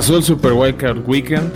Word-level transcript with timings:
Pasó 0.00 0.16
el 0.16 0.22
Super 0.22 0.54
Wildcard 0.54 1.06
Weekend. 1.06 1.52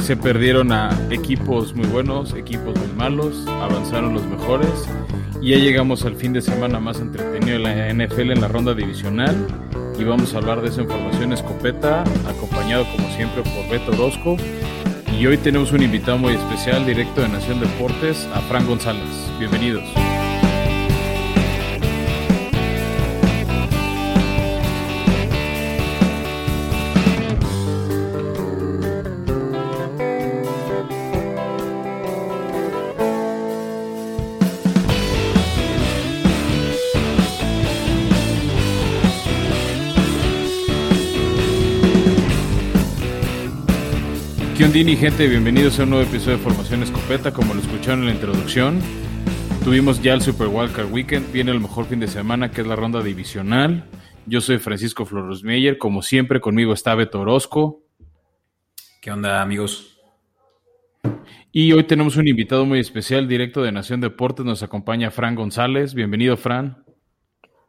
Se 0.00 0.16
perdieron 0.16 0.72
a 0.72 0.88
equipos 1.10 1.74
muy 1.74 1.86
buenos, 1.88 2.32
equipos 2.32 2.74
muy 2.74 2.88
malos, 2.96 3.46
avanzaron 3.46 4.14
los 4.14 4.24
mejores 4.24 4.70
y 5.42 5.50
ya 5.50 5.58
llegamos 5.58 6.06
al 6.06 6.16
fin 6.16 6.32
de 6.32 6.40
semana 6.40 6.80
más 6.80 6.98
entretenido 6.98 7.58
de 7.58 7.64
la 7.64 7.92
NFL 7.92 8.30
en 8.30 8.40
la 8.40 8.48
ronda 8.48 8.72
divisional 8.72 9.36
y 9.98 10.04
vamos 10.04 10.32
a 10.32 10.38
hablar 10.38 10.62
de 10.62 10.68
esa 10.68 10.80
información 10.80 11.34
escopeta, 11.34 12.04
acompañado 12.26 12.86
como 12.96 13.06
siempre 13.14 13.42
por 13.42 13.68
Beto 13.70 13.92
Orozco. 13.92 14.38
Y 15.20 15.26
hoy 15.26 15.36
tenemos 15.36 15.70
un 15.70 15.82
invitado 15.82 16.16
muy 16.16 16.32
especial, 16.32 16.86
directo 16.86 17.20
de 17.20 17.28
Nación 17.28 17.60
Deportes, 17.60 18.26
a 18.32 18.40
Fran 18.40 18.66
González. 18.66 19.04
Bienvenidos. 19.38 19.84
¿Qué 44.68 44.80
ondini, 44.80 44.96
gente? 44.96 45.26
Bienvenidos 45.26 45.80
a 45.80 45.84
un 45.84 45.90
nuevo 45.90 46.04
episodio 46.04 46.36
de 46.36 46.42
Formación 46.42 46.82
Escopeta. 46.82 47.32
Como 47.32 47.54
lo 47.54 47.60
escucharon 47.60 48.00
en 48.00 48.08
la 48.08 48.12
introducción, 48.12 48.80
tuvimos 49.64 50.02
ya 50.02 50.12
el 50.12 50.20
Super 50.20 50.48
Wildcard 50.48 50.92
Weekend. 50.92 51.32
Viene 51.32 51.52
el 51.52 51.60
mejor 51.60 51.86
fin 51.86 52.00
de 52.00 52.06
semana, 52.06 52.50
que 52.50 52.60
es 52.60 52.66
la 52.66 52.76
ronda 52.76 53.02
divisional. 53.02 53.88
Yo 54.26 54.42
soy 54.42 54.58
Francisco 54.58 55.06
Flores 55.06 55.42
Meyer. 55.42 55.78
Como 55.78 56.02
siempre, 56.02 56.42
conmigo 56.42 56.74
está 56.74 56.94
Beto 56.94 57.20
Orozco. 57.20 57.80
¿Qué 59.00 59.10
onda, 59.10 59.40
amigos? 59.40 59.98
Y 61.50 61.72
hoy 61.72 61.84
tenemos 61.84 62.18
un 62.18 62.28
invitado 62.28 62.66
muy 62.66 62.78
especial, 62.78 63.26
directo 63.26 63.62
de 63.62 63.72
Nación 63.72 64.02
Deportes. 64.02 64.44
Nos 64.44 64.62
acompaña 64.62 65.10
Fran 65.10 65.34
González. 65.34 65.94
Bienvenido, 65.94 66.36
Fran. 66.36 66.84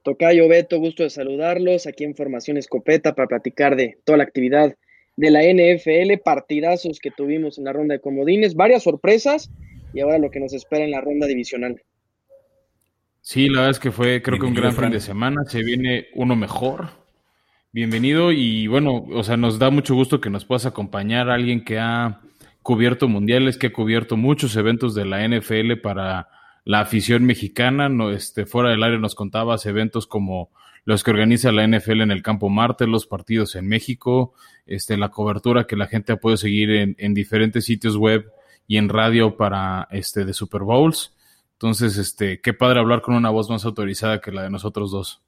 Tocayo 0.03 0.49
Beto, 0.49 0.79
gusto 0.79 1.03
de 1.03 1.09
saludarlos 1.09 1.87
aquí 1.87 2.03
en 2.03 2.13
Formación 2.13 2.57
Escopeta 2.57 3.15
para 3.15 3.29
platicar 3.29 3.77
de 3.77 3.99
toda 4.03 4.17
la 4.17 4.25
actividad 4.25 4.75
de 5.19 5.31
la 5.31 5.41
NFL, 5.43 6.21
partidazos 6.23 6.99
que 6.99 7.11
tuvimos 7.11 7.57
en 7.57 7.65
la 7.65 7.73
ronda 7.73 7.93
de 7.93 7.99
comodines, 7.99 8.55
varias 8.55 8.83
sorpresas 8.83 9.51
y 9.93 9.99
ahora 9.99 10.17
lo 10.17 10.31
que 10.31 10.39
nos 10.39 10.53
espera 10.53 10.85
en 10.85 10.91
la 10.91 11.01
ronda 11.01 11.27
divisional. 11.27 11.81
Sí, 13.19 13.49
la 13.49 13.59
verdad 13.59 13.71
es 13.71 13.79
que 13.79 13.91
fue 13.91 14.21
creo 14.21 14.39
que 14.39 14.45
un 14.45 14.53
gran 14.53 14.73
fin 14.73 14.91
de 14.91 15.01
semana, 15.01 15.43
se 15.45 15.61
viene 15.61 16.07
uno 16.15 16.37
mejor. 16.37 16.91
Bienvenido 17.73 18.31
y 18.31 18.67
bueno, 18.67 19.05
o 19.11 19.23
sea, 19.25 19.35
nos 19.35 19.59
da 19.59 19.69
mucho 19.69 19.93
gusto 19.93 20.21
que 20.21 20.29
nos 20.29 20.45
puedas 20.45 20.65
acompañar 20.65 21.29
alguien 21.29 21.65
que 21.65 21.79
ha 21.79 22.21
cubierto 22.63 23.09
mundiales, 23.09 23.57
que 23.57 23.67
ha 23.67 23.73
cubierto 23.73 24.15
muchos 24.15 24.55
eventos 24.55 24.95
de 24.95 25.03
la 25.03 25.27
NFL 25.27 25.81
para 25.83 26.29
la 26.63 26.79
afición 26.79 27.25
mexicana, 27.25 27.89
no, 27.89 28.11
este, 28.11 28.45
fuera 28.45 28.69
del 28.69 28.83
área 28.83 28.97
nos 28.97 29.15
contabas 29.15 29.65
eventos 29.65 30.07
como 30.07 30.49
los 30.85 31.03
que 31.03 31.11
organiza 31.11 31.51
la 31.51 31.67
NFL 31.67 32.01
en 32.01 32.11
el 32.11 32.23
Campo 32.23 32.49
Marte, 32.49 32.87
los 32.87 33.05
partidos 33.05 33.55
en 33.55 33.67
México, 33.67 34.33
este, 34.69 34.97
la 34.97 35.09
cobertura 35.09 35.65
que 35.65 35.75
la 35.75 35.87
gente 35.87 36.15
puede 36.15 36.37
seguir 36.37 36.69
en, 36.71 36.95
en 36.97 37.13
diferentes 37.13 37.65
sitios 37.65 37.97
web 37.97 38.31
y 38.67 38.77
en 38.77 38.87
radio 38.87 39.35
para 39.35 39.87
este 39.91 40.25
de 40.25 40.33
Super 40.33 40.61
Bowls. 40.61 41.13
Entonces, 41.53 41.97
este, 41.97 42.39
qué 42.39 42.53
padre 42.53 42.79
hablar 42.79 43.01
con 43.01 43.15
una 43.15 43.31
voz 43.31 43.49
más 43.49 43.65
autorizada 43.65 44.21
que 44.21 44.31
la 44.31 44.43
de 44.43 44.49
nosotros 44.49 44.91
dos. 44.91 45.21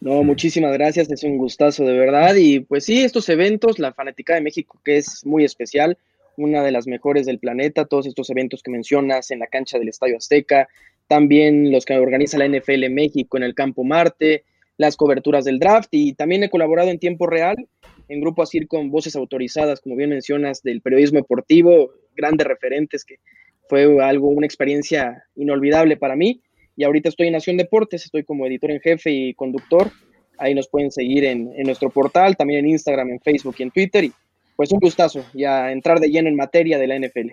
No, 0.00 0.22
muchísimas 0.22 0.72
gracias, 0.72 1.10
es 1.10 1.24
un 1.24 1.38
gustazo 1.38 1.84
de 1.84 1.98
verdad. 1.98 2.34
Y 2.36 2.60
pues 2.60 2.84
sí, 2.84 3.02
estos 3.02 3.28
eventos, 3.28 3.78
la 3.78 3.92
Fanática 3.92 4.34
de 4.34 4.40
México, 4.40 4.80
que 4.84 4.98
es 4.98 5.26
muy 5.26 5.44
especial, 5.44 5.98
una 6.36 6.62
de 6.62 6.70
las 6.70 6.86
mejores 6.86 7.26
del 7.26 7.38
planeta, 7.38 7.86
todos 7.86 8.06
estos 8.06 8.30
eventos 8.30 8.62
que 8.62 8.70
mencionas 8.70 9.30
en 9.30 9.40
la 9.40 9.46
cancha 9.46 9.78
del 9.78 9.88
Estadio 9.88 10.18
Azteca, 10.18 10.68
también 11.08 11.72
los 11.72 11.84
que 11.84 11.96
organiza 11.96 12.38
la 12.38 12.48
NFL 12.48 12.90
México 12.90 13.36
en 13.36 13.42
el 13.42 13.54
Campo 13.54 13.84
Marte, 13.84 14.44
las 14.76 14.96
coberturas 14.96 15.44
del 15.44 15.58
draft 15.58 15.88
y 15.90 16.12
también 16.12 16.44
he 16.44 16.50
colaborado 16.50 16.90
en 16.90 16.98
tiempo 16.98 17.26
real 17.26 17.56
en 18.08 18.20
Grupo 18.20 18.42
Asir 18.42 18.68
con 18.68 18.90
voces 18.90 19.16
autorizadas, 19.16 19.80
como 19.80 19.96
bien 19.96 20.10
mencionas, 20.10 20.62
del 20.62 20.80
periodismo 20.80 21.18
deportivo, 21.18 21.90
grandes 22.16 22.46
referentes, 22.46 23.04
que 23.04 23.16
fue 23.68 24.02
algo, 24.02 24.28
una 24.28 24.46
experiencia 24.46 25.24
inolvidable 25.34 25.96
para 25.96 26.16
mí. 26.16 26.40
Y 26.76 26.84
ahorita 26.84 27.08
estoy 27.08 27.28
en 27.28 27.32
Nación 27.32 27.56
Deportes, 27.56 28.04
estoy 28.04 28.22
como 28.22 28.46
editor 28.46 28.70
en 28.70 28.80
jefe 28.80 29.10
y 29.10 29.34
conductor. 29.34 29.90
Ahí 30.38 30.54
nos 30.54 30.68
pueden 30.68 30.90
seguir 30.90 31.24
en, 31.24 31.50
en 31.56 31.64
nuestro 31.64 31.90
portal, 31.90 32.36
también 32.36 32.60
en 32.60 32.70
Instagram, 32.72 33.10
en 33.10 33.20
Facebook 33.20 33.56
y 33.58 33.62
en 33.62 33.70
Twitter. 33.70 34.04
Y 34.04 34.12
pues 34.56 34.72
un 34.72 34.80
gustazo 34.80 35.24
ya 35.34 35.72
entrar 35.72 36.00
de 36.00 36.08
lleno 36.08 36.28
en 36.28 36.36
materia 36.36 36.78
de 36.78 36.86
la 36.86 36.98
NFL. 36.98 37.30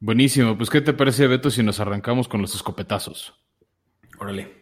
Buenísimo, 0.00 0.56
pues 0.56 0.68
¿qué 0.68 0.80
te 0.80 0.92
parece 0.92 1.26
Beto 1.26 1.50
si 1.50 1.62
nos 1.62 1.78
arrancamos 1.78 2.26
con 2.26 2.40
los 2.42 2.54
escopetazos? 2.54 3.34
Órale. 4.18 4.61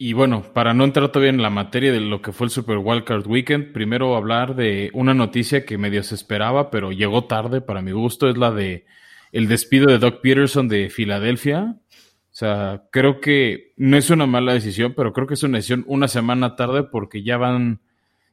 Y 0.00 0.12
bueno, 0.12 0.44
para 0.54 0.74
no 0.74 0.84
entrar 0.84 1.10
todavía 1.10 1.30
en 1.30 1.42
la 1.42 1.50
materia 1.50 1.90
de 1.90 2.00
lo 2.00 2.22
que 2.22 2.30
fue 2.30 2.46
el 2.46 2.52
Super 2.52 2.78
Wildcard 2.78 3.26
Weekend, 3.26 3.72
primero 3.72 4.14
hablar 4.14 4.54
de 4.54 4.90
una 4.94 5.12
noticia 5.12 5.66
que 5.66 5.76
medio 5.76 6.04
se 6.04 6.14
esperaba, 6.14 6.70
pero 6.70 6.92
llegó 6.92 7.24
tarde 7.24 7.60
para 7.60 7.82
mi 7.82 7.90
gusto, 7.90 8.28
es 8.28 8.36
la 8.36 8.52
de 8.52 8.86
el 9.32 9.48
despido 9.48 9.86
de 9.86 9.98
Doc 9.98 10.20
Peterson 10.20 10.68
de 10.68 10.88
Filadelfia. 10.88 11.76
O 11.80 12.34
sea, 12.38 12.84
creo 12.92 13.20
que 13.20 13.72
no 13.76 13.96
es 13.96 14.08
una 14.10 14.26
mala 14.26 14.52
decisión, 14.52 14.94
pero 14.96 15.12
creo 15.12 15.26
que 15.26 15.34
es 15.34 15.42
una 15.42 15.58
decisión 15.58 15.84
una 15.88 16.06
semana 16.06 16.54
tarde 16.54 16.84
porque 16.84 17.24
ya 17.24 17.36
van, 17.36 17.80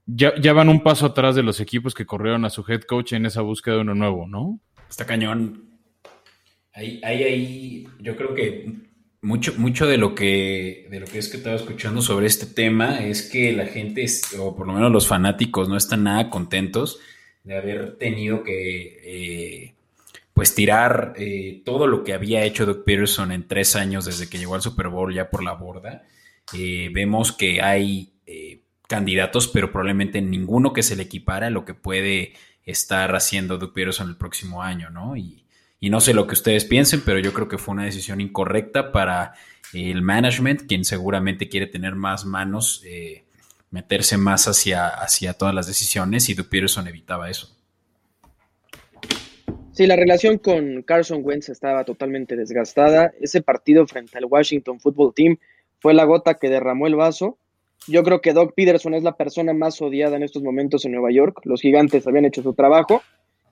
ya, 0.05 0.39
ya 0.39 0.53
van 0.53 0.69
un 0.69 0.83
paso 0.83 1.07
atrás 1.07 1.33
de 1.35 1.41
los 1.41 1.59
equipos 1.59 1.95
que 1.95 2.05
corrieron 2.05 2.45
a 2.45 2.51
su 2.51 2.63
head 2.67 2.81
coach 2.81 3.13
en 3.13 3.25
esa 3.25 3.41
búsqueda 3.41 3.75
de 3.75 3.81
uno 3.81 3.95
nuevo, 3.95 4.27
¿no? 4.27 4.59
Está 4.87 5.07
cañón. 5.07 5.63
Ahí, 6.73 7.01
ahí, 7.03 7.23
ahí, 7.23 7.87
yo 8.01 8.15
creo 8.15 8.35
que 8.35 8.85
mucho, 9.25 9.53
mucho 9.57 9.87
de 9.87 9.97
lo 9.97 10.13
que 10.13 10.87
de 10.89 10.99
lo 10.99 11.07
que 11.07 11.17
es 11.17 11.29
que 11.29 11.37
estaba 11.37 11.55
escuchando 11.55 12.01
sobre 12.01 12.27
este 12.27 12.45
tema 12.45 13.03
es 13.03 13.23
que 13.23 13.51
la 13.53 13.65
gente, 13.65 14.05
o 14.37 14.55
por 14.55 14.67
lo 14.67 14.73
menos 14.73 14.91
los 14.91 15.07
fanáticos, 15.07 15.67
no 15.67 15.75
están 15.75 16.03
nada 16.03 16.29
contentos 16.29 16.99
de 17.43 17.57
haber 17.57 17.97
tenido 17.97 18.43
que 18.43 18.99
eh, 19.03 19.75
pues 20.33 20.53
tirar 20.53 21.13
eh, 21.17 21.63
todo 21.65 21.87
lo 21.87 22.03
que 22.03 22.13
había 22.13 22.43
hecho 22.43 22.67
Doug 22.67 22.83
Peterson 22.83 23.31
en 23.31 23.47
tres 23.47 23.75
años 23.75 24.05
desde 24.05 24.29
que 24.29 24.37
llegó 24.37 24.53
al 24.53 24.61
Super 24.61 24.89
Bowl 24.89 25.13
ya 25.13 25.29
por 25.31 25.43
la 25.43 25.53
borda. 25.53 26.03
Eh, 26.53 26.89
vemos 26.93 27.31
que 27.31 27.61
hay 27.61 28.11
candidatos, 28.87 29.47
pero 29.47 29.71
probablemente 29.71 30.21
ninguno 30.21 30.71
que 30.71 30.83
se 30.83 30.95
le 30.95 31.03
equipara 31.03 31.47
a 31.47 31.51
lo 31.51 31.65
que 31.65 31.73
puede 31.73 32.33
estar 32.63 33.15
haciendo 33.15 33.57
Doug 33.57 33.73
Peterson 33.73 34.09
el 34.09 34.17
próximo 34.17 34.61
año, 34.61 34.91
¿no? 34.91 35.17
Y, 35.17 35.44
y 35.85 35.91
no 35.91 36.01
sé 36.01 36.16
lo 36.16 36.25
que 36.25 36.34
ustedes 36.34 36.66
piensen, 36.66 37.03
pero 37.06 37.19
yo 37.19 37.31
creo 37.31 37.47
que 37.47 37.59
fue 37.59 37.75
una 37.75 37.85
decisión 37.85 38.19
incorrecta 38.19 38.91
para 38.91 39.35
el 39.72 40.01
management, 40.01 40.63
quien 40.68 40.84
seguramente 40.84 41.47
quiere 41.47 41.68
tener 41.68 41.94
más 41.94 42.25
manos, 42.25 42.81
eh, 42.88 43.23
meterse 43.69 44.18
más 44.18 44.47
hacia, 44.47 45.34
todas 45.34 45.53
las 45.53 45.68
decisiones 45.68 46.28
y 46.28 46.34
Doug 46.34 46.50
Peterson 46.50 46.88
evitaba 46.88 47.29
eso. 47.29 47.56
Sí, 49.73 49.85
la 49.85 49.96
relación 49.96 50.40
con 50.40 50.81
Carson 50.81 51.22
Wentz 51.23 51.50
estaba 51.50 51.84
totalmente 51.84 52.35
desgastada. 52.35 53.13
Ese 53.22 53.44
partido 53.44 53.85
frente 53.85 54.17
al 54.17 54.25
Washington 54.25 54.79
Football 54.79 55.13
Team 55.13 55.38
fue 55.78 55.94
la 55.94 56.06
gota 56.06 56.34
que 56.34 56.50
derramó 56.50 56.88
el 56.88 56.96
vaso. 56.96 57.38
Yo 57.88 58.02
creo 58.02 58.22
que 58.22 58.34
Doug 58.34 58.55
Peterson 58.55 58.96
es 58.96 59.03
la 59.03 59.17
persona 59.17 59.53
más 59.53 59.79
odiada 59.84 60.16
en 60.16 60.23
estos 60.23 60.41
momentos 60.41 60.84
en 60.85 60.93
Nueva 60.93 61.11
York. 61.11 61.41
Los 61.43 61.61
gigantes 61.61 62.08
habían 62.08 62.26
hecho 62.26 62.41
su 62.41 62.55
trabajo 62.55 63.03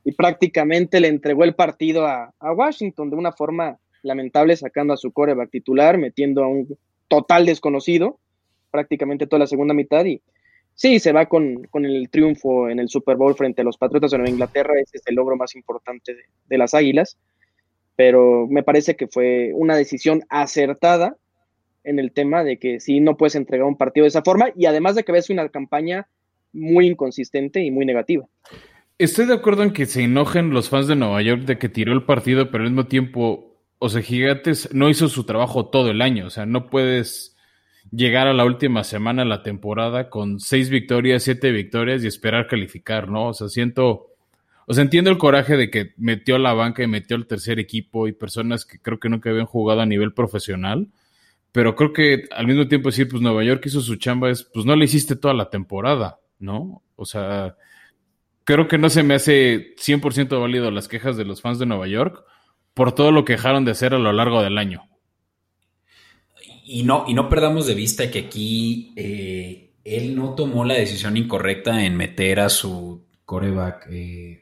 y 0.03 0.11
prácticamente 0.13 1.00
le 1.00 1.07
entregó 1.07 1.44
el 1.44 1.55
partido 1.55 2.05
a, 2.05 2.33
Washington 2.39 3.09
de 3.09 3.15
una 3.15 3.31
forma 3.31 3.77
lamentable, 4.01 4.55
sacando 4.55 4.94
a 4.94 4.97
su 4.97 5.11
coreback 5.11 5.50
titular, 5.50 5.97
metiendo 5.97 6.44
a 6.44 6.47
un 6.47 6.77
total 7.07 7.45
desconocido 7.45 8.19
prácticamente 8.69 9.27
toda 9.27 9.41
la 9.41 9.47
segunda 9.47 9.73
mitad 9.73 10.03
y 10.03 10.21
sí, 10.73 11.00
se 11.00 11.11
va 11.11 11.27
con, 11.27 11.69
el 11.73 12.09
triunfo 12.09 12.69
en 12.69 12.79
el 12.79 12.89
Super 12.89 13.15
Bowl 13.15 13.35
frente 13.35 13.61
a 13.61 13.63
los 13.65 13.77
Patriotas 13.77 14.11
de 14.11 14.17
Nueva 14.17 14.31
Inglaterra, 14.31 14.73
ese 14.81 14.97
es 14.97 15.03
el 15.05 15.15
logro 15.15 15.38
más 15.38 15.55
importante 15.55 16.15
de, 16.47 16.57
las 16.57 16.73
Águilas, 16.73 17.17
pero 17.95 18.47
me 18.47 18.63
parece 18.63 18.95
que 18.95 19.07
fue 19.07 19.51
una 19.53 19.75
decisión 19.75 20.23
acertada 20.29 21.15
en 21.83 22.00
el 22.00 22.11
tema 22.11 22.44
de 22.44 22.57
que 22.57 22.79
sí, 22.79 23.00
no 23.00 23.15
puedes 23.15 23.35
entregar 23.35 23.67
un 23.67 23.77
partido 23.77 24.05
de 24.05 24.09
esa 24.09 24.23
forma 24.23 24.51
y 24.55 24.65
además 24.65 24.95
de 24.95 25.03
que 25.03 25.11
ves 25.11 25.29
una 25.29 25.47
campaña 25.50 26.07
muy 26.51 26.88
inconsistente 26.88 27.61
y 27.61 27.71
muy 27.71 27.85
negativa. 27.85 28.27
Estoy 28.99 29.25
de 29.25 29.33
acuerdo 29.33 29.63
en 29.63 29.73
que 29.73 29.85
se 29.85 30.03
enojen 30.03 30.51
los 30.51 30.69
fans 30.69 30.87
de 30.87 30.95
Nueva 30.95 31.21
York 31.21 31.41
de 31.41 31.57
que 31.57 31.67
tiró 31.67 31.93
el 31.93 32.03
partido, 32.03 32.51
pero 32.51 32.63
al 32.63 32.69
mismo 32.69 32.85
tiempo, 32.85 33.57
o 33.79 33.89
sea, 33.89 34.01
Gigantes 34.01 34.69
no 34.73 34.89
hizo 34.89 35.09
su 35.09 35.25
trabajo 35.25 35.65
todo 35.67 35.89
el 35.89 36.01
año. 36.01 36.27
O 36.27 36.29
sea, 36.29 36.45
no 36.45 36.69
puedes 36.69 37.35
llegar 37.91 38.27
a 38.27 38.33
la 38.33 38.45
última 38.45 38.83
semana 38.83 39.23
de 39.23 39.29
la 39.29 39.43
temporada 39.43 40.09
con 40.09 40.39
seis 40.39 40.69
victorias, 40.69 41.23
siete 41.23 41.51
victorias 41.51 42.03
y 42.03 42.07
esperar 42.07 42.47
calificar, 42.47 43.09
¿no? 43.09 43.29
O 43.29 43.33
sea, 43.33 43.49
siento, 43.49 44.11
o 44.67 44.73
sea, 44.73 44.83
entiendo 44.83 45.09
el 45.09 45.17
coraje 45.17 45.57
de 45.57 45.69
que 45.69 45.93
metió 45.97 46.35
a 46.35 46.39
la 46.39 46.53
banca 46.53 46.83
y 46.83 46.87
metió 46.87 47.17
al 47.17 47.27
tercer 47.27 47.59
equipo 47.59 48.07
y 48.07 48.13
personas 48.13 48.63
que 48.63 48.79
creo 48.79 48.99
que 48.99 49.09
nunca 49.09 49.31
habían 49.31 49.47
jugado 49.47 49.81
a 49.81 49.85
nivel 49.87 50.13
profesional, 50.13 50.87
pero 51.51 51.75
creo 51.75 51.93
que 51.93 52.25
al 52.31 52.47
mismo 52.47 52.67
tiempo 52.67 52.89
decir, 52.89 53.07
pues 53.09 53.21
Nueva 53.21 53.43
York 53.43 53.63
hizo 53.65 53.81
su 53.81 53.95
chamba, 53.95 54.29
es, 54.29 54.43
pues 54.43 54.65
no 54.65 54.75
le 54.75 54.85
hiciste 54.85 55.15
toda 55.15 55.33
la 55.33 55.49
temporada, 55.49 56.19
¿no? 56.39 56.83
O 56.95 57.05
sea, 57.05 57.57
creo 58.43 58.67
que 58.67 58.77
no 58.77 58.89
se 58.89 59.03
me 59.03 59.15
hace 59.15 59.75
100% 59.75 60.39
válido 60.39 60.71
las 60.71 60.87
quejas 60.87 61.17
de 61.17 61.25
los 61.25 61.41
fans 61.41 61.59
de 61.59 61.65
Nueva 61.65 61.87
York 61.87 62.23
por 62.73 62.93
todo 62.93 63.11
lo 63.11 63.25
que 63.25 63.33
dejaron 63.33 63.65
de 63.65 63.71
hacer 63.71 63.93
a 63.93 63.99
lo 63.99 64.11
largo 64.11 64.41
del 64.41 64.57
año. 64.57 64.87
Y 66.65 66.83
no, 66.83 67.05
y 67.07 67.13
no 67.13 67.29
perdamos 67.29 67.67
de 67.67 67.75
vista 67.75 68.09
que 68.09 68.19
aquí 68.19 68.93
eh, 68.95 69.73
él 69.83 70.15
no 70.15 70.33
tomó 70.33 70.63
la 70.65 70.75
decisión 70.75 71.17
incorrecta 71.17 71.85
en 71.85 71.95
meter 71.95 72.39
a 72.39 72.49
su 72.49 73.05
coreback 73.25 73.87
eh, 73.91 74.39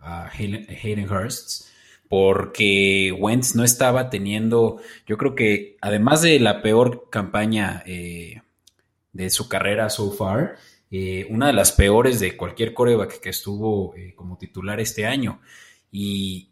a, 0.00 0.28
Hayden 0.28 1.10
Hurst 1.10 1.68
porque 2.08 3.16
Wentz 3.18 3.54
no 3.54 3.64
estaba 3.64 4.10
teniendo, 4.10 4.80
yo 5.06 5.16
creo 5.16 5.34
que 5.34 5.76
además 5.80 6.22
de 6.22 6.38
la 6.38 6.62
peor 6.62 7.08
campaña 7.10 7.82
eh, 7.86 8.42
de 9.12 9.30
su 9.30 9.48
carrera 9.48 9.88
so 9.88 10.12
far, 10.12 10.56
eh, 10.96 11.26
una 11.28 11.48
de 11.48 11.52
las 11.52 11.72
peores 11.72 12.20
de 12.20 12.36
cualquier 12.36 12.72
coreback 12.72 13.18
que 13.18 13.30
estuvo 13.30 13.96
eh, 13.96 14.14
como 14.14 14.38
titular 14.38 14.78
este 14.78 15.06
año. 15.06 15.40
Y, 15.90 16.50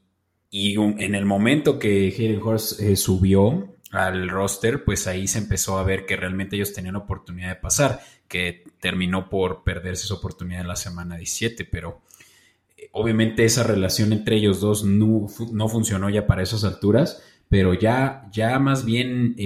en 0.50 1.14
el 1.14 1.24
momento 1.24 1.78
que 1.78 2.08
Hayden 2.08 2.42
Horst 2.42 2.80
eh, 2.80 2.96
subió 2.96 3.76
al 3.92 4.28
roster, 4.28 4.84
pues 4.84 5.06
ahí 5.06 5.28
se 5.28 5.38
empezó 5.38 5.78
a 5.78 5.84
ver 5.84 6.04
que 6.06 6.16
realmente 6.16 6.56
ellos 6.56 6.72
tenían 6.72 6.96
oportunidad 6.96 7.50
de 7.50 7.54
pasar, 7.54 8.00
que 8.26 8.64
terminó 8.80 9.30
por 9.30 9.62
perderse 9.62 10.06
esa 10.06 10.14
oportunidad 10.14 10.62
en 10.62 10.68
la 10.68 10.76
semana 10.76 11.16
17, 11.16 11.64
pero 11.64 12.02
obviamente 12.90 13.44
esa 13.44 13.62
relación 13.62 14.12
entre 14.12 14.36
ellos 14.36 14.60
dos 14.60 14.84
no, 14.84 15.28
funcionó 15.68 16.10
ya 16.10 16.26
para 16.26 16.42
esas 16.42 16.64
alturas, 16.64 17.22
pero 17.48 17.74
ya, 17.74 18.28
ya 18.32 18.58
más 18.58 18.84
bien 18.84 19.36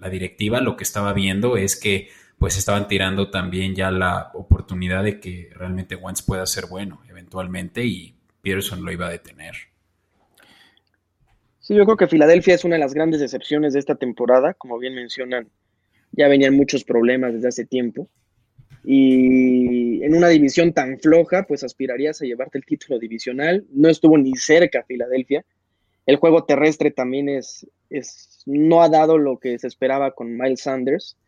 la 0.00 0.08
directiva 0.08 0.60
lo 0.60 0.76
que 0.76 0.84
estaba 0.84 1.12
viendo 1.12 1.56
es 1.56 1.78
que 1.78 2.08
pues 2.38 2.56
estaban 2.56 2.86
tirando 2.86 3.30
también 3.30 3.74
ya 3.74 3.90
la 3.90 4.30
oportunidad 4.34 5.02
de 5.04 5.20
que 5.20 5.50
realmente 5.54 5.96
Wentz 5.96 6.22
pueda 6.22 6.46
ser 6.46 6.66
bueno 6.66 7.02
eventualmente 7.08 7.84
y 7.84 8.14
Pearson 8.42 8.84
lo 8.84 8.92
iba 8.92 9.06
a 9.06 9.10
detener. 9.10 9.54
Sí, 11.58 11.74
yo 11.74 11.84
creo 11.84 11.96
que 11.96 12.06
Filadelfia 12.06 12.54
es 12.54 12.64
una 12.64 12.76
de 12.76 12.80
las 12.80 12.94
grandes 12.94 13.20
decepciones 13.20 13.74
de 13.74 13.80
esta 13.80 13.96
temporada. 13.96 14.54
Como 14.54 14.78
bien 14.78 14.94
mencionan, 14.94 15.48
ya 16.12 16.28
venían 16.28 16.54
muchos 16.54 16.84
problemas 16.84 17.34
desde 17.34 17.48
hace 17.48 17.66
tiempo. 17.66 18.08
Y 18.84 20.02
en 20.02 20.14
una 20.14 20.28
división 20.28 20.72
tan 20.72 20.98
floja, 20.98 21.42
pues 21.42 21.64
aspirarías 21.64 22.22
a 22.22 22.24
llevarte 22.24 22.56
el 22.56 22.64
título 22.64 22.98
divisional. 22.98 23.66
No 23.70 23.90
estuvo 23.90 24.16
ni 24.16 24.34
cerca 24.36 24.84
Filadelfia. 24.84 25.44
El 26.06 26.16
juego 26.16 26.44
terrestre 26.44 26.90
también 26.90 27.28
es, 27.28 27.66
es, 27.90 28.42
no 28.46 28.82
ha 28.82 28.88
dado 28.88 29.18
lo 29.18 29.38
que 29.38 29.58
se 29.58 29.66
esperaba 29.66 30.12
con 30.12 30.38
Miles 30.38 30.62
Sanders. 30.62 31.18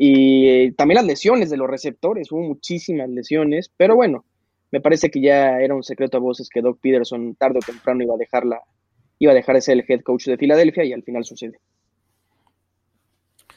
Y 0.00 0.70
también 0.72 0.94
las 0.94 1.06
lesiones 1.06 1.50
de 1.50 1.56
los 1.56 1.68
receptores, 1.68 2.30
hubo 2.30 2.40
muchísimas 2.40 3.08
lesiones, 3.10 3.68
pero 3.76 3.96
bueno, 3.96 4.24
me 4.70 4.80
parece 4.80 5.10
que 5.10 5.20
ya 5.20 5.58
era 5.58 5.74
un 5.74 5.82
secreto 5.82 6.18
a 6.18 6.20
voces 6.20 6.48
que 6.48 6.62
Doc 6.62 6.78
Peterson 6.80 7.34
tarde 7.34 7.58
o 7.58 7.66
temprano 7.66 8.04
iba 8.04 8.14
a 8.14 8.18
dejarla, 8.18 8.60
iba 9.18 9.32
a 9.32 9.34
dejar 9.34 9.56
de 9.56 9.60
ser 9.60 9.76
el 9.76 9.84
head 9.88 10.02
coach 10.02 10.26
de 10.26 10.36
Filadelfia 10.36 10.84
y 10.84 10.92
al 10.92 11.02
final 11.02 11.24
sucede. 11.24 11.58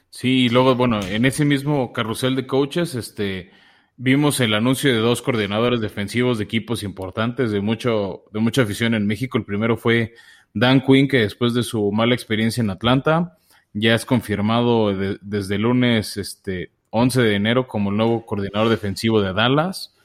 Sí, 0.10 0.46
y 0.46 0.50
luego, 0.50 0.74
bueno, 0.74 1.00
en 1.04 1.26
ese 1.26 1.46
mismo 1.46 1.94
carrusel 1.94 2.36
de 2.36 2.48
coaches, 2.48 2.96
este, 2.96 3.52
vimos 3.98 4.40
el 4.40 4.56
anuncio 4.56 4.92
de 4.92 4.98
dos 4.98 5.22
coordinadores 5.22 5.80
defensivos 5.80 6.40
de 6.40 6.46
equipos 6.46 6.82
importantes 6.82 7.52
de 7.52 7.62
mucho, 7.62 8.24
de 8.34 8.40
mucha 8.40 8.64
afición 8.64 8.96
en 8.96 9.06
México. 9.06 9.38
El 9.38 9.46
primero 9.46 9.78
fue 9.78 10.16
Dan 10.56 10.82
Quinn, 10.82 11.08
que 11.08 11.20
después 11.20 11.54
de 11.54 11.62
su 11.62 11.92
mala 11.92 12.16
experiencia 12.16 12.62
en 12.62 12.72
Atlanta, 12.72 13.38
ya 13.74 13.96
es 13.96 14.06
confirmado 14.06 14.94
desde 15.22 15.56
el 15.56 15.62
lunes 15.62 16.18
este, 16.18 16.72
11 16.90 17.22
de 17.22 17.36
enero 17.36 17.68
como 17.68 17.90
el 17.90 17.98
nuevo 17.98 18.26
coordinador 18.26 18.70
defensivo 18.70 19.22
de 19.22 19.34
Dallas. 19.34 19.96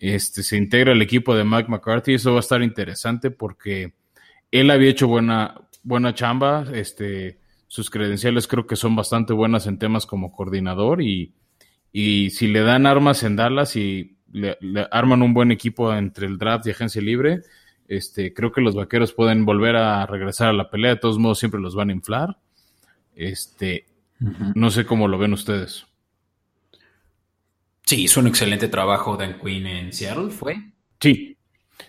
Este, 0.00 0.42
se 0.42 0.56
integra 0.56 0.92
el 0.92 1.02
equipo 1.02 1.34
de 1.34 1.44
Mike 1.44 1.68
McCarthy. 1.68 2.14
Eso 2.14 2.32
va 2.32 2.38
a 2.38 2.40
estar 2.40 2.62
interesante 2.62 3.30
porque 3.30 3.94
él 4.50 4.70
había 4.70 4.90
hecho 4.90 5.08
buena, 5.08 5.60
buena 5.82 6.14
chamba. 6.14 6.64
Este, 6.72 7.38
sus 7.66 7.90
credenciales 7.90 8.46
creo 8.46 8.66
que 8.66 8.76
son 8.76 8.94
bastante 8.94 9.32
buenas 9.32 9.66
en 9.66 9.78
temas 9.78 10.06
como 10.06 10.32
coordinador 10.32 11.02
y, 11.02 11.34
y 11.92 12.30
si 12.30 12.46
le 12.46 12.60
dan 12.60 12.86
armas 12.86 13.24
en 13.24 13.36
Dallas 13.36 13.74
y 13.76 14.16
le, 14.30 14.56
arman 14.90 15.22
un 15.22 15.34
buen 15.34 15.50
equipo 15.50 15.92
entre 15.92 16.26
el 16.26 16.38
draft 16.38 16.66
y 16.66 16.70
agencia 16.70 17.02
libre, 17.02 17.42
este, 17.88 18.32
creo 18.32 18.52
que 18.52 18.60
los 18.60 18.74
vaqueros 18.74 19.12
pueden 19.12 19.44
volver 19.44 19.76
a 19.76 20.06
regresar 20.06 20.48
a 20.48 20.52
la 20.52 20.70
pelea. 20.70 20.94
De 20.94 21.00
todos 21.00 21.18
modos, 21.18 21.38
siempre 21.38 21.60
los 21.60 21.74
van 21.74 21.90
a 21.90 21.94
inflar. 21.94 22.36
Este, 23.18 23.84
no 24.54 24.70
sé 24.70 24.86
cómo 24.86 25.08
lo 25.08 25.18
ven 25.18 25.32
ustedes. 25.32 25.86
Sí, 27.84 28.04
hizo 28.04 28.20
un 28.20 28.28
excelente 28.28 28.68
trabajo 28.68 29.16
Dan 29.16 29.40
Quinn 29.40 29.66
en 29.66 29.92
Seattle, 29.92 30.30
¿fue? 30.30 30.56
Sí, 31.00 31.36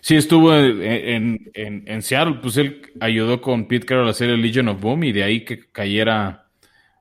sí 0.00 0.16
estuvo 0.16 0.56
en, 0.56 1.50
en, 1.54 2.02
Seattle, 2.02 2.38
pues 2.42 2.56
él 2.56 2.82
ayudó 2.98 3.40
con 3.40 3.68
Pete 3.68 3.86
Carroll 3.86 4.08
a 4.08 4.10
hacer 4.10 4.28
el 4.28 4.42
Legion 4.42 4.68
of 4.68 4.80
Boom 4.80 5.04
y 5.04 5.12
de 5.12 5.22
ahí 5.22 5.44
que 5.44 5.70
cayera, 5.70 6.48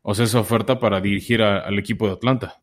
o 0.04 0.14
sea, 0.14 0.26
esa 0.26 0.40
oferta 0.40 0.80
para 0.80 1.02
dirigir 1.02 1.42
al 1.42 1.80
equipo 1.80 2.06
de 2.06 2.14
Atlanta. 2.14 2.62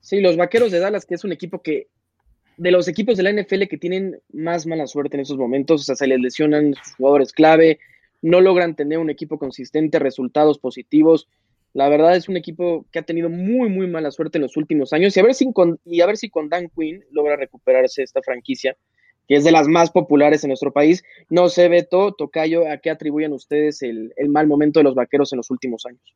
Sí, 0.00 0.20
los 0.20 0.36
Vaqueros 0.38 0.72
de 0.72 0.78
Dallas, 0.78 1.04
que 1.04 1.14
es 1.14 1.24
un 1.24 1.32
equipo 1.32 1.60
que, 1.60 1.88
de 2.56 2.70
los 2.70 2.88
equipos 2.88 3.18
de 3.18 3.24
la 3.24 3.32
NFL 3.32 3.64
que 3.64 3.76
tienen 3.76 4.18
más 4.32 4.66
mala 4.66 4.86
suerte 4.86 5.16
en 5.18 5.22
esos 5.22 5.36
momentos, 5.36 5.82
o 5.82 5.84
sea, 5.84 5.94
se 5.94 6.06
les 6.06 6.20
lesionan 6.20 6.74
sus 6.74 6.94
jugadores 6.94 7.32
clave, 7.32 7.80
no 8.24 8.40
logran 8.40 8.74
tener 8.74 8.98
un 8.98 9.10
equipo 9.10 9.38
consistente, 9.38 9.98
resultados 9.98 10.58
positivos. 10.58 11.28
La 11.74 11.90
verdad 11.90 12.16
es 12.16 12.26
un 12.26 12.38
equipo 12.38 12.86
que 12.90 12.98
ha 12.98 13.02
tenido 13.02 13.28
muy, 13.28 13.68
muy 13.68 13.86
mala 13.86 14.10
suerte 14.10 14.38
en 14.38 14.42
los 14.42 14.56
últimos 14.56 14.94
años 14.94 15.14
y 15.14 15.20
a 15.20 15.22
ver 15.22 15.34
si 15.34 15.52
con, 15.52 15.78
y 15.84 16.00
a 16.00 16.06
ver 16.06 16.16
si 16.16 16.30
con 16.30 16.48
Dan 16.48 16.70
Quinn 16.74 17.04
logra 17.10 17.36
recuperarse 17.36 18.02
esta 18.02 18.22
franquicia, 18.22 18.78
que 19.28 19.34
es 19.34 19.44
de 19.44 19.52
las 19.52 19.68
más 19.68 19.90
populares 19.90 20.42
en 20.42 20.48
nuestro 20.48 20.72
país. 20.72 21.04
No 21.28 21.50
sé, 21.50 21.68
Beto, 21.68 22.12
Tocayo, 22.12 22.66
¿a 22.66 22.78
qué 22.78 22.88
atribuyen 22.88 23.34
ustedes 23.34 23.82
el, 23.82 24.14
mal 24.30 24.46
momento 24.46 24.80
de 24.80 24.84
los 24.84 24.94
vaqueros 24.94 25.30
en 25.34 25.36
los 25.36 25.50
últimos 25.50 25.84
años? 25.84 26.14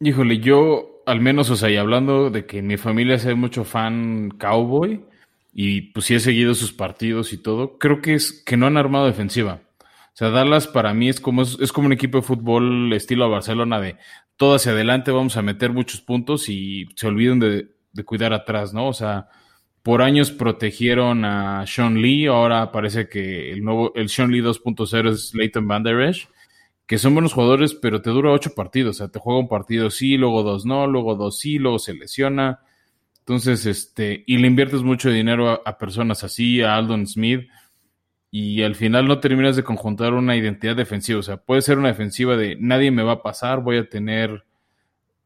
Híjole, 0.00 0.40
yo 0.40 1.04
al 1.06 1.20
menos, 1.20 1.50
o 1.50 1.56
sea, 1.56 1.70
y 1.70 1.76
hablando 1.76 2.30
de 2.30 2.46
que 2.46 2.62
mi 2.62 2.78
familia 2.78 3.14
es 3.14 3.36
mucho 3.36 3.62
fan 3.62 4.30
cowboy 4.40 5.04
y 5.52 5.92
pues 5.92 6.06
sí 6.06 6.16
he 6.16 6.20
seguido 6.20 6.54
sus 6.54 6.72
partidos 6.72 7.32
y 7.32 7.38
todo, 7.38 7.78
creo 7.78 8.02
que 8.02 8.14
es 8.14 8.32
que 8.44 8.56
no 8.56 8.66
han 8.66 8.76
armado 8.76 9.06
defensiva. 9.06 9.69
Sea, 10.20 10.28
Dallas 10.28 10.66
para 10.66 10.92
mí 10.92 11.08
es 11.08 11.18
como, 11.18 11.40
es, 11.40 11.72
como 11.72 11.86
un 11.86 11.94
equipo 11.94 12.18
de 12.18 12.22
fútbol 12.22 12.92
estilo 12.92 13.24
a 13.24 13.28
Barcelona 13.28 13.80
de 13.80 13.96
todo 14.36 14.56
hacia 14.56 14.72
adelante, 14.72 15.10
vamos 15.12 15.38
a 15.38 15.40
meter 15.40 15.72
muchos 15.72 16.02
puntos 16.02 16.50
y 16.50 16.84
se 16.94 17.06
olviden 17.06 17.40
de, 17.40 18.04
cuidar 18.04 18.34
atrás, 18.34 18.74
¿no? 18.74 18.88
O 18.88 18.92
sea, 18.92 19.30
por 19.82 20.02
años 20.02 20.30
protegieron 20.30 21.24
a 21.24 21.66
Sean 21.66 22.02
Lee, 22.02 22.26
ahora 22.26 22.70
parece 22.70 23.08
que 23.08 23.50
el 23.50 23.64
nuevo, 23.64 23.94
el 23.94 24.10
Sean 24.10 24.30
Lee 24.30 24.42
2.0 24.42 25.10
es 25.10 25.34
Leighton 25.34 25.66
Van 25.66 25.84
Der 25.84 25.98
Esch, 26.02 26.28
que 26.86 26.98
son 26.98 27.14
buenos 27.14 27.32
jugadores, 27.32 27.72
pero 27.72 28.02
te 28.02 28.10
dura 28.10 28.30
ocho 28.30 28.50
partidos, 28.54 28.96
o 28.96 28.98
sea, 28.98 29.08
te 29.08 29.18
juega 29.18 29.40
un 29.40 29.48
partido 29.48 29.88
sí, 29.88 30.18
luego 30.18 30.42
dos 30.42 30.66
no, 30.66 30.86
luego 30.86 31.14
dos 31.14 31.38
sí, 31.38 31.58
luego 31.58 31.78
se 31.78 31.94
lesiona. 31.94 32.60
Entonces, 33.20 33.64
este, 33.64 34.22
y 34.26 34.36
le 34.36 34.48
inviertes 34.48 34.82
mucho 34.82 35.08
dinero 35.08 35.48
a, 35.48 35.62
a 35.64 35.78
personas 35.78 36.24
así, 36.24 36.60
a 36.60 36.76
Aldon 36.76 37.06
Smith, 37.06 37.48
y 38.30 38.62
al 38.62 38.76
final 38.76 39.08
no 39.08 39.18
terminas 39.18 39.56
de 39.56 39.64
conjuntar 39.64 40.14
una 40.14 40.36
identidad 40.36 40.76
defensiva. 40.76 41.18
O 41.18 41.22
sea, 41.22 41.38
puede 41.38 41.62
ser 41.62 41.78
una 41.78 41.88
defensiva 41.88 42.36
de 42.36 42.56
nadie 42.60 42.90
me 42.90 43.02
va 43.02 43.12
a 43.12 43.22
pasar, 43.22 43.60
voy 43.60 43.78
a 43.78 43.88
tener 43.88 44.44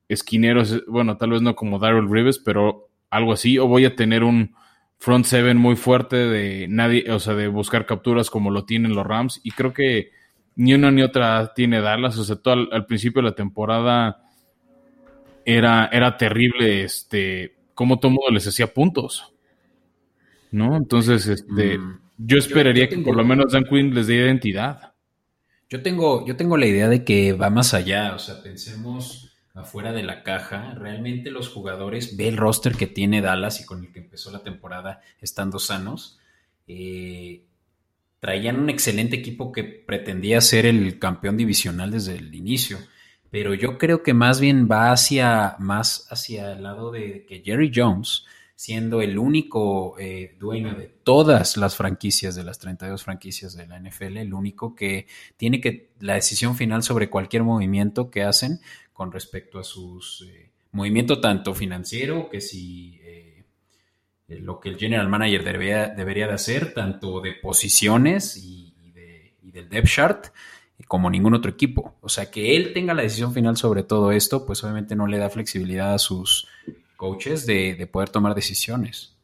esquineros, 0.08 0.84
bueno, 0.86 1.16
tal 1.16 1.30
vez 1.30 1.42
no 1.42 1.54
como 1.54 1.78
Daryl 1.78 2.10
Rivers, 2.10 2.38
pero 2.38 2.88
algo 3.10 3.32
así, 3.32 3.58
o 3.58 3.66
voy 3.66 3.84
a 3.84 3.94
tener 3.94 4.24
un 4.24 4.54
front 4.98 5.26
seven 5.26 5.56
muy 5.56 5.76
fuerte 5.76 6.16
de 6.16 6.66
nadie, 6.68 7.10
o 7.10 7.18
sea, 7.18 7.34
de 7.34 7.48
buscar 7.48 7.86
capturas 7.86 8.30
como 8.30 8.50
lo 8.50 8.64
tienen 8.64 8.94
los 8.94 9.06
Rams, 9.06 9.40
y 9.42 9.50
creo 9.50 9.72
que 9.72 10.10
ni 10.56 10.74
una 10.74 10.90
ni 10.90 11.02
otra 11.02 11.52
tiene 11.54 11.80
Dallas, 11.80 12.16
o 12.18 12.24
sea, 12.24 12.36
todo 12.36 12.66
al, 12.70 12.86
principio 12.86 13.22
de 13.22 13.28
la 13.28 13.34
temporada 13.34 14.22
era, 15.44 15.88
era 15.92 16.16
terrible, 16.16 16.84
este, 16.84 17.56
cómo 17.74 17.98
todo 17.98 18.12
mundo 18.12 18.30
les 18.30 18.46
hacía 18.46 18.72
puntos, 18.72 19.34
¿no? 20.50 20.76
Entonces, 20.76 21.26
este... 21.26 21.78
Mm. 21.78 22.03
Yo 22.16 22.38
esperaría 22.38 22.88
que 22.88 22.98
por 22.98 23.16
lo 23.16 23.24
menos 23.24 23.52
Dan 23.52 23.64
Quinn 23.64 23.94
les 23.94 24.06
dé 24.06 24.14
identidad. 24.14 24.94
Yo 25.68 25.82
tengo, 25.82 26.26
yo 26.26 26.36
tengo 26.36 26.56
la 26.56 26.66
idea 26.66 26.88
de 26.88 27.04
que 27.04 27.32
va 27.32 27.50
más 27.50 27.74
allá, 27.74 28.14
o 28.14 28.18
sea, 28.18 28.42
pensemos 28.42 29.34
afuera 29.54 29.92
de 29.92 30.02
la 30.02 30.22
caja. 30.22 30.74
Realmente 30.74 31.30
los 31.30 31.48
jugadores, 31.48 32.16
ve 32.16 32.28
el 32.28 32.36
roster 32.36 32.74
que 32.74 32.86
tiene 32.86 33.20
Dallas 33.20 33.60
y 33.60 33.66
con 33.66 33.84
el 33.84 33.92
que 33.92 34.00
empezó 34.00 34.30
la 34.30 34.42
temporada 34.42 35.00
estando 35.20 35.58
sanos. 35.58 36.18
Eh, 36.66 37.44
traían 38.20 38.58
un 38.58 38.70
excelente 38.70 39.16
equipo 39.16 39.52
que 39.52 39.64
pretendía 39.64 40.40
ser 40.40 40.66
el 40.66 40.98
campeón 40.98 41.36
divisional 41.36 41.90
desde 41.90 42.16
el 42.16 42.34
inicio. 42.34 42.78
Pero 43.30 43.52
yo 43.54 43.78
creo 43.78 44.02
que 44.02 44.14
más 44.14 44.40
bien 44.40 44.68
va 44.70 44.92
hacia, 44.92 45.56
más 45.58 46.06
hacia 46.10 46.52
el 46.52 46.62
lado 46.62 46.92
de 46.92 47.26
que 47.26 47.42
Jerry 47.44 47.72
Jones 47.74 48.24
siendo 48.54 49.02
el 49.02 49.18
único 49.18 49.98
eh, 49.98 50.36
dueño 50.38 50.74
de 50.74 50.86
todas 50.86 51.56
las 51.56 51.76
franquicias, 51.76 52.34
de 52.34 52.44
las 52.44 52.58
32 52.58 53.02
franquicias 53.02 53.56
de 53.56 53.66
la 53.66 53.80
NFL, 53.80 54.18
el 54.18 54.32
único 54.32 54.74
que 54.74 55.06
tiene 55.36 55.60
que 55.60 55.90
la 56.00 56.14
decisión 56.14 56.56
final 56.56 56.82
sobre 56.82 57.10
cualquier 57.10 57.42
movimiento 57.42 58.10
que 58.10 58.22
hacen 58.22 58.60
con 58.92 59.10
respecto 59.10 59.58
a 59.58 59.64
sus 59.64 60.24
eh, 60.28 60.52
movimiento 60.70 61.20
tanto 61.20 61.54
financiero, 61.54 62.28
que 62.30 62.40
si 62.40 63.00
eh, 63.02 63.44
lo 64.28 64.60
que 64.60 64.68
el 64.68 64.78
general 64.78 65.08
manager 65.08 65.44
debería, 65.44 65.88
debería 65.88 66.26
de 66.28 66.34
hacer, 66.34 66.74
tanto 66.74 67.20
de 67.20 67.32
posiciones 67.32 68.36
y, 68.36 68.72
del 69.42 69.68
depth 69.68 69.86
chart, 69.86 70.26
como 70.88 71.08
ningún 71.08 71.34
otro 71.34 71.48
equipo. 71.48 71.96
O 72.00 72.08
sea, 72.08 72.28
que 72.28 72.56
él 72.56 72.72
tenga 72.72 72.92
la 72.92 73.02
decisión 73.02 73.32
final 73.32 73.56
sobre 73.56 73.84
todo 73.84 74.10
esto, 74.10 74.44
pues 74.44 74.64
obviamente 74.64 74.96
no 74.96 75.06
le 75.06 75.18
da 75.18 75.30
flexibilidad 75.30 75.94
a 75.94 75.98
sus 75.98 76.48
coaches 76.96 77.46
de, 77.46 77.88
poder 77.90 78.08
tomar 78.08 78.34
decisiones. 78.34 79.14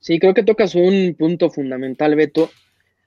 Sí, 0.00 0.18
creo 0.18 0.34
que 0.34 0.42
tocas 0.42 0.74
un 0.74 1.14
punto 1.18 1.50
fundamental, 1.50 2.14
Beto. 2.16 2.50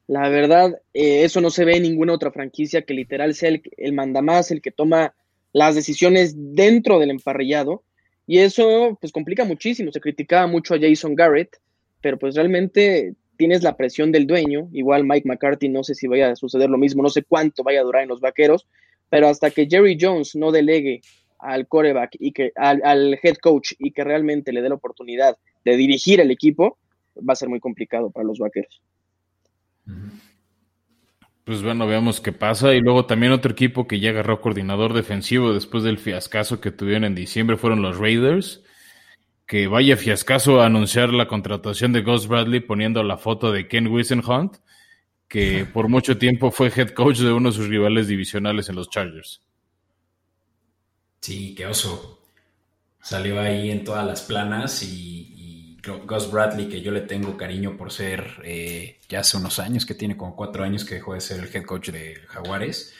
La 0.07 0.29
verdad, 0.29 0.79
eh, 0.93 1.23
eso 1.23 1.41
no 1.41 1.49
se 1.49 1.65
ve 1.65 1.77
en 1.77 1.83
ninguna 1.83 2.13
otra 2.13 2.31
franquicia 2.31 2.83
que 2.83 2.93
literal 2.93 3.33
sea 3.33 3.49
el, 3.49 3.63
el 3.77 3.93
mandamás, 3.93 4.51
el 4.51 4.61
que 4.61 4.71
toma 4.71 5.13
las 5.51 5.75
decisiones 5.75 6.35
dentro 6.35 6.99
del 6.99 7.09
emparrillado. 7.09 7.83
Y 8.27 8.39
eso 8.39 8.97
pues 8.99 9.11
complica 9.11 9.45
muchísimo. 9.45 9.91
Se 9.91 10.01
criticaba 10.01 10.47
mucho 10.47 10.73
a 10.73 10.79
Jason 10.79 11.15
Garrett, 11.15 11.57
pero 12.01 12.17
pues 12.17 12.35
realmente 12.35 13.15
tienes 13.37 13.63
la 13.63 13.77
presión 13.77 14.11
del 14.11 14.27
dueño. 14.27 14.69
Igual 14.73 15.05
Mike 15.05 15.27
McCarthy, 15.27 15.69
no 15.69 15.83
sé 15.83 15.95
si 15.95 16.07
vaya 16.07 16.31
a 16.31 16.35
suceder 16.35 16.69
lo 16.69 16.77
mismo, 16.77 17.03
no 17.03 17.09
sé 17.09 17.23
cuánto 17.23 17.63
vaya 17.63 17.81
a 17.81 17.83
durar 17.83 18.03
en 18.03 18.09
los 18.09 18.21
vaqueros, 18.21 18.67
pero 19.09 19.27
hasta 19.27 19.51
que 19.51 19.67
Jerry 19.69 19.97
Jones 19.99 20.35
no 20.35 20.51
delegue 20.51 21.01
al 21.45 21.67
coreback 21.67 22.17
y 22.19 22.31
que 22.31 22.51
al, 22.55 23.19
head 23.21 23.37
coach 23.41 23.73
y 23.79 23.91
que 23.91 24.03
realmente 24.03 24.51
le 24.51 24.61
dé 24.61 24.69
la 24.69 24.75
oportunidad 24.75 25.37
de 25.63 25.77
dirigir 25.77 26.19
el 26.19 26.31
equipo, 26.31 26.77
va 27.17 27.33
a 27.33 27.35
ser 27.35 27.49
muy 27.49 27.59
complicado 27.59 28.09
para 28.11 28.25
los 28.25 28.39
vaqueros. 28.39 28.81
Pues 31.43 31.61
bueno, 31.61 31.85
veamos 31.85 32.21
qué 32.21 32.31
pasa. 32.31 32.73
Y 32.73 32.81
luego 32.81 33.05
también 33.05 33.31
otro 33.31 33.51
equipo 33.51 33.87
que 33.87 33.99
ya 33.99 34.09
agarró 34.09 34.41
coordinador 34.41 34.93
defensivo 34.93 35.53
después 35.53 35.83
del 35.83 35.99
fiascazo 35.99 36.59
que 36.59 36.71
tuvieron 36.71 37.03
en 37.03 37.15
diciembre 37.15 37.55
fueron 37.57 37.81
los 37.81 37.97
Raiders. 37.97 38.63
Que 39.45 39.67
vaya 39.67 39.95
fiascazo 39.95 40.59
a 40.59 40.65
anunciar 40.65 41.13
la 41.13 41.27
contratación 41.27 41.93
de 41.93 42.01
Ghost 42.01 42.27
Bradley 42.27 42.61
poniendo 42.61 43.03
la 43.03 43.17
foto 43.17 43.51
de 43.51 43.67
Ken 43.67 43.87
Wisenhunt, 43.87 44.57
que 45.27 45.67
por 45.71 45.87
mucho 45.87 46.17
tiempo 46.17 46.49
fue 46.49 46.71
head 46.75 46.89
coach 46.89 47.19
de 47.19 47.31
uno 47.31 47.49
de 47.49 47.55
sus 47.55 47.67
rivales 47.67 48.07
divisionales 48.07 48.69
en 48.69 48.75
los 48.75 48.89
Chargers. 48.89 49.45
Sí, 51.25 51.55
qué 51.55 51.65
oso. 51.65 52.19
Salió 53.01 53.41
ahí 53.41 53.71
en 53.71 53.83
todas 53.83 54.05
las 54.05 54.21
planas 54.21 54.83
y, 54.83 55.75
Gus 56.05 56.29
Bradley, 56.29 56.69
que 56.69 56.81
yo 56.81 56.91
le 56.91 57.01
tengo 57.01 57.35
cariño 57.35 57.77
por 57.77 57.91
ser 57.91 58.43
eh, 58.43 58.99
ya 59.09 59.21
hace 59.21 59.37
unos 59.37 59.57
años, 59.57 59.87
que 59.87 59.95
tiene 59.95 60.15
como 60.17 60.35
cuatro 60.35 60.63
años 60.63 60.85
que 60.85 60.93
dejó 60.93 61.15
de 61.15 61.21
ser 61.21 61.39
el 61.39 61.49
head 61.51 61.65
coach 61.65 61.89
de 61.89 62.13
Jaguares. 62.27 62.93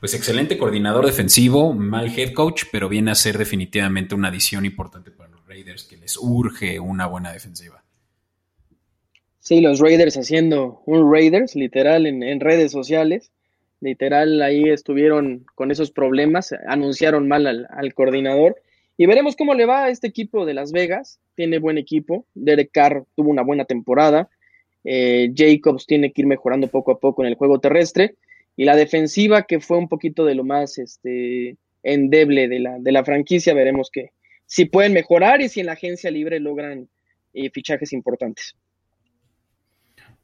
Pues 0.00 0.12
excelente 0.14 0.58
coordinador 0.58 1.06
defensivo, 1.06 1.72
mal 1.72 2.08
head 2.08 2.32
coach, 2.32 2.64
pero 2.72 2.88
viene 2.88 3.12
a 3.12 3.14
ser 3.14 3.38
definitivamente 3.38 4.16
una 4.16 4.26
adición 4.26 4.64
importante 4.64 5.12
para 5.12 5.30
los 5.30 5.46
Raiders, 5.46 5.84
que 5.84 5.98
les 5.98 6.16
urge 6.16 6.80
una 6.80 7.06
buena 7.06 7.32
defensiva. 7.32 7.84
Sí, 9.38 9.60
los 9.60 9.78
Raiders 9.78 10.16
haciendo 10.16 10.82
un 10.84 11.12
Raiders, 11.12 11.54
literal, 11.54 12.06
en 12.06 12.40
redes 12.40 12.72
sociales. 12.72 13.30
Literal, 13.80 14.42
ahí 14.42 14.68
estuvieron 14.68 15.46
con 15.54 15.70
esos 15.70 15.90
problemas, 15.90 16.52
anunciaron 16.66 17.28
mal 17.28 17.46
al, 17.46 17.94
coordinador. 17.94 18.56
Y 18.96 19.06
veremos 19.06 19.36
cómo 19.36 19.54
le 19.54 19.66
va 19.66 19.84
a 19.84 19.90
este 19.90 20.08
equipo 20.08 20.44
de 20.44 20.54
Las 20.54 20.72
Vegas. 20.72 21.20
Tiene 21.36 21.58
buen 21.58 21.78
equipo. 21.78 22.26
Derek 22.34 22.70
Carr 22.72 23.04
tuvo 23.14 23.30
una 23.30 23.42
buena 23.42 23.64
temporada. 23.64 24.28
Eh, 24.84 25.32
Jacobs 25.34 25.86
tiene 25.86 26.12
que 26.12 26.22
ir 26.22 26.26
mejorando 26.26 26.66
poco 26.66 26.90
a 26.90 26.98
poco 26.98 27.22
en 27.22 27.28
el 27.28 27.36
juego 27.36 27.60
terrestre. 27.60 28.16
Y 28.56 28.64
la 28.64 28.74
defensiva, 28.74 29.42
que 29.42 29.60
fue 29.60 29.78
un 29.78 29.88
poquito 29.88 30.24
de 30.24 30.34
lo 30.34 30.42
más 30.42 30.78
este, 30.78 31.56
endeble 31.84 32.48
de 32.48 32.58
la, 32.58 32.78
de 32.80 32.90
la 32.90 33.04
franquicia, 33.04 33.54
veremos 33.54 33.90
que 33.90 34.10
si 34.46 34.64
pueden 34.64 34.94
mejorar 34.94 35.40
y 35.40 35.48
si 35.48 35.60
en 35.60 35.66
la 35.66 35.72
agencia 35.72 36.10
libre 36.10 36.40
logran 36.40 36.88
eh, 37.34 37.50
fichajes 37.50 37.92
importantes. 37.92 38.56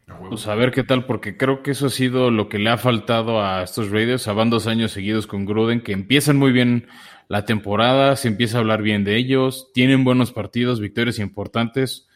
Pues 0.07 0.47
a 0.47 0.55
ver 0.55 0.71
qué 0.71 0.85
tal, 0.85 1.07
porque 1.07 1.37
creo 1.37 1.63
que 1.63 1.71
eso 1.71 1.87
ha 1.87 1.91
sido 1.91 2.31
lo 2.31 2.49
que 2.49 2.59
le 2.59 2.69
ha 2.71 2.77
faltado 2.77 3.43
a 3.43 3.63
estos 3.63 3.91
Raiders. 3.91 4.27
Van 4.27 4.51
dos 4.51 4.67
años 4.67 4.93
seguidos 4.93 5.27
con 5.27 5.47
Gruden, 5.47 5.81
que 5.81 5.93
empiezan 5.93 6.37
muy 6.37 6.53
bien 6.53 6.89
la 7.29 7.47
temporada, 7.47 8.17
se 8.17 8.29
empieza 8.29 8.59
a 8.59 8.61
hablar 8.61 8.83
bien 8.83 9.05
de 9.05 9.17
ellos, 9.17 9.71
tienen 9.73 10.05
buenos 10.05 10.33
partidos, 10.33 10.81
victorias 10.81 11.19
importantes. 11.19 12.07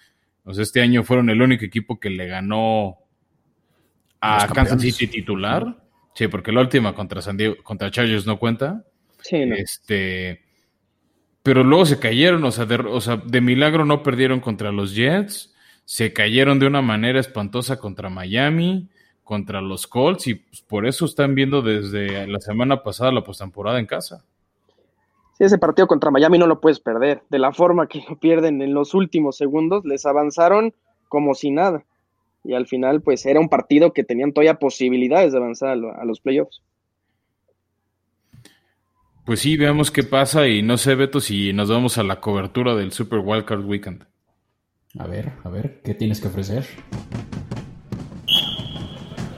este 0.46 0.82
año 0.82 1.02
fueron 1.02 1.30
el 1.30 1.40
único 1.40 1.64
equipo 1.64 1.98
que 1.98 2.10
le 2.10 2.26
ganó 2.26 2.98
a 4.20 4.46
Kansas 4.48 4.82
City 4.82 5.06
titular. 5.06 5.82
Sí, 6.14 6.28
porque 6.28 6.52
la 6.52 6.60
última 6.60 6.94
contra 6.94 7.22
San 7.22 7.36
Diego, 7.36 7.56
contra 7.62 7.90
Chargers 7.90 8.26
no 8.26 8.38
cuenta. 8.38 8.84
Sí, 9.22 9.36
Este, 9.36 10.42
pero 11.42 11.64
luego 11.64 11.86
se 11.86 11.98
cayeron, 11.98 12.44
o 12.44 12.50
sea, 12.50 12.66
o 12.66 13.00
sea, 13.00 13.16
de 13.16 13.40
milagro 13.40 13.84
no 13.84 14.02
perdieron 14.02 14.40
contra 14.40 14.72
los 14.72 14.94
Jets 14.94 15.54
se 15.88 16.12
cayeron 16.12 16.58
de 16.58 16.66
una 16.66 16.82
manera 16.82 17.18
espantosa 17.18 17.78
contra 17.78 18.10
Miami, 18.10 18.90
contra 19.24 19.62
los 19.62 19.86
Colts, 19.86 20.26
y 20.26 20.34
pues, 20.34 20.60
por 20.60 20.86
eso 20.86 21.06
están 21.06 21.34
viendo 21.34 21.62
desde 21.62 22.26
la 22.26 22.40
semana 22.40 22.82
pasada 22.82 23.10
la 23.10 23.24
postemporada 23.24 23.78
en 23.78 23.86
casa. 23.86 24.22
Sí, 25.38 25.44
ese 25.44 25.56
partido 25.56 25.88
contra 25.88 26.10
Miami 26.10 26.36
no 26.36 26.46
lo 26.46 26.60
puedes 26.60 26.78
perder. 26.78 27.22
De 27.30 27.38
la 27.38 27.54
forma 27.54 27.86
que 27.86 28.04
lo 28.06 28.16
pierden 28.20 28.60
en 28.60 28.74
los 28.74 28.92
últimos 28.92 29.38
segundos, 29.38 29.86
les 29.86 30.04
avanzaron 30.04 30.74
como 31.08 31.34
si 31.34 31.50
nada. 31.50 31.82
Y 32.44 32.52
al 32.52 32.66
final, 32.66 33.00
pues 33.00 33.24
era 33.24 33.40
un 33.40 33.48
partido 33.48 33.94
que 33.94 34.04
tenían 34.04 34.34
todavía 34.34 34.58
posibilidades 34.58 35.32
de 35.32 35.38
avanzar 35.38 35.70
a 35.70 36.04
los 36.04 36.20
playoffs. 36.20 36.60
Pues 39.24 39.40
sí, 39.40 39.56
veamos 39.56 39.90
qué 39.90 40.02
pasa 40.02 40.48
y 40.48 40.60
no 40.60 40.76
sé, 40.76 40.96
Beto, 40.96 41.20
si 41.20 41.54
nos 41.54 41.70
vamos 41.70 41.96
a 41.96 42.02
la 42.02 42.20
cobertura 42.20 42.74
del 42.74 42.92
Super 42.92 43.20
Wildcard 43.20 43.64
Weekend. 43.64 44.04
A 44.98 45.06
ver, 45.06 45.32
a 45.44 45.48
ver, 45.48 45.80
¿qué 45.84 45.94
tienes 45.94 46.20
que 46.20 46.26
ofrecer? 46.26 46.66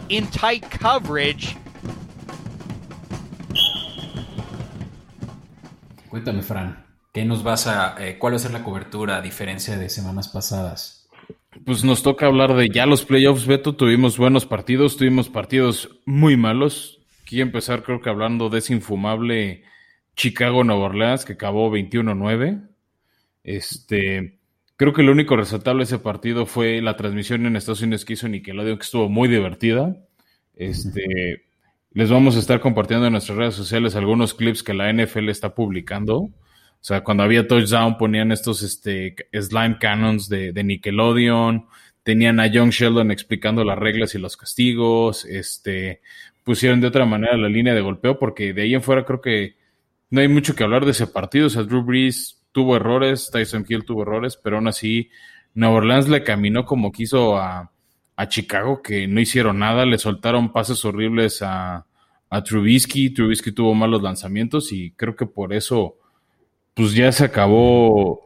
In 0.09 0.27
tight 0.29 0.65
coverage. 0.81 1.57
Cuéntame, 6.09 6.43
Fran, 6.43 6.85
¿qué 7.13 7.25
nos 7.25 7.43
vas 7.43 7.67
a, 7.67 7.95
eh, 8.05 8.19
cuál 8.19 8.33
va 8.33 8.37
a 8.37 8.41
ser 8.41 8.53
la 8.53 8.65
cobertura 8.65 9.19
a 9.19 9.23
diferencia 9.23 9.77
de 9.77 9.89
semanas 9.91 10.29
pasadas? 10.29 11.09
Pues 11.65 11.85
nos 11.85 12.03
toca 12.03 12.27
hablar 12.27 12.55
de 12.55 12.69
ya 12.71 12.87
los 12.87 13.05
playoffs, 13.05 13.47
Beto. 13.47 13.77
Tuvimos 13.77 14.17
buenos 14.17 14.47
partidos, 14.47 14.97
tuvimos 14.97 15.29
partidos 15.29 15.91
muy 16.07 16.37
malos. 16.37 17.01
Quiero 17.27 17.45
empezar, 17.45 17.83
creo 17.83 18.01
que 18.01 18.09
hablando 18.09 18.49
de 18.49 18.59
ese 18.59 18.73
infumable 18.73 19.63
Chicago-Nueva 20.17 20.87
Orleans 20.87 21.25
que 21.25 21.35
acabó 21.35 21.71
21-9. 21.71 22.67
Este, 23.45 24.40
Creo 24.81 24.95
que 24.95 25.03
lo 25.03 25.13
único 25.13 25.37
resaltable 25.37 25.81
de 25.81 25.85
ese 25.85 25.99
partido 25.99 26.47
fue 26.47 26.81
la 26.81 26.97
transmisión 26.97 27.45
en 27.45 27.55
Estados 27.55 27.83
Unidos 27.83 28.07
que 28.07 28.15
hizo 28.15 28.31
Nickelodeon, 28.31 28.79
que 28.79 28.83
estuvo 28.83 29.11
muy 29.11 29.29
divertida. 29.29 29.95
Este, 30.57 31.43
les 31.91 32.09
vamos 32.09 32.35
a 32.35 32.39
estar 32.39 32.61
compartiendo 32.61 33.05
en 33.05 33.13
nuestras 33.13 33.37
redes 33.37 33.55
sociales 33.55 33.95
algunos 33.95 34.33
clips 34.33 34.63
que 34.63 34.73
la 34.73 34.91
NFL 34.91 35.29
está 35.29 35.55
publicando. 35.55 36.17
O 36.21 36.33
sea, 36.81 37.05
cuando 37.05 37.25
había 37.25 37.47
touchdown 37.47 37.99
ponían 37.99 38.33
estos 38.33 38.63
este, 38.63 39.17
slime 39.39 39.77
cannons 39.79 40.31
de, 40.31 40.53
de 40.55 40.65
Nickelodeon, 40.65 41.67
tenían 42.03 42.41
a 42.41 42.51
John 42.51 42.71
Sheldon 42.71 43.11
explicando 43.11 43.65
las 43.65 43.79
reglas 43.79 44.15
y 44.15 44.19
los 44.19 44.39
castigos, 44.39 45.27
este, 45.27 46.01
pusieron 46.43 46.81
de 46.81 46.87
otra 46.87 47.05
manera 47.05 47.37
la 47.37 47.51
línea 47.51 47.75
de 47.75 47.83
golpeo, 47.83 48.19
porque 48.19 48.55
de 48.55 48.63
ahí 48.63 48.73
en 48.73 48.83
fuera 48.83 49.05
creo 49.05 49.21
que 49.21 49.57
no 50.09 50.23
hay 50.23 50.29
mucho 50.29 50.55
que 50.55 50.65
hablar 50.65 50.87
de 50.87 50.93
ese 50.93 51.07
partido. 51.07 51.49
O 51.49 51.51
sea, 51.51 51.65
Drew 51.65 51.83
Brees 51.83 52.40
tuvo 52.53 52.77
errores, 52.77 53.31
Tyson 53.33 53.65
Hill 53.69 53.85
tuvo 53.85 54.03
errores, 54.03 54.37
pero 54.37 54.57
aún 54.57 54.69
así 54.69 55.11
Nueva 55.55 55.77
Orleans 55.77 56.09
le 56.09 56.23
caminó 56.23 56.65
como 56.65 56.93
quiso 56.93 57.39
a, 57.39 57.73
Chicago, 58.29 58.83
que 58.83 59.09
no 59.09 59.19
hicieron 59.19 59.61
nada, 59.61 59.87
le 59.87 59.97
soltaron 59.97 60.53
pases 60.53 60.85
horribles 60.85 61.41
a, 61.41 61.87
a 62.29 62.45
Trubisky, 62.45 63.09
Trubisky 63.15 63.51
tuvo 63.51 63.75
malos 63.75 64.03
lanzamientos 64.03 64.73
y 64.73 64.91
creo 64.91 65.17
que 65.17 65.25
por 65.25 65.55
eso 65.55 65.97
pues 66.75 66.93
ya 66.93 67.11
se 67.13 67.25
acabó 67.25 68.23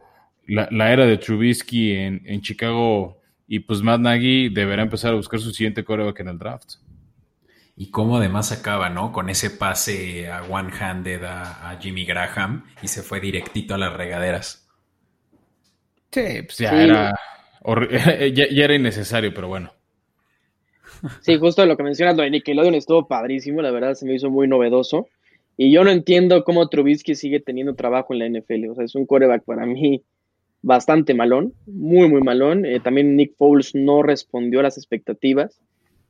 la, 0.47 0.91
era 0.91 1.05
de 1.05 1.17
Trubisky 1.17 1.93
en, 1.93 2.21
en, 2.25 2.41
Chicago 2.41 3.21
y 3.47 3.59
pues 3.59 3.81
Matt 3.81 4.01
Nagy 4.01 4.49
deberá 4.49 4.83
empezar 4.83 5.13
a 5.13 5.15
buscar 5.15 5.39
su 5.39 5.51
siguiente 5.51 5.85
coreback 5.85 6.19
en 6.19 6.27
el 6.27 6.39
draft. 6.39 6.73
Y 7.77 7.91
cómo 7.91 8.17
además 8.17 8.53
acaba, 8.53 8.89
¿no? 8.89 9.11
Con 9.11 9.29
ese 9.29 9.49
pase 9.49 10.29
a 10.29 10.43
one-handed 10.43 11.23
a, 11.25 11.77
Jimmy 11.81 12.05
Graham 12.05 12.63
y 12.81 12.87
se 12.87 13.01
fue 13.01 13.19
directito 13.19 13.75
a 13.75 13.77
las 13.77 13.93
regaderas. 13.93 14.65
Sí, 16.11 16.43
pues 16.45 16.57
ya, 16.57 16.71
Era, 16.81 17.19
ya, 18.33 18.45
era 18.63 18.75
innecesario, 18.75 19.33
pero 19.33 19.49
bueno. 19.49 19.73
Sí, 21.19 21.37
justo 21.37 21.65
lo 21.65 21.75
que 21.75 21.83
mencionas, 21.83 22.15
lo 22.15 22.23
de 22.23 22.29
Nickelodeon 22.29 22.75
estuvo 22.75 23.07
padrísimo, 23.07 23.61
la 23.61 23.71
verdad 23.71 23.95
se 23.95 24.05
me 24.05 24.15
hizo 24.15 24.29
muy 24.29 24.47
novedoso. 24.47 25.07
Y 25.57 25.71
yo 25.71 25.83
no 25.83 25.89
entiendo 25.89 26.45
cómo 26.45 26.69
Trubisky 26.69 27.15
sigue 27.15 27.41
teniendo 27.41 27.75
trabajo 27.75 28.13
en 28.13 28.19
la 28.19 28.39
NFL. 28.39 28.69
O 28.69 28.75
sea, 28.75 28.85
es 28.85 28.95
un 28.95 29.05
coreback 29.05 29.43
para 29.43 29.65
mí 29.65 30.01
bastante 30.61 31.13
malón, 31.13 31.53
muy, 31.65 32.07
muy 32.07 32.21
malón. 32.21 32.65
Eh, 32.65 32.79
también 32.79 33.17
Nick 33.17 33.35
Foles 33.35 33.75
no 33.75 34.01
respondió 34.01 34.61
a 34.61 34.63
las 34.63 34.77
expectativas 34.77 35.59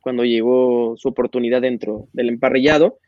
cuando 0.05 0.23
llegó 0.23 0.95
su 0.97 1.07
oportunidad 1.07 1.63
dentro 1.63 2.09
del 2.13 2.29
emparrillado. 2.29 2.99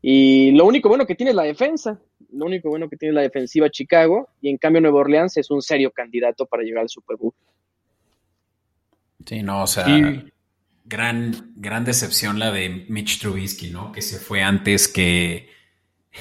Y 0.00 0.52
lo 0.52 0.64
único 0.64 0.88
bueno 0.88 1.04
que 1.04 1.16
tiene 1.16 1.30
es 1.30 1.36
la 1.36 1.42
defensa, 1.42 2.00
lo 2.30 2.46
único 2.46 2.68
bueno 2.68 2.88
que 2.88 2.96
tiene 2.96 3.10
es 3.10 3.14
la 3.16 3.22
defensiva 3.22 3.68
Chicago, 3.68 4.28
y 4.40 4.48
en 4.48 4.56
cambio 4.56 4.80
Nueva 4.80 5.00
Orleans 5.00 5.36
es 5.38 5.50
un 5.50 5.60
serio 5.60 5.90
candidato 5.90 6.46
para 6.46 6.62
llegar 6.62 6.82
al 6.82 6.88
Super 6.88 7.16
Bowl. 7.16 7.32
Sí, 9.24 9.42
no, 9.42 9.64
o 9.64 9.66
sea, 9.66 9.86
gran, 10.84 11.52
gran 11.56 11.84
decepción 11.84 12.38
la 12.38 12.52
de 12.52 12.86
Mitch 12.88 13.18
Trubisky, 13.18 13.70
¿no? 13.70 13.90
Que 13.90 14.00
se 14.00 14.18
fue 14.18 14.40
antes 14.40 14.86
que, 14.86 15.48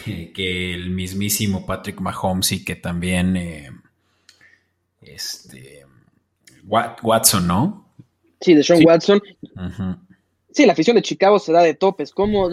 que 0.04 0.74
el 0.74 0.90
mismísimo 0.90 1.68
Patrick 1.68 2.02
Mahomes 2.02 2.52
y 2.52 2.66
que 2.66 2.76
también 2.76 3.38
eh, 3.38 3.70
este, 5.04 5.86
Watson, 6.64 7.46
¿no? 7.46 7.94
Sí, 8.42 8.54
de 8.54 8.64
Sean 8.64 8.84
Watson. 8.86 9.22
Sí, 10.56 10.66
la 10.66 10.72
afición 10.72 10.96
de 10.96 11.02
Chicago 11.02 11.38
se 11.38 11.52
da 11.52 11.62
de 11.62 11.74
topes. 11.74 12.14
¿Cómo 12.14 12.50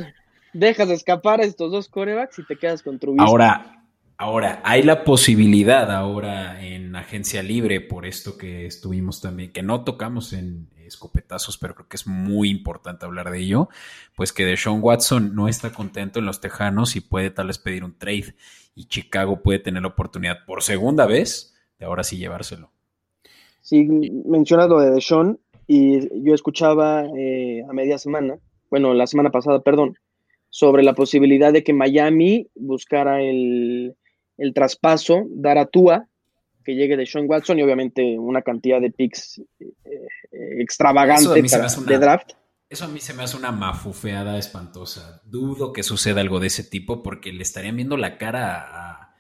dejas 0.53 0.89
de 0.89 0.95
escapar 0.95 1.41
a 1.41 1.45
estos 1.45 1.71
dos 1.71 1.89
corebacks 1.89 2.37
y 2.41 2.45
te 2.45 2.57
quedas 2.57 2.83
con 2.83 2.99
Trubisky? 2.99 3.25
Ahora, 3.25 3.85
ahora, 4.17 4.61
hay 4.65 4.83
la 4.83 5.05
posibilidad 5.05 5.89
ahora 5.89 6.61
en 6.67 6.97
agencia 6.97 7.45
libre, 7.45 7.81
por 7.81 8.05
esto 8.05 8.37
que 8.37 8.67
estuvimos 8.67 9.21
también, 9.21 9.53
que 9.53 9.63
no 9.63 9.85
tocamos 9.85 10.33
en 10.33 10.69
escopetazos, 10.85 11.59
pero 11.59 11.77
creo 11.77 11.87
que 11.87 11.95
es 11.95 12.09
muy 12.09 12.51
importante 12.51 13.07
hablar 13.07 13.31
de 13.31 13.39
ello, 13.39 13.69
pues 14.17 14.33
que 14.33 14.45
de 14.45 14.57
Sean 14.57 14.81
Watson 14.83 15.37
no 15.37 15.47
está 15.47 15.73
contento 15.73 16.19
en 16.19 16.27
los 16.27 16.41
Tejanos 16.41 16.97
y 16.97 17.03
puede 17.03 17.31
tal 17.31 17.47
vez 17.47 17.59
pedir 17.59 17.85
un 17.85 17.97
trade. 17.97 18.35
Y 18.75 18.87
Chicago 18.87 19.43
puede 19.45 19.61
tener 19.61 19.83
la 19.83 19.89
oportunidad 19.89 20.45
por 20.45 20.65
segunda 20.65 21.07
vez 21.07 21.55
ahora 21.81 22.03
sí 22.03 22.17
llevárselo. 22.17 22.71
Sí, 23.61 23.85
mencionas 24.25 24.69
lo 24.69 24.81
de 24.81 24.91
Deshaun 24.91 25.39
y 25.67 26.25
yo 26.25 26.35
escuchaba 26.35 27.07
eh, 27.17 27.63
a 27.69 27.73
media 27.73 27.99
semana, 27.99 28.39
bueno, 28.71 28.95
la 28.95 29.07
semana 29.07 29.31
pasada, 29.31 29.61
perdón, 29.61 29.97
sobre 30.49 30.83
la 30.83 30.95
posibilidad 30.95 31.53
de 31.53 31.65
que 31.65 31.73
Miami 31.73 32.49
buscara 32.55 33.23
el, 33.23 33.95
traspaso, 34.55 35.25
dar 35.29 35.59
a 35.59 35.67
Tua, 35.67 36.09
que 36.65 36.75
llegue 36.75 36.97
de 36.97 37.07
Sean 37.07 37.27
Watson 37.29 37.59
y 37.59 37.63
obviamente 37.63 38.19
una 38.19 38.43
cantidad 38.43 38.81
de 38.81 38.91
picks 38.91 39.41
eh, 39.61 39.73
eh, 39.85 40.61
extravagante 40.61 41.43
de 41.43 41.99
draft. 41.99 42.33
Eso 42.69 42.87
a 42.87 42.89
mí 42.89 43.01
se 43.01 43.13
me 43.13 43.23
hace 43.23 43.37
una 43.37 43.53
mafufeada 43.53 44.39
espantosa. 44.39 45.21
Dudo 45.25 45.73
que 45.73 45.83
suceda 45.83 46.23
algo 46.23 46.41
de 46.41 46.47
ese 46.47 46.65
tipo 46.65 47.03
porque 47.03 47.33
le 47.33 47.43
estarían 47.43 47.77
viendo 47.77 47.99
la 47.99 48.17
cara 48.17 48.61
a, 48.61 49.15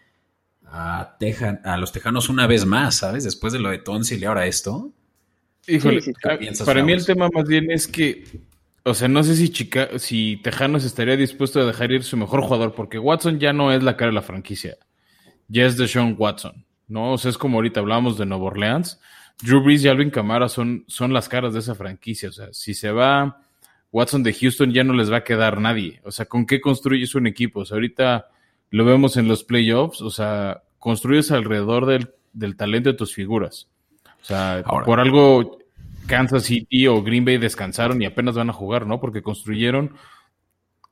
a, 0.64 1.18
a 1.64 1.76
los 1.76 1.92
tejanos 1.92 2.30
una 2.30 2.46
vez 2.46 2.64
más, 2.64 2.96
¿sabes? 2.96 3.24
Después 3.24 3.52
de 3.52 3.58
lo 3.58 3.70
de 3.70 3.78
Tonsil 3.78 4.22
y 4.22 4.24
ahora 4.24 4.46
esto. 4.46 4.92
Híjole, 5.66 6.00
para 6.64 6.82
mí 6.82 6.92
el 6.92 7.06
tema 7.06 7.28
más 7.32 7.46
bien 7.46 7.70
es 7.70 7.86
que, 7.86 8.24
o 8.84 8.94
sea, 8.94 9.08
no 9.08 9.22
sé 9.22 9.36
si 9.36 9.48
Chica, 9.50 9.98
si 9.98 10.38
Tejanos 10.38 10.84
estaría 10.84 11.16
dispuesto 11.16 11.60
a 11.60 11.64
dejar 11.64 11.92
ir 11.92 12.02
su 12.02 12.16
mejor 12.16 12.42
jugador, 12.42 12.74
porque 12.74 12.98
Watson 12.98 13.38
ya 13.38 13.52
no 13.52 13.72
es 13.72 13.82
la 13.82 13.96
cara 13.96 14.10
de 14.10 14.16
la 14.16 14.22
franquicia, 14.22 14.76
ya 15.48 15.66
es 15.66 15.76
de 15.76 15.86
Sean 15.86 16.16
Watson, 16.18 16.64
¿no? 16.88 17.12
O 17.12 17.18
sea, 17.18 17.30
es 17.30 17.38
como 17.38 17.58
ahorita 17.58 17.80
hablamos 17.80 18.18
de 18.18 18.26
Nueva 18.26 18.44
Orleans, 18.44 19.00
Drew 19.40 19.62
Brees 19.62 19.84
y 19.84 19.88
Alvin 19.88 20.10
Kamara 20.10 20.48
son, 20.48 20.84
son 20.88 21.12
las 21.12 21.28
caras 21.28 21.52
de 21.52 21.60
esa 21.60 21.76
franquicia, 21.76 22.28
o 22.28 22.32
sea, 22.32 22.48
si 22.52 22.74
se 22.74 22.90
va 22.90 23.40
Watson 23.92 24.22
de 24.22 24.32
Houston 24.32 24.72
ya 24.72 24.82
no 24.82 24.94
les 24.94 25.12
va 25.12 25.18
a 25.18 25.24
quedar 25.24 25.60
nadie, 25.60 26.00
o 26.04 26.10
sea, 26.10 26.26
¿con 26.26 26.44
qué 26.44 26.60
construyes 26.60 27.14
un 27.14 27.28
equipo? 27.28 27.60
O 27.60 27.64
sea, 27.64 27.76
ahorita 27.76 28.26
lo 28.70 28.84
vemos 28.84 29.16
en 29.16 29.28
los 29.28 29.44
playoffs, 29.44 30.00
o 30.00 30.10
sea, 30.10 30.62
construyes 30.78 31.30
alrededor 31.30 31.86
del, 32.32 32.56
talento 32.56 32.90
de 32.90 32.96
tus 32.96 33.14
figuras. 33.14 33.68
O 34.22 34.24
sea, 34.24 34.64
por 34.84 34.98
algo 34.98 35.61
Kansas 36.06 36.44
City 36.44 36.86
o 36.86 37.02
Green 37.02 37.24
Bay 37.24 37.38
descansaron 37.38 38.00
y 38.02 38.06
apenas 38.06 38.34
van 38.34 38.50
a 38.50 38.52
jugar, 38.52 38.86
¿no? 38.86 39.00
Porque 39.00 39.22
construyeron 39.22 39.94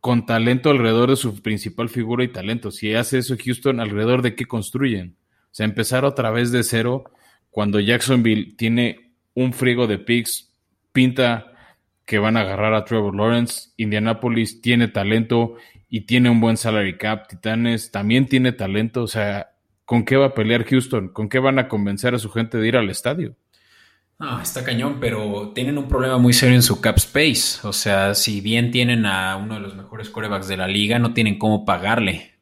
con 0.01 0.25
talento 0.25 0.71
alrededor 0.71 1.11
de 1.11 1.17
su 1.17 1.43
principal 1.43 1.89
figura 1.89 2.25
y 2.25 2.29
talento. 2.29 2.71
Si 2.71 2.95
hace 2.95 3.19
eso 3.19 3.37
Houston, 3.43 3.81
¿alrededor 3.81 4.23
de 4.23 4.35
qué 4.35 4.47
construyen? 4.47 5.17
O 5.45 5.49
sea, 5.53 5.67
empezar 5.67 6.05
otra 6.05 6.31
vez 6.31 6.53
de 6.53 6.63
cero 6.63 7.05
cuando 7.51 7.81
Jacksonville 7.81 8.55
tiene 8.57 9.13
un 9.35 9.53
frigo 9.53 9.87
de 9.87 9.99
picks, 9.99 10.55
pinta 10.93 11.47
que 12.05 12.19
van 12.19 12.37
a 12.37 12.41
agarrar 12.41 12.75
a 12.75 12.85
Trevor 12.85 13.15
Lawrence, 13.15 13.71
Indianapolis 13.77 14.61
tiene 14.61 14.89
talento 14.89 15.57
y 15.89 16.03
tiene 16.03 16.31
un 16.31 16.41
buen 16.41 16.57
salary 16.57 16.97
cap. 16.97 17.29
Titanes 17.29 17.91
también 17.91 18.27
tiene 18.27 18.53
talento. 18.53 19.03
O 19.03 19.07
sea, 19.07 19.53
¿con 19.85 20.05
qué 20.05 20.17
va 20.17 20.27
a 20.27 20.35
pelear 20.35 20.65
Houston? 20.65 21.09
¿Con 21.09 21.29
qué 21.29 21.39
van 21.39 21.59
a 21.59 21.69
convencer 21.69 22.15
a 22.15 22.19
su 22.19 22.31
gente 22.31 22.59
de 22.59 22.69
ir 22.69 22.77
al 22.77 22.91
estadio? 22.91 23.37
Ah, 24.23 24.41
está 24.43 24.63
cañón, 24.63 24.99
pero 25.01 25.53
tienen 25.55 25.79
un 25.79 25.89
problema 25.89 26.19
muy 26.19 26.35
serio 26.35 26.55
en 26.55 26.63
su 26.63 26.81
cap 26.83 26.99
space. 26.99 27.67
O 27.67 27.73
sea, 27.73 28.15
si 28.15 28.43
bien 28.43 28.71
tienen 28.71 29.07
a 29.07 29.37
uno 29.37 29.55
de 29.55 29.61
los 29.61 29.75
mejores 29.75 30.11
corebacks 30.11 30.47
de 30.47 30.59
la 30.59 30.69
liga, 30.69 30.99
no 30.99 31.15
tienen 31.15 31.39
cómo 31.39 31.65
pagarle. 31.65 32.35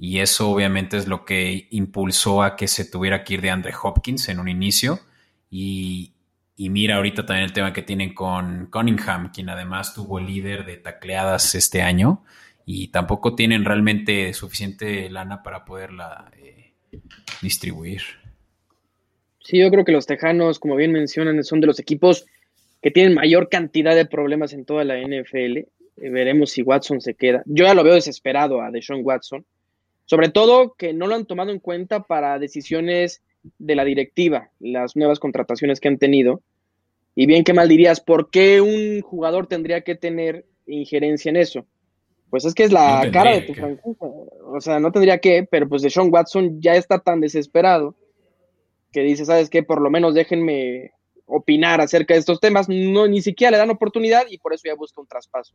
Y 0.00 0.20
eso 0.20 0.48
obviamente 0.50 0.96
es 0.96 1.08
lo 1.08 1.24
que 1.24 1.66
impulsó 1.72 2.42
a 2.42 2.54
que 2.54 2.68
se 2.68 2.84
tuviera 2.84 3.24
que 3.24 3.34
ir 3.34 3.40
de 3.40 3.50
Andre 3.50 3.74
Hopkins 3.82 4.28
en 4.28 4.38
un 4.38 4.48
inicio. 4.48 5.00
Y, 5.50 6.14
y 6.54 6.70
mira 6.70 6.96
ahorita 6.96 7.26
también 7.26 7.46
el 7.46 7.52
tema 7.52 7.72
que 7.72 7.82
tienen 7.82 8.14
con 8.14 8.66
Cunningham, 8.66 9.32
quien 9.32 9.48
además 9.48 9.92
tuvo 9.92 10.20
líder 10.20 10.64
de 10.66 10.76
tacleadas 10.76 11.56
este 11.56 11.82
año 11.82 12.22
y 12.64 12.88
tampoco 12.88 13.34
tienen 13.34 13.64
realmente 13.64 14.32
suficiente 14.34 15.10
lana 15.10 15.42
para 15.42 15.64
poderla 15.64 16.30
eh, 16.36 16.74
distribuir. 17.42 18.02
Sí, 19.46 19.58
yo 19.58 19.70
creo 19.70 19.84
que 19.84 19.92
los 19.92 20.06
Tejanos, 20.06 20.58
como 20.58 20.74
bien 20.74 20.90
mencionan, 20.90 21.44
son 21.44 21.60
de 21.60 21.68
los 21.68 21.78
equipos 21.78 22.26
que 22.82 22.90
tienen 22.90 23.14
mayor 23.14 23.48
cantidad 23.48 23.94
de 23.94 24.04
problemas 24.04 24.52
en 24.52 24.64
toda 24.64 24.82
la 24.82 24.98
NFL. 24.98 25.58
Eh, 25.58 25.66
veremos 25.96 26.50
si 26.50 26.62
Watson 26.62 27.00
se 27.00 27.14
queda. 27.14 27.44
Yo 27.46 27.64
ya 27.64 27.74
lo 27.74 27.84
veo 27.84 27.94
desesperado 27.94 28.60
a 28.60 28.72
Deshaun 28.72 29.02
Watson. 29.04 29.46
Sobre 30.04 30.30
todo 30.30 30.74
que 30.76 30.92
no 30.92 31.06
lo 31.06 31.14
han 31.14 31.26
tomado 31.26 31.52
en 31.52 31.60
cuenta 31.60 32.02
para 32.02 32.40
decisiones 32.40 33.22
de 33.58 33.76
la 33.76 33.84
directiva, 33.84 34.50
las 34.58 34.96
nuevas 34.96 35.20
contrataciones 35.20 35.78
que 35.78 35.86
han 35.86 35.98
tenido. 35.98 36.42
Y 37.14 37.26
bien 37.26 37.44
que 37.44 37.54
mal 37.54 37.68
dirías, 37.68 38.00
¿por 38.00 38.30
qué 38.30 38.60
un 38.60 39.00
jugador 39.00 39.46
tendría 39.46 39.82
que 39.82 39.94
tener 39.94 40.44
injerencia 40.66 41.28
en 41.28 41.36
eso? 41.36 41.64
Pues 42.30 42.44
es 42.44 42.52
que 42.52 42.64
es 42.64 42.72
la 42.72 43.08
cara 43.12 43.30
de 43.30 43.42
tu 43.42 43.54
franquicia. 43.54 44.08
O 44.44 44.60
sea, 44.60 44.80
no 44.80 44.90
tendría 44.90 45.18
que, 45.18 45.46
pero 45.48 45.68
pues 45.68 45.82
de 45.82 45.90
Sean 45.90 46.12
Watson 46.12 46.60
ya 46.60 46.74
está 46.74 46.98
tan 46.98 47.20
desesperado 47.20 47.94
que 48.96 49.02
dice, 49.02 49.26
¿sabes 49.26 49.50
qué? 49.50 49.62
Por 49.62 49.82
lo 49.82 49.90
menos 49.90 50.14
déjenme 50.14 50.92
opinar 51.26 51.82
acerca 51.82 52.14
de 52.14 52.20
estos 52.20 52.40
temas. 52.40 52.66
No, 52.66 53.06
ni 53.06 53.20
siquiera 53.20 53.50
le 53.50 53.58
dan 53.58 53.68
oportunidad 53.68 54.24
y 54.30 54.38
por 54.38 54.54
eso 54.54 54.62
ya 54.64 54.74
busca 54.74 55.02
un 55.02 55.06
traspaso 55.06 55.54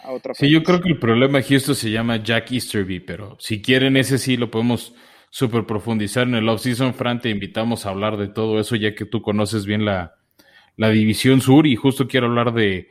a 0.00 0.12
otra 0.12 0.32
Sí, 0.32 0.48
yo 0.48 0.62
creo 0.62 0.80
que 0.80 0.90
el 0.90 1.00
problema 1.00 1.40
aquí 1.40 1.56
esto 1.56 1.74
se 1.74 1.90
llama 1.90 2.22
Jack 2.22 2.52
Easterby, 2.52 3.00
pero 3.00 3.36
si 3.40 3.60
quieren 3.60 3.96
ese 3.96 4.16
sí 4.16 4.36
lo 4.36 4.48
podemos 4.48 4.94
super 5.28 5.66
profundizar 5.66 6.28
en 6.28 6.36
el 6.36 6.48
off-season. 6.48 6.94
Fran, 6.94 7.20
te 7.20 7.30
invitamos 7.30 7.84
a 7.84 7.90
hablar 7.90 8.16
de 8.16 8.28
todo 8.28 8.60
eso 8.60 8.76
ya 8.76 8.94
que 8.94 9.06
tú 9.06 9.22
conoces 9.22 9.66
bien 9.66 9.84
la, 9.84 10.14
la 10.76 10.90
división 10.90 11.40
sur 11.40 11.66
y 11.66 11.74
justo 11.74 12.06
quiero 12.06 12.28
hablar 12.28 12.52
de 12.54 12.86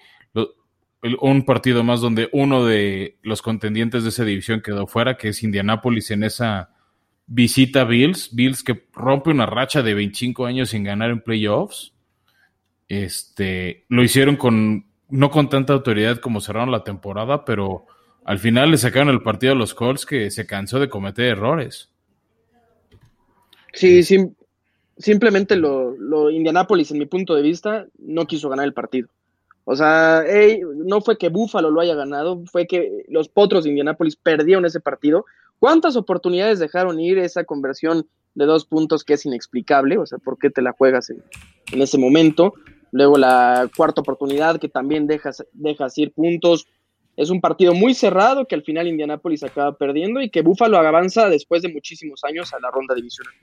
un 1.21 1.45
partido 1.45 1.85
más 1.85 2.01
donde 2.01 2.27
uno 2.33 2.65
de 2.65 3.19
los 3.21 3.41
contendientes 3.41 4.03
de 4.03 4.09
esa 4.09 4.25
división 4.25 4.61
quedó 4.61 4.85
fuera, 4.85 5.15
que 5.15 5.29
es 5.29 5.43
Indianapolis 5.43 6.11
en 6.11 6.23
esa 6.23 6.71
visita 7.27 7.83
Bills. 7.83 8.33
Bills 8.33 8.63
que 8.63 8.85
rompe 8.93 9.29
una 9.29 9.45
racha 9.45 9.83
de 9.83 9.93
25 9.93 10.45
años 10.45 10.69
sin 10.69 10.83
ganar 10.83 11.11
en 11.11 11.21
playoffs. 11.21 11.93
Este, 12.87 13.85
lo 13.89 14.03
hicieron 14.03 14.37
con, 14.37 14.85
no 15.09 15.29
con 15.29 15.49
tanta 15.49 15.73
autoridad 15.73 16.17
como 16.17 16.41
cerraron 16.41 16.71
la 16.71 16.83
temporada, 16.83 17.45
pero 17.45 17.85
al 18.25 18.39
final 18.39 18.71
le 18.71 18.77
sacaron 18.77 19.09
el 19.09 19.21
partido 19.21 19.53
a 19.53 19.55
los 19.55 19.73
Colts 19.73 20.05
que 20.05 20.31
se 20.31 20.47
cansó 20.47 20.79
de 20.79 20.89
cometer 20.89 21.25
errores. 21.25 21.89
Sí, 23.73 24.01
sí 24.03 24.33
simplemente 24.97 25.55
lo, 25.55 25.95
lo 25.97 26.29
Indianapolis, 26.29 26.91
en 26.91 26.99
mi 26.99 27.05
punto 27.05 27.35
de 27.35 27.41
vista, 27.41 27.87
no 27.99 28.25
quiso 28.25 28.49
ganar 28.49 28.65
el 28.65 28.73
partido. 28.73 29.09
O 29.63 29.75
sea, 29.75 30.23
no 30.75 31.01
fue 31.01 31.17
que 31.17 31.29
Buffalo 31.29 31.69
lo 31.69 31.81
haya 31.81 31.93
ganado, 31.93 32.41
fue 32.45 32.67
que 32.67 33.03
los 33.09 33.27
Potros 33.27 33.63
de 33.63 33.71
Indianápolis 33.71 34.15
perdieron 34.15 34.65
ese 34.65 34.79
partido. 34.79 35.25
¿Cuántas 35.59 35.95
oportunidades 35.95 36.59
dejaron 36.59 36.99
ir 36.99 37.17
esa 37.17 37.43
conversión 37.43 38.07
de 38.35 38.45
dos 38.45 38.65
puntos 38.65 39.03
que 39.03 39.13
es 39.13 39.25
inexplicable? 39.25 39.97
O 39.97 40.05
sea, 40.05 40.19
¿por 40.19 40.37
qué 40.37 40.49
te 40.49 40.61
la 40.61 40.71
juegas 40.71 41.09
en, 41.09 41.23
ese 41.81 41.97
momento? 41.97 42.53
Luego 42.91 43.17
la 43.17 43.69
cuarta 43.75 44.01
oportunidad 44.01 44.59
que 44.59 44.69
también 44.69 45.07
dejas, 45.07 45.45
dejas 45.53 45.97
ir 45.97 46.13
puntos. 46.13 46.67
Es 47.15 47.31
un 47.31 47.41
partido 47.41 47.73
muy 47.73 47.95
cerrado 47.95 48.45
que 48.45 48.55
al 48.55 48.63
final 48.63 48.87
Indianápolis 48.87 49.43
acaba 49.43 49.75
perdiendo 49.75 50.21
y 50.21 50.29
que 50.29 50.43
Buffalo 50.43 50.77
avanza 50.77 51.29
después 51.29 51.63
de 51.63 51.73
muchísimos 51.73 52.23
años 52.23 52.53
a 52.53 52.59
la 52.59 52.69
ronda 52.69 52.93
divisional. 52.93 53.33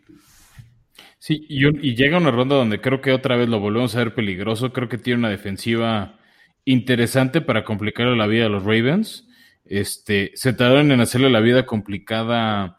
Sí, 1.19 1.47
y, 1.49 1.95
llega 1.95 2.19
una 2.19 2.31
ronda 2.31 2.55
donde 2.55 2.83
creo 2.83 3.01
que 3.01 3.11
otra 3.11 3.35
vez 3.35 3.49
lo 3.49 3.59
volvemos 3.59 3.97
a 3.97 3.99
ver 3.99 4.15
peligroso. 4.15 4.73
Creo 4.73 4.91
que 4.91 4.99
tiene 4.99 5.21
una 5.21 5.31
defensiva 5.31 6.19
interesante 6.67 7.41
para 7.41 7.65
complicarle 7.65 8.15
la 8.15 8.27
vida 8.27 8.47
a 8.47 8.51
los 8.51 8.63
Ravens. 8.63 9.27
Este, 9.65 10.33
se 10.35 10.53
tardaron 10.53 10.93
en 10.93 11.01
hacerle 11.01 11.31
la 11.31 11.41
vida 11.41 11.67
complicada 11.67 12.79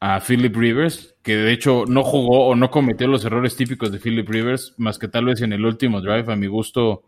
a 0.00 0.20
Philip 0.20 0.54
Rivers, 0.56 1.14
que 1.22 1.36
de 1.36 1.52
hecho 1.52 1.84
no 1.86 2.02
jugó 2.02 2.46
o 2.46 2.56
no 2.56 2.70
cometió 2.70 3.06
los 3.06 3.24
errores 3.24 3.56
típicos 3.56 3.92
de 3.92 3.98
Philip 3.98 4.28
Rivers, 4.28 4.74
más 4.76 4.98
que 4.98 5.08
tal 5.08 5.26
vez 5.26 5.42
en 5.42 5.52
el 5.52 5.64
último 5.64 6.00
drive, 6.00 6.32
a 6.32 6.36
mi 6.36 6.48
gusto, 6.48 7.04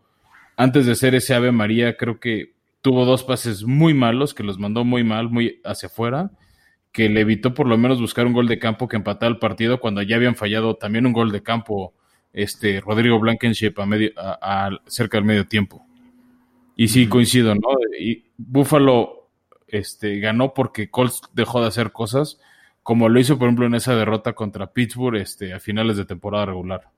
antes 0.57 0.85
de 0.85 0.95
ser 0.95 1.15
ese 1.15 1.33
Ave 1.33 1.51
María, 1.51 1.97
creo 1.97 2.19
que 2.19 2.53
tuvo 2.81 3.05
dos 3.05 3.23
pases 3.23 3.63
muy 3.65 3.93
malos, 3.93 4.33
que 4.33 4.43
los 4.43 4.59
mandó 4.59 4.85
muy 4.85 5.03
mal, 5.03 5.29
muy 5.29 5.59
hacia 5.65 5.87
afuera, 5.87 6.31
que 6.91 7.09
le 7.09 7.21
evitó 7.21 7.53
por 7.53 7.67
lo 7.67 7.77
menos 7.77 7.99
buscar 7.99 8.25
un 8.25 8.33
gol 8.33 8.47
de 8.47 8.59
campo 8.59 8.87
que 8.87 8.95
empatara 8.95 9.29
el 9.29 9.39
partido 9.39 9.79
cuando 9.79 10.01
ya 10.01 10.15
habían 10.15 10.35
fallado 10.35 10.75
también 10.75 11.05
un 11.05 11.11
gol 11.11 11.31
de 11.31 11.43
campo 11.43 11.93
este 12.31 12.81
Rodrigo 12.81 13.19
Blankenship 13.19 13.73
a 13.77 13.85
medio, 13.85 14.11
cerca 14.87 15.17
del 15.17 15.25
medio 15.25 15.47
tiempo. 15.47 15.84
Y 16.75 16.89
sí, 16.89 17.07
coincido, 17.07 17.55
¿no? 17.55 17.69
Y 17.99 18.25
Buffalo 18.37 19.29
este, 19.67 20.19
ganó 20.19 20.53
porque 20.53 20.89
Colts 20.89 21.21
dejó 21.33 21.61
de 21.61 21.67
hacer 21.67 21.91
cosas, 21.91 22.39
como 22.83 23.09
lo 23.09 23.19
hizo, 23.19 23.37
por 23.37 23.47
ejemplo, 23.47 23.65
en 23.65 23.75
esa 23.75 23.95
derrota 23.95 24.33
contra 24.33 24.73
Pittsburgh 24.73 25.17
este, 25.17 25.53
a 25.53 25.59
finales 25.59 25.97
de 25.97 26.05
temporada 26.05 26.45
regular. 26.45 26.89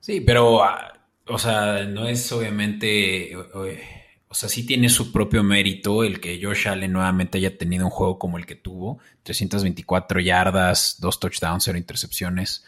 Sí, 0.00 0.20
pero, 0.20 0.62
ah, 0.62 0.98
o 1.26 1.38
sea, 1.38 1.84
no 1.84 2.06
es 2.06 2.30
obviamente, 2.32 3.34
o 3.36 4.34
sea, 4.34 4.48
sí 4.48 4.66
tiene 4.66 4.88
su 4.88 5.12
propio 5.12 5.42
mérito 5.42 6.04
el 6.04 6.20
que 6.20 6.38
Josh 6.42 6.68
Allen 6.68 6.92
nuevamente 6.92 7.38
haya 7.38 7.56
tenido 7.56 7.86
un 7.86 7.90
juego 7.90 8.18
como 8.18 8.36
el 8.36 8.44
que 8.44 8.56
tuvo, 8.56 8.98
324 9.22 10.20
yardas, 10.20 10.96
dos 11.00 11.20
touchdowns, 11.20 11.64
cero 11.64 11.78
intercepciones 11.78 12.64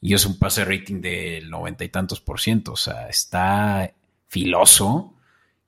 y 0.00 0.14
es 0.14 0.26
un 0.26 0.38
pase 0.38 0.64
rating 0.64 1.00
del 1.00 1.48
noventa 1.48 1.84
y 1.84 1.88
tantos 1.88 2.20
por 2.20 2.40
ciento. 2.40 2.72
O 2.72 2.76
sea, 2.76 3.08
está 3.08 3.94
filoso 4.32 5.14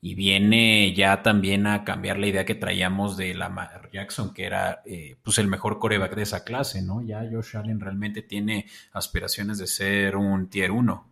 y 0.00 0.14
viene 0.14 0.94
ya 0.94 1.22
también 1.22 1.66
a 1.66 1.84
cambiar 1.84 2.18
la 2.18 2.28
idea 2.28 2.46
que 2.46 2.54
traíamos 2.54 3.18
de 3.18 3.34
Lamar 3.34 3.90
Jackson, 3.92 4.32
que 4.32 4.44
era 4.44 4.80
eh, 4.86 5.16
pues 5.22 5.36
el 5.36 5.48
mejor 5.48 5.78
coreback 5.78 6.14
de 6.14 6.22
esa 6.22 6.44
clase, 6.44 6.80
¿no? 6.80 7.02
Ya 7.02 7.28
Josh 7.30 7.58
Allen 7.58 7.78
realmente 7.78 8.22
tiene 8.22 8.66
aspiraciones 8.92 9.58
de 9.58 9.66
ser 9.66 10.16
un 10.16 10.48
tier 10.48 10.70
1. 10.70 11.06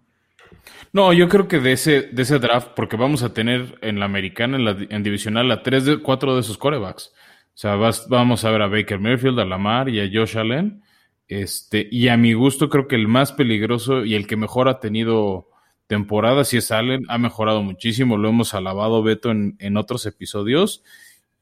No, 0.94 1.12
yo 1.12 1.28
creo 1.28 1.46
que 1.46 1.60
de 1.60 1.72
ese, 1.72 2.02
de 2.02 2.22
ese 2.22 2.38
draft, 2.38 2.68
porque 2.74 2.96
vamos 2.96 3.22
a 3.22 3.34
tener 3.34 3.78
en 3.82 3.98
la 3.98 4.06
americana, 4.06 4.56
en, 4.56 4.64
la, 4.64 4.76
en 4.88 5.02
divisional, 5.02 5.50
a 5.50 5.62
tres 5.62 5.84
de 5.84 5.98
cuatro 5.98 6.34
de 6.34 6.40
esos 6.40 6.56
corebacks. 6.56 7.12
O 7.48 7.58
sea, 7.58 7.76
vamos 7.76 8.44
a 8.46 8.50
ver 8.50 8.62
a 8.62 8.68
Baker 8.68 8.98
Mayfield, 8.98 9.38
a 9.40 9.44
Lamar 9.44 9.90
y 9.90 10.00
a 10.00 10.08
Josh 10.10 10.38
Allen. 10.38 10.82
Este, 11.28 11.86
y 11.90 12.08
a 12.08 12.16
mi 12.16 12.32
gusto 12.32 12.70
creo 12.70 12.88
que 12.88 12.96
el 12.96 13.08
más 13.08 13.32
peligroso 13.32 14.06
y 14.06 14.14
el 14.14 14.26
que 14.26 14.36
mejor 14.36 14.68
ha 14.68 14.80
tenido 14.80 15.51
temporada, 15.86 16.44
si 16.44 16.56
es 16.56 16.70
Allen, 16.70 17.04
ha 17.08 17.18
mejorado 17.18 17.62
muchísimo, 17.62 18.16
lo 18.16 18.28
hemos 18.28 18.54
alabado 18.54 19.02
Beto 19.02 19.30
en, 19.30 19.56
en 19.58 19.76
otros 19.76 20.06
episodios 20.06 20.82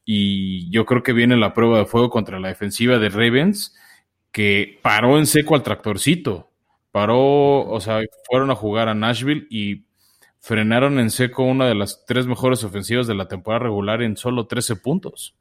y 0.05 0.69
yo 0.71 0.85
creo 0.85 1.03
que 1.03 1.13
viene 1.13 1.37
la 1.37 1.53
prueba 1.53 1.79
de 1.79 1.85
fuego 1.85 2.09
contra 2.09 2.39
la 2.39 2.49
defensiva 2.49 2.97
de 2.97 3.09
Ravens 3.09 3.75
que 4.31 4.79
paró 4.81 5.17
en 5.17 5.27
seco 5.27 5.55
al 5.55 5.63
tractorcito, 5.63 6.49
paró, 6.91 7.65
o 7.67 7.79
sea, 7.79 8.01
fueron 8.29 8.51
a 8.51 8.55
jugar 8.55 8.89
a 8.89 8.95
Nashville 8.95 9.47
y 9.49 9.83
frenaron 10.39 10.99
en 10.99 11.11
seco 11.11 11.43
una 11.43 11.67
de 11.67 11.75
las 11.75 12.05
tres 12.05 12.25
mejores 12.25 12.63
ofensivas 12.63 13.07
de 13.07 13.15
la 13.15 13.27
temporada 13.27 13.65
regular 13.65 14.01
en 14.01 14.17
solo 14.17 14.47
13 14.47 14.77
puntos. 14.77 15.35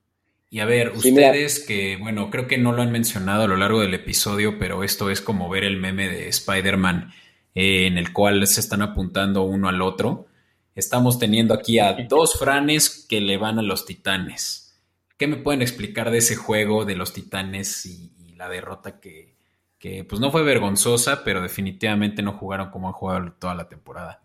Y 0.50 0.58
a 0.58 0.64
ver, 0.64 0.90
ustedes 0.90 1.60
que, 1.60 1.96
bueno, 1.96 2.28
creo 2.28 2.48
que 2.48 2.58
no 2.58 2.72
lo 2.72 2.82
han 2.82 2.90
mencionado 2.90 3.44
a 3.44 3.46
lo 3.46 3.56
largo 3.56 3.80
del 3.80 3.94
episodio, 3.94 4.58
pero 4.58 4.82
esto 4.82 5.08
es 5.08 5.20
como 5.20 5.48
ver 5.48 5.62
el 5.62 5.76
meme 5.76 6.08
de 6.08 6.28
Spider-Man 6.28 7.12
eh, 7.54 7.86
en 7.86 7.98
el 7.98 8.12
cual 8.12 8.46
se 8.46 8.60
están 8.60 8.82
apuntando 8.82 9.42
uno 9.42 9.68
al 9.68 9.82
otro. 9.82 10.26
Estamos 10.74 11.18
teniendo 11.18 11.54
aquí 11.54 11.78
a 11.78 11.94
dos 12.08 12.38
franes 12.38 13.06
que 13.08 13.20
le 13.20 13.36
van 13.36 13.58
a 13.58 13.62
los 13.62 13.86
titanes. 13.86 14.80
¿Qué 15.18 15.26
me 15.26 15.36
pueden 15.36 15.62
explicar 15.62 16.10
de 16.10 16.18
ese 16.18 16.36
juego 16.36 16.84
de 16.84 16.96
los 16.96 17.12
titanes 17.12 17.86
y, 17.86 18.10
la 18.36 18.48
derrota 18.48 19.00
que, 19.00 19.34
que, 19.78 20.02
pues 20.02 20.18
no 20.18 20.30
fue 20.30 20.42
vergonzosa, 20.42 21.24
pero 21.24 21.42
definitivamente 21.42 22.22
no 22.22 22.32
jugaron 22.32 22.70
como 22.70 22.88
han 22.88 22.94
jugado 22.94 23.32
toda 23.38 23.54
la 23.54 23.68
temporada? 23.68 24.22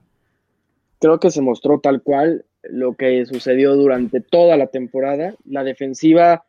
Creo 0.99 1.19
que 1.19 1.31
se 1.31 1.41
mostró 1.41 1.81
tal 1.81 2.01
cual 2.01 2.45
lo 2.63 2.95
que 2.95 3.25
sucedió 3.25 3.75
durante 3.75 4.21
toda 4.21 4.55
la 4.55 4.67
temporada. 4.67 5.35
La 5.43 5.65
defensiva 5.65 6.45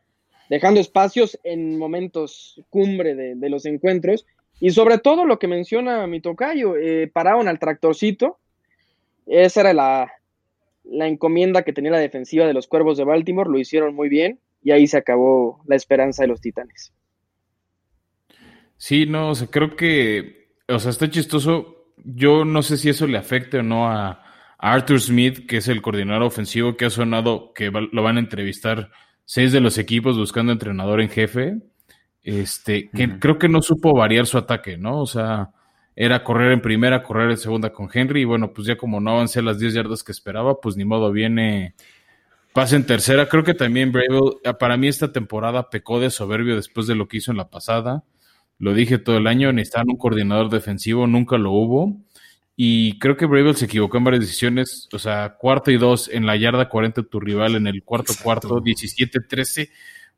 dejando 0.49 0.79
espacios 0.79 1.39
en 1.43 1.77
momentos 1.77 2.61
cumbre 2.69 3.15
de, 3.15 3.49
los 3.49 3.65
encuentros. 3.65 4.25
Y 4.59 4.71
sobre 4.71 4.97
todo 4.97 5.25
lo 5.25 5.39
que 5.39 5.47
menciona 5.47 6.07
mi 6.07 6.19
tocayo, 6.19 6.75
eh, 6.75 7.09
pararon 7.11 7.47
al 7.47 7.59
tractorcito. 7.59 8.39
Esa 9.25 9.61
era 9.61 9.73
la, 9.73 10.11
la 10.83 11.07
encomienda 11.07 11.63
que 11.63 11.73
tenía 11.73 11.91
la 11.91 11.99
defensiva 11.99 12.45
de 12.45 12.53
los 12.53 12.67
Cuervos 12.67 12.97
de 12.97 13.03
Baltimore. 13.03 13.49
Lo 13.49 13.59
hicieron 13.59 13.93
muy 13.93 14.09
bien 14.09 14.39
y 14.63 14.71
ahí 14.71 14.87
se 14.87 14.97
acabó 14.97 15.61
la 15.67 15.75
esperanza 15.75 16.23
de 16.23 16.29
los 16.29 16.41
Titanes. 16.41 16.93
Sí, 18.77 19.05
no, 19.05 19.29
o 19.29 19.35
sea, 19.35 19.47
creo 19.47 19.75
que, 19.75 20.51
o 20.67 20.79
sea, 20.79 20.91
está 20.91 21.09
chistoso. 21.09 21.93
Yo 22.03 22.45
no 22.45 22.61
sé 22.61 22.77
si 22.77 22.89
eso 22.89 23.07
le 23.07 23.17
afecte 23.17 23.59
o 23.59 23.63
no 23.63 23.87
a, 23.87 24.23
Arthur 24.59 24.99
Smith, 24.99 25.45
que 25.45 25.57
es 25.57 25.67
el 25.67 25.83
coordinador 25.83 26.23
ofensivo 26.23 26.77
que 26.77 26.85
ha 26.85 26.89
sonado 26.89 27.53
que 27.53 27.69
lo 27.69 28.01
van 28.01 28.17
a 28.17 28.19
entrevistar 28.19 28.89
seis 29.23 29.51
de 29.51 29.59
los 29.59 29.77
equipos 29.77 30.17
buscando 30.17 30.51
entrenador 30.51 30.99
en 30.99 31.09
jefe, 31.09 31.57
este, 32.27 32.89
que 32.89 33.19
creo 33.19 33.39
que 33.39 33.47
no 33.47 33.61
supo 33.61 33.93
variar 33.93 34.25
su 34.25 34.37
ataque, 34.37 34.77
¿no? 34.77 34.99
O 34.99 35.05
sea, 35.05 35.51
era 35.95 36.25
correr 36.25 36.51
en 36.51 36.61
primera, 36.61 37.01
correr 37.01 37.31
en 37.31 37.37
segunda 37.37 37.71
con 37.71 37.89
Henry, 37.91 38.21
y 38.21 38.25
bueno, 38.25 38.51
pues 38.51 38.67
ya 38.67 38.75
como 38.75 38.99
no 38.99 39.11
avancé 39.11 39.41
las 39.41 39.59
10 39.59 39.73
yardas 39.73 40.03
que 40.03 40.11
esperaba, 40.11 40.59
pues 40.59 40.75
ni 40.75 40.83
modo, 40.83 41.09
viene, 41.13 41.73
pasa 42.51 42.75
en 42.75 42.85
tercera. 42.85 43.29
Creo 43.29 43.45
que 43.45 43.53
también 43.53 43.93
Bravo, 43.93 44.41
ah, 44.43 44.57
para 44.57 44.75
mí 44.75 44.89
esta 44.89 45.13
temporada 45.13 45.69
pecó 45.69 46.01
de 46.01 46.09
soberbio 46.09 46.57
después 46.57 46.85
de 46.85 46.95
lo 46.95 47.07
que 47.07 47.17
hizo 47.17 47.31
en 47.31 47.37
la 47.37 47.49
pasada. 47.49 48.03
Lo 48.59 48.73
dije 48.73 48.97
todo 48.97 49.17
el 49.17 49.27
año, 49.27 49.53
necesitaban 49.53 49.89
un 49.89 49.97
coordinador 49.97 50.49
defensivo, 50.49 51.07
nunca 51.07 51.37
lo 51.37 51.51
hubo. 51.51 51.95
Y 52.57 52.99
creo 52.99 53.15
que 53.15 53.25
Bravel 53.25 53.55
se 53.55 53.65
equivocó 53.65 53.97
en 53.97 54.03
varias 54.03 54.25
decisiones. 54.25 54.89
O 54.91 54.99
sea, 54.99 55.37
cuarto 55.37 55.71
y 55.71 55.77
dos 55.77 56.09
en 56.09 56.25
la 56.25 56.35
yarda 56.35 56.67
40 56.67 57.03
tu 57.03 57.19
rival, 57.21 57.55
en 57.55 57.67
el 57.67 57.83
cuarto 57.83 58.13
cuarto, 58.21 58.49
17-13. 58.59 59.69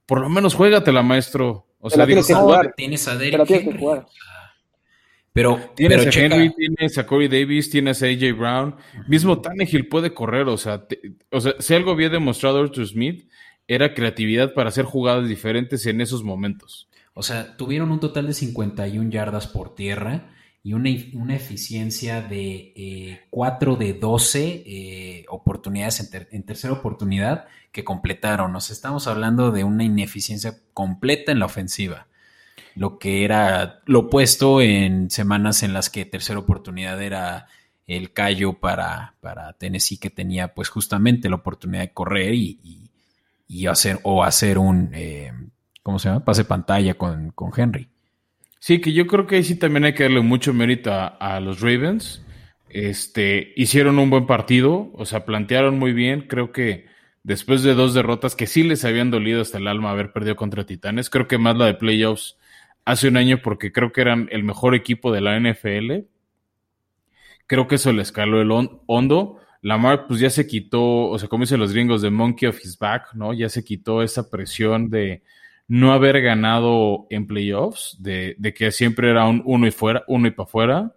Por 0.08 0.22
lo 0.22 0.30
menos 0.30 0.56
juégatela, 0.56 1.04
maestro. 1.04 1.69
O 1.80 1.90
sea, 1.90 2.06
tienes, 2.06 2.28
que 2.28 2.34
jugar. 2.34 2.74
tienes 2.76 3.08
a 3.08 3.18
Derek 3.18 3.48
tienes 3.48 3.74
que 3.74 3.80
jugar. 3.80 4.06
Pero 5.32 5.60
tienes 5.76 6.06
a 6.06 6.20
Henry, 6.20 6.54
tienes 6.54 6.98
a 6.98 7.06
Corey 7.06 7.28
Davis, 7.28 7.70
tienes 7.70 8.04
a 8.04 8.08
AJ 8.08 8.38
Brown. 8.38 8.76
Mismo 9.08 9.40
Tannehill 9.40 9.88
puede 9.88 10.14
correr. 10.14 10.48
O 10.48 10.58
sea, 10.58 10.86
o 11.32 11.40
sea, 11.40 11.54
si 11.60 11.74
algo 11.74 11.92
había 11.92 12.10
demostrado 12.10 12.60
Arthur 12.60 12.88
Smith, 12.88 13.30
era 13.68 13.94
creatividad 13.94 14.54
para 14.54 14.70
hacer 14.70 14.86
jugadas 14.86 15.30
diferentes 15.30 15.86
en 15.86 16.02
esos 16.02 16.24
momentos. 16.24 16.90
O 17.14 17.24
sea, 17.24 17.56
tuvieron 17.56 17.92
un 17.92 18.00
total 18.00 18.28
de 18.28 18.34
51 18.34 19.10
yardas 19.12 19.48
por 19.48 19.76
tierra 19.76 20.34
y 20.62 20.74
una, 20.74 21.36
eficiencia 21.36 22.22
de 22.22 23.22
4 23.30 23.74
eh, 23.74 23.78
de 23.78 23.94
12 23.94 24.64
eh, 24.66 25.26
oportunidades 25.30 26.12
en, 26.32 26.44
tercera 26.44 26.74
oportunidad 26.74 27.48
que 27.72 27.86
completaron. 27.86 28.52
Nos 28.52 28.70
estamos 28.70 29.08
hablando 29.08 29.52
de 29.52 29.64
una 29.64 29.86
ineficiencia 29.86 30.60
completa 30.74 31.32
en 31.32 31.40
la 31.40 31.46
ofensiva. 31.46 32.08
Lo 32.76 33.00
que 33.00 33.24
era 33.24 33.82
lo 33.86 34.00
opuesto 34.00 34.62
en 34.62 35.10
semanas 35.10 35.64
en 35.64 35.74
las 35.74 35.90
que 35.90 36.06
tercera 36.06 36.40
oportunidad 36.40 37.02
era 37.02 37.48
el 37.88 38.12
callo 38.12 38.60
para, 38.60 39.16
para 39.22 39.54
Tennessee 39.54 39.98
que 39.98 40.10
tenía 40.10 40.54
pues 40.54 40.70
justamente 40.70 41.30
la 41.30 41.38
oportunidad 41.38 41.82
de 41.82 41.94
correr 41.94 42.34
y, 42.36 42.92
hacer 43.68 44.00
o 44.04 44.24
hacer 44.24 44.60
un, 44.60 44.92
eh, 44.94 45.32
¿cómo 45.82 46.00
se 46.00 46.10
llama? 46.10 46.24
Pase 46.24 46.46
pantalla 46.46 46.94
con, 46.96 47.32
con 47.32 47.52
Henry. 47.56 47.90
Sí, 48.60 48.82
que 48.82 48.92
yo 48.92 49.08
creo 49.08 49.26
que 49.26 49.38
ahí 49.38 49.44
sí 49.44 49.56
también 49.58 49.86
hay 49.86 49.94
que 49.94 50.04
darle 50.04 50.22
mucho 50.22 50.54
mérito 50.54 50.92
a, 50.94 51.40
los 51.40 51.62
Ravens. 51.62 52.24
Este, 52.70 53.54
hicieron 53.56 53.98
un 54.00 54.10
buen 54.10 54.28
partido, 54.28 54.92
o 54.94 55.06
sea, 55.06 55.26
plantearon 55.26 55.80
muy 55.80 55.94
bien. 55.94 56.28
Creo 56.28 56.52
que 56.52 56.88
después 57.24 57.64
de 57.64 57.74
dos 57.74 57.94
derrotas 57.94 58.36
que 58.36 58.48
sí 58.48 58.64
les 58.64 58.84
habían 58.86 59.12
dolido 59.12 59.42
hasta 59.42 59.58
el 59.60 59.68
alma 59.68 59.92
haber 59.92 60.12
perdido 60.12 60.36
contra 60.36 60.66
Titanes, 60.66 61.10
creo 61.10 61.28
que 61.28 61.38
más 61.38 61.56
la 61.58 61.66
de 61.68 61.76
playoffs 61.76 62.38
hace 62.86 63.08
un 63.08 63.18
año 63.18 63.42
porque 63.42 63.72
creo 63.72 63.92
que 63.92 64.02
eran 64.02 64.28
el 64.32 64.44
mejor 64.44 64.76
equipo 64.76 65.12
de 65.12 65.22
la 65.22 65.40
NFL. 65.40 66.06
Creo 67.48 67.68
que 67.68 67.76
eso 67.76 67.94
le 67.94 68.02
escaló 68.02 68.42
el 68.42 68.52
hondo. 68.52 69.40
Lamar 69.62 70.06
pues 70.08 70.20
ya 70.20 70.30
se 70.30 70.48
quitó, 70.48 71.10
o 71.10 71.18
sea, 71.18 71.30
como 71.30 71.44
dicen 71.44 71.60
los 71.60 71.74
gringos, 71.74 72.02
de 72.02 72.10
monkey 72.10 72.48
of 72.48 72.64
his 72.64 72.78
back, 72.78 73.14
¿no? 73.14 73.34
Ya 73.34 73.50
se 73.50 73.64
quitó 73.64 74.04
esa 74.04 74.30
presión 74.30 74.90
de 74.90 75.24
no 75.70 75.94
haber 75.94 76.20
ganado 76.22 77.06
en 77.12 77.28
playoffs, 77.28 77.96
de, 78.00 78.36
que 78.58 78.72
siempre 78.72 79.12
era 79.12 79.28
un 79.28 79.44
uno 79.46 79.68
y 79.68 79.72
fuera, 79.72 80.04
uno 80.08 80.28
y 80.28 80.32
para 80.32 80.46
afuera. 80.46 80.96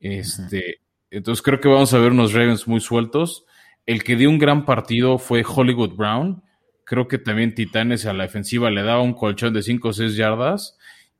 Este, 0.00 0.80
Entonces 1.10 1.42
creo 1.42 1.60
que 1.60 1.68
vamos 1.68 1.92
a 1.92 1.98
ver 1.98 2.12
unos 2.12 2.32
Ravens 2.32 2.66
muy 2.66 2.80
sueltos. 2.80 3.44
El 3.84 4.02
que 4.02 4.16
dio 4.16 4.30
un 4.30 4.38
gran 4.38 4.64
partido 4.64 5.18
fue 5.18 5.44
Hollywood 5.46 5.94
Brown. 5.94 6.42
Creo 6.84 7.06
que 7.06 7.18
también 7.18 7.54
Titanes 7.54 8.06
a 8.06 8.14
la 8.14 8.24
defensiva 8.24 8.70
le 8.70 8.82
daba 8.82 9.02
un 9.02 9.12
colchón 9.12 9.52
de 9.52 9.62
5 9.62 9.88
o 9.88 9.92
6 9.92 10.16
yardas 10.16 10.78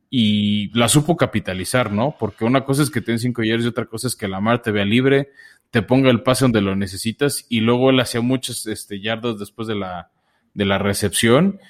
y 0.08 0.70
la 0.76 0.88
supo 0.88 1.14
capitalizar, 1.18 1.92
¿no? 1.92 2.16
Porque 2.18 2.46
una 2.46 2.64
cosa 2.64 2.82
es 2.82 2.90
que 2.90 3.02
tenga 3.02 3.18
5 3.18 3.42
yardas 3.42 3.66
y 3.66 3.68
otra 3.68 3.84
cosa 3.84 4.06
es 4.08 4.16
que 4.16 4.28
la 4.28 4.40
mar 4.40 4.62
te 4.62 4.70
vea 4.70 4.86
libre, 4.86 5.28
te 5.70 5.82
ponga 5.82 6.08
el 6.10 6.22
pase 6.22 6.46
donde 6.46 6.62
lo 6.62 6.74
necesitas 6.74 7.44
y 7.50 7.60
luego 7.60 7.90
él 7.90 8.00
hacía 8.00 8.22
muchas 8.22 8.66
este, 8.66 8.98
yardas 8.98 9.38
después 9.38 9.68
de 9.68 9.74
la, 9.74 10.10
de 10.54 10.64
la 10.64 10.78
recepción 10.78 11.60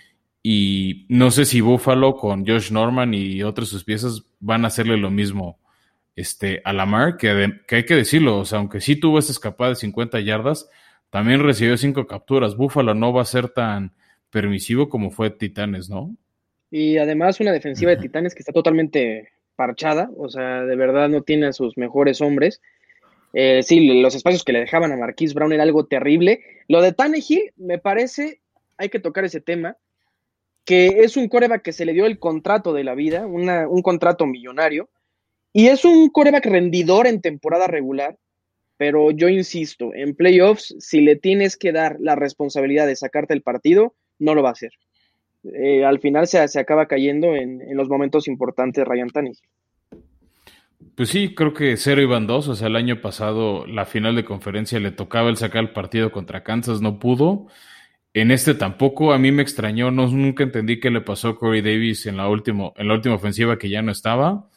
Y 0.51 1.05
no 1.11 1.31
sé 1.31 1.45
si 1.45 1.61
Buffalo 1.61 2.17
con 2.17 2.47
Josh 2.47 2.73
Norman 2.73 3.13
y 3.13 3.43
otras 3.43 3.69
sus 3.69 3.85
piezas 3.85 4.23
van 4.41 4.65
a 4.65 4.69
hacerle 4.69 4.97
lo 4.97 5.11
mismo 5.11 5.59
este, 6.17 6.63
a 6.65 6.73
Lamar, 6.73 7.19
que, 7.19 7.61
que 7.67 7.77
hay 7.77 7.85
que 7.85 7.95
decirlo, 7.95 8.39
o 8.39 8.47
sea, 8.47 8.59
aunque 8.59 8.81
sí 8.81 8.97
tuvo 8.97 9.19
esa 9.19 9.31
escapada 9.31 9.69
de 9.69 9.77
50 9.77 10.21
yardas, 10.21 10.71
también 11.11 11.45
recibió 11.45 11.77
cinco 11.77 12.07
capturas. 12.07 12.57
Buffalo 12.57 12.95
no 12.95 13.13
va 13.13 13.21
a 13.21 13.27
ser 13.27 13.51
tan 13.51 13.93
permisivo 14.31 14.89
como 14.89 15.11
fue 15.11 15.29
Titanes, 15.29 15.91
¿no? 15.91 16.17
Y 16.71 16.97
además 16.97 17.41
una 17.41 17.53
defensiva 17.53 17.91
de 17.91 17.99
Titanes 17.99 18.35
que 18.35 18.41
está 18.41 18.53
totalmente 18.53 19.29
parchada, 19.55 20.09
o 20.17 20.31
sea, 20.31 20.63
de 20.63 20.77
verdad 20.77 21.11
no 21.11 21.21
tiene 21.21 21.49
a 21.49 21.53
sus 21.53 21.77
mejores 21.77 22.23
hombres. 22.23 22.63
Eh, 23.35 23.63
sí, 23.63 24.01
los 24.01 24.15
espacios 24.15 24.45
que 24.45 24.55
le 24.55 24.61
dejaban 24.61 24.93
a 24.93 24.97
Marquise 24.97 25.35
Brown 25.35 25.53
era 25.53 25.65
algo 25.65 25.85
terrible. 25.85 26.41
Lo 26.69 26.81
de 26.81 26.95
Tannehill, 26.95 27.53
me 27.59 27.77
parece, 27.77 28.41
hay 28.79 28.89
que 28.89 28.99
tocar 28.99 29.27
ese 29.27 29.43
tema, 29.43 29.77
que 30.69 31.01
es 31.01 31.17
un 31.17 31.29
coreback 31.29 31.63
que 31.63 31.73
se 31.73 31.87
le 31.87 31.95
dio 31.95 32.05
el 32.05 32.19
contrato 32.19 32.75
de 32.75 32.85
la 32.85 32.95
vida, 32.95 33.27
un 33.27 33.81
contrato 33.81 34.27
millonario, 34.27 34.91
y 35.51 35.69
es 35.69 35.87
un 35.87 36.11
coreback 36.11 36.45
rendidor 36.45 37.07
en 37.07 37.23
temporada 37.23 37.67
regular, 37.67 38.19
pero 38.77 39.11
yo 39.11 39.31
insisto, 39.31 39.95
en 39.95 40.15
playoffs, 40.15 40.75
si 40.79 41.01
le 41.01 41.17
tienes 41.17 41.57
que 41.57 41.73
dar 41.73 41.97
la 42.01 42.17
responsabilidad 42.17 42.87
de 42.87 42.97
sacarte 42.97 43.33
el 43.33 43.41
partido, 43.41 43.95
no 44.19 44.35
lo 44.35 44.43
va 44.43 44.51
a 44.51 44.53
hacer. 44.53 44.73
Eh, 45.55 45.87
al 45.87 46.01
final 46.01 46.27
se, 46.27 46.39
acaba 46.61 46.85
cayendo 46.85 47.35
en, 47.35 47.63
los 47.75 47.89
momentos 47.89 48.29
importantes 48.29 48.87
Ryan 48.87 49.09
Tannehill. 49.09 49.39
Pues 50.95 51.09
sí, 51.09 51.35
creo 51.35 51.55
que 51.55 51.79
cero 51.79 52.03
iban 52.03 52.27
dos. 52.27 52.47
O 52.47 52.55
sea, 52.55 52.67
el 52.67 52.77
año 52.77 53.01
pasado 53.01 53.67
la 53.67 53.87
final 53.87 54.17
de 54.17 54.27
conferencia 54.27 54.79
le 54.81 54.91
tocaba 54.91 55.31
el 55.31 55.39
sacar 55.39 55.63
el 55.63 55.71
partido 55.71 56.13
contra 56.13 56.45
Kansas, 56.45 56.83
no 56.83 56.99
pudo. 56.99 57.47
En 58.15 58.31
este 58.31 58.55
tampoco, 58.55 59.13
a 59.13 59.19
mí 59.19 59.33
me 59.33 59.43
extrañó, 59.43 59.91
no, 59.91 60.09
nunca 60.09 60.43
entendí 60.43 60.81
qué 60.81 60.91
le 60.91 61.01
pasó 61.01 61.29
a 61.29 61.39
Corey 61.39 61.61
Davis 61.61 62.07
en 62.07 62.17
la, 62.17 62.29
última, 62.29 62.73
en 62.77 62.89
la 62.89 62.95
última 62.95 63.15
ofensiva 63.15 63.59
que 63.59 63.69
ya 63.69 63.83
no 63.83 63.93
estaba. 63.93 64.49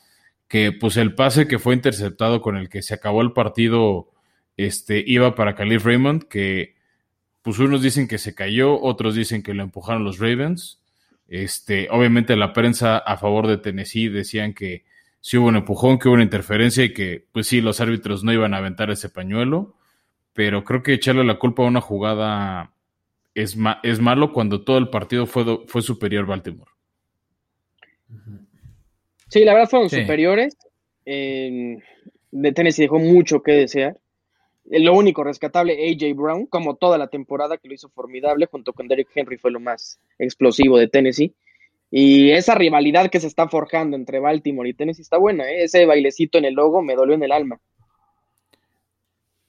Que 0.47 0.71
pues 0.71 0.97
el 0.97 1.15
pase 1.15 1.47
que 1.47 1.59
fue 1.59 1.75
interceptado 1.75 2.41
con 2.41 2.57
el 2.57 2.69
que 2.69 2.81
se 2.81 2.93
acabó 2.93 3.21
el 3.21 3.33
partido 3.33 4.11
este, 4.57 5.03
iba 5.05 5.35
para 5.35 5.55
Khalif 5.55 5.85
Raymond, 5.85 6.23
que 6.23 6.75
pues 7.41 7.59
unos 7.59 7.81
dicen 7.81 8.07
que 8.07 8.17
se 8.17 8.35
cayó, 8.35 8.79
otros 8.81 9.15
dicen 9.15 9.43
que 9.43 9.53
lo 9.53 9.63
empujaron 9.63 10.03
los 10.03 10.19
Ravens. 10.19 10.81
Este, 11.27 11.87
obviamente 11.89 12.35
la 12.35 12.53
prensa 12.53 12.97
a 12.97 13.17
favor 13.17 13.47
de 13.47 13.57
Tennessee 13.57 14.09
decían 14.09 14.53
que 14.53 14.83
si 15.21 15.37
hubo 15.37 15.47
un 15.47 15.55
empujón, 15.55 15.97
que 15.97 16.07
hubo 16.07 16.15
una 16.15 16.23
interferencia 16.23 16.83
y 16.83 16.93
que 16.93 17.25
pues 17.31 17.47
sí, 17.47 17.61
los 17.61 17.79
árbitros 17.79 18.23
no 18.23 18.33
iban 18.33 18.53
a 18.53 18.57
aventar 18.57 18.91
ese 18.91 19.09
pañuelo, 19.09 19.75
pero 20.33 20.63
creo 20.63 20.83
que 20.83 20.93
echarle 20.93 21.23
la 21.23 21.39
culpa 21.39 21.63
a 21.63 21.67
una 21.67 21.81
jugada 21.81 22.73
es, 23.33 23.57
es 23.83 23.99
malo 23.99 24.33
cuando 24.33 24.63
todo 24.63 24.77
el 24.77 24.89
partido 24.89 25.25
fue, 25.25 25.65
fue 25.67 25.81
superior 25.81 26.25
Baltimore. 26.25 26.71
Sí, 29.29 29.45
la 29.45 29.53
verdad 29.53 29.69
fueron 29.69 29.89
superiores. 29.89 30.57
de 31.05 32.51
Tennessee 32.53 32.83
dejó 32.83 32.99
mucho 32.99 33.41
que 33.41 33.53
desear. 33.53 33.97
Lo 34.65 34.93
único 34.93 35.23
rescatable, 35.23 35.89
AJ 35.89 36.15
Brown, 36.15 36.45
como 36.45 36.75
toda 36.75 36.97
la 36.97 37.07
temporada 37.07 37.57
que 37.57 37.67
lo 37.67 37.73
hizo 37.73 37.89
formidable, 37.89 38.45
junto 38.45 38.73
con 38.73 38.87
Derrick 38.87 39.09
Henry, 39.15 39.37
fue 39.37 39.51
lo 39.51 39.59
más 39.59 39.99
explosivo 40.19 40.77
de 40.77 40.87
Tennessee. 40.87 41.33
Y 41.89 42.31
esa 42.31 42.55
rivalidad 42.55 43.09
que 43.09 43.19
se 43.19 43.27
está 43.27 43.49
forjando 43.49 43.97
entre 43.97 44.19
Baltimore 44.19 44.69
y 44.69 44.73
Tennessee 44.73 45.01
está 45.01 45.17
buena, 45.17 45.49
¿eh? 45.49 45.63
ese 45.63 45.85
bailecito 45.85 46.37
en 46.37 46.45
el 46.45 46.53
logo 46.53 46.81
me 46.81 46.95
dolió 46.95 47.15
en 47.15 47.23
el 47.23 47.33
alma. 47.33 47.59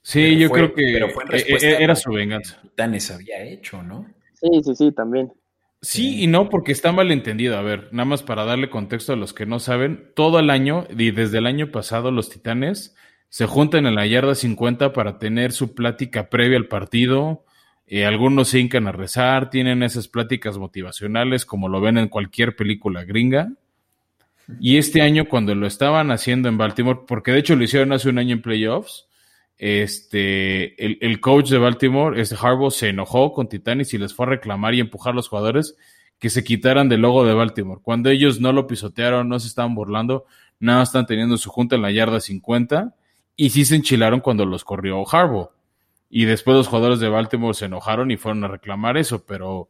Sí, 0.03 0.37
yo 0.37 0.49
creo 0.49 0.73
que 0.73 0.97
e, 0.97 1.05
e, 1.31 1.83
era 1.83 1.95
su 1.95 2.11
venganza. 2.11 2.61
Tennessee 2.75 3.13
había 3.13 3.41
hecho, 3.41 3.81
¿no? 3.81 4.05
Sí, 4.33 4.49
sí, 4.61 4.75
sí, 4.75 4.91
también. 4.91 5.31
Sí 5.81 6.21
y 6.21 6.27
no, 6.27 6.49
porque 6.49 6.73
está 6.73 6.91
mal 6.91 7.09
entendido. 7.11 7.57
A 7.57 7.61
ver, 7.61 7.87
nada 7.93 8.05
más 8.05 8.21
para 8.21 8.43
darle 8.43 8.69
contexto 8.69 9.13
a 9.13 9.15
los 9.15 9.33
que 9.33 9.45
no 9.45 9.59
saben, 9.59 10.11
todo 10.13 10.39
el 10.39 10.49
año, 10.49 10.85
y 10.89 11.11
desde 11.11 11.37
el 11.37 11.45
año 11.45 11.71
pasado, 11.71 12.11
los 12.11 12.29
Titanes 12.29 12.95
se 13.29 13.45
juntan 13.45 13.85
en 13.85 13.95
la 13.95 14.05
yarda 14.05 14.35
50 14.35 14.91
para 14.93 15.17
tener 15.19 15.53
su 15.53 15.73
plática 15.73 16.29
previa 16.29 16.57
al 16.57 16.67
partido. 16.67 17.45
Eh, 17.87 18.05
algunos 18.05 18.49
se 18.49 18.59
hincan 18.59 18.87
a 18.87 18.91
rezar, 18.91 19.49
tienen 19.49 19.83
esas 19.83 20.09
pláticas 20.09 20.57
motivacionales 20.57 21.45
como 21.45 21.69
lo 21.69 21.79
ven 21.79 21.97
en 21.97 22.09
cualquier 22.09 22.55
película 22.55 23.05
gringa. 23.05 23.53
Y 24.59 24.77
este 24.77 25.01
año, 25.01 25.29
cuando 25.29 25.55
lo 25.55 25.65
estaban 25.65 26.11
haciendo 26.11 26.49
en 26.49 26.57
Baltimore, 26.57 26.99
porque 27.07 27.31
de 27.31 27.39
hecho 27.39 27.55
lo 27.55 27.63
hicieron 27.63 27.93
hace 27.93 28.09
un 28.09 28.19
año 28.19 28.35
en 28.35 28.41
playoffs, 28.41 29.07
este, 29.57 30.83
el, 30.83 31.19
coach 31.19 31.49
de 31.49 31.57
Baltimore, 31.57 32.19
este 32.19 32.35
Harbaugh, 32.35 32.71
se 32.71 32.89
enojó 32.89 33.33
con 33.33 33.47
Titanis 33.47 33.93
y 33.93 33.97
les 33.97 34.13
fue 34.13 34.25
a 34.25 34.29
reclamar 34.29 34.73
y 34.73 34.79
empujar 34.79 35.13
a 35.13 35.15
los 35.15 35.29
jugadores 35.29 35.77
que 36.19 36.29
se 36.29 36.43
quitaran 36.43 36.89
del 36.89 37.01
logo 37.01 37.25
de 37.25 37.33
Baltimore. 37.33 37.81
Cuando 37.81 38.09
ellos 38.09 38.39
no 38.39 38.51
lo 38.53 38.67
pisotearon, 38.67 39.27
no 39.29 39.39
se 39.39 39.47
estaban 39.47 39.75
burlando, 39.75 40.25
nada 40.59 40.83
están 40.83 41.05
teniendo 41.05 41.37
su 41.37 41.49
junta 41.49 41.75
en 41.75 41.81
la 41.81 41.91
yarda 41.91 42.19
50 42.19 42.95
y 43.35 43.49
sí 43.49 43.65
se 43.65 43.75
enchilaron 43.75 44.19
cuando 44.19 44.45
los 44.45 44.63
corrió 44.63 45.03
Harbaugh. 45.09 45.49
Y 46.09 46.25
después 46.25 46.55
los 46.55 46.67
jugadores 46.67 46.99
de 46.99 47.09
Baltimore 47.09 47.55
se 47.55 47.65
enojaron 47.65 48.11
y 48.11 48.17
fueron 48.17 48.43
a 48.43 48.47
reclamar 48.47 48.97
eso. 48.97 49.25
Pero, 49.25 49.69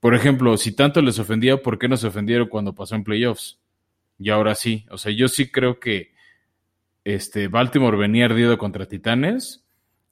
por 0.00 0.14
ejemplo, 0.14 0.56
si 0.56 0.72
tanto 0.72 1.02
les 1.02 1.18
ofendía, 1.18 1.58
¿por 1.58 1.78
qué 1.78 1.88
no 1.88 1.98
se 1.98 2.06
ofendieron 2.06 2.48
cuando 2.48 2.74
pasó 2.74 2.94
en 2.94 3.04
playoffs? 3.04 3.58
Y 4.18 4.30
ahora 4.30 4.54
sí. 4.54 4.86
O 4.90 4.96
sea, 4.96 5.12
yo 5.12 5.28
sí 5.28 5.50
creo 5.50 5.78
que 5.80 6.13
este, 7.04 7.48
Baltimore 7.48 7.96
venía 7.96 8.26
ardido 8.26 8.58
contra 8.58 8.86
Titanes. 8.86 9.64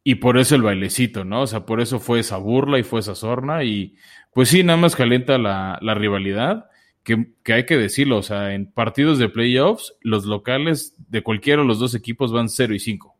Y 0.04 0.16
por 0.16 0.36
eso 0.38 0.56
el 0.56 0.62
bailecito, 0.62 1.24
¿no? 1.24 1.42
O 1.42 1.46
sea, 1.46 1.64
por 1.64 1.80
eso 1.80 2.00
fue 2.00 2.20
esa 2.20 2.36
burla 2.36 2.78
y 2.78 2.82
fue 2.82 3.00
esa 3.00 3.14
sorna. 3.14 3.62
Y 3.62 3.96
pues 4.32 4.48
sí, 4.48 4.64
nada 4.64 4.76
más 4.76 4.96
calienta 4.96 5.38
la, 5.38 5.78
la 5.80 5.94
rivalidad 5.94 6.66
que, 7.02 7.26
hay 7.52 7.66
que 7.66 7.76
decirlo, 7.76 8.18
o 8.18 8.22
sea, 8.22 8.54
en 8.54 8.66
partidos 8.66 9.18
de 9.18 9.28
playoffs, 9.28 9.94
los 10.00 10.24
locales 10.24 10.94
de 11.08 11.22
cualquiera 11.22 11.62
de 11.62 11.68
los 11.68 11.78
dos 11.78 11.94
equipos 11.94 12.32
van 12.32 12.48
0 12.48 12.74
y 12.74 12.78
5. 12.78 13.14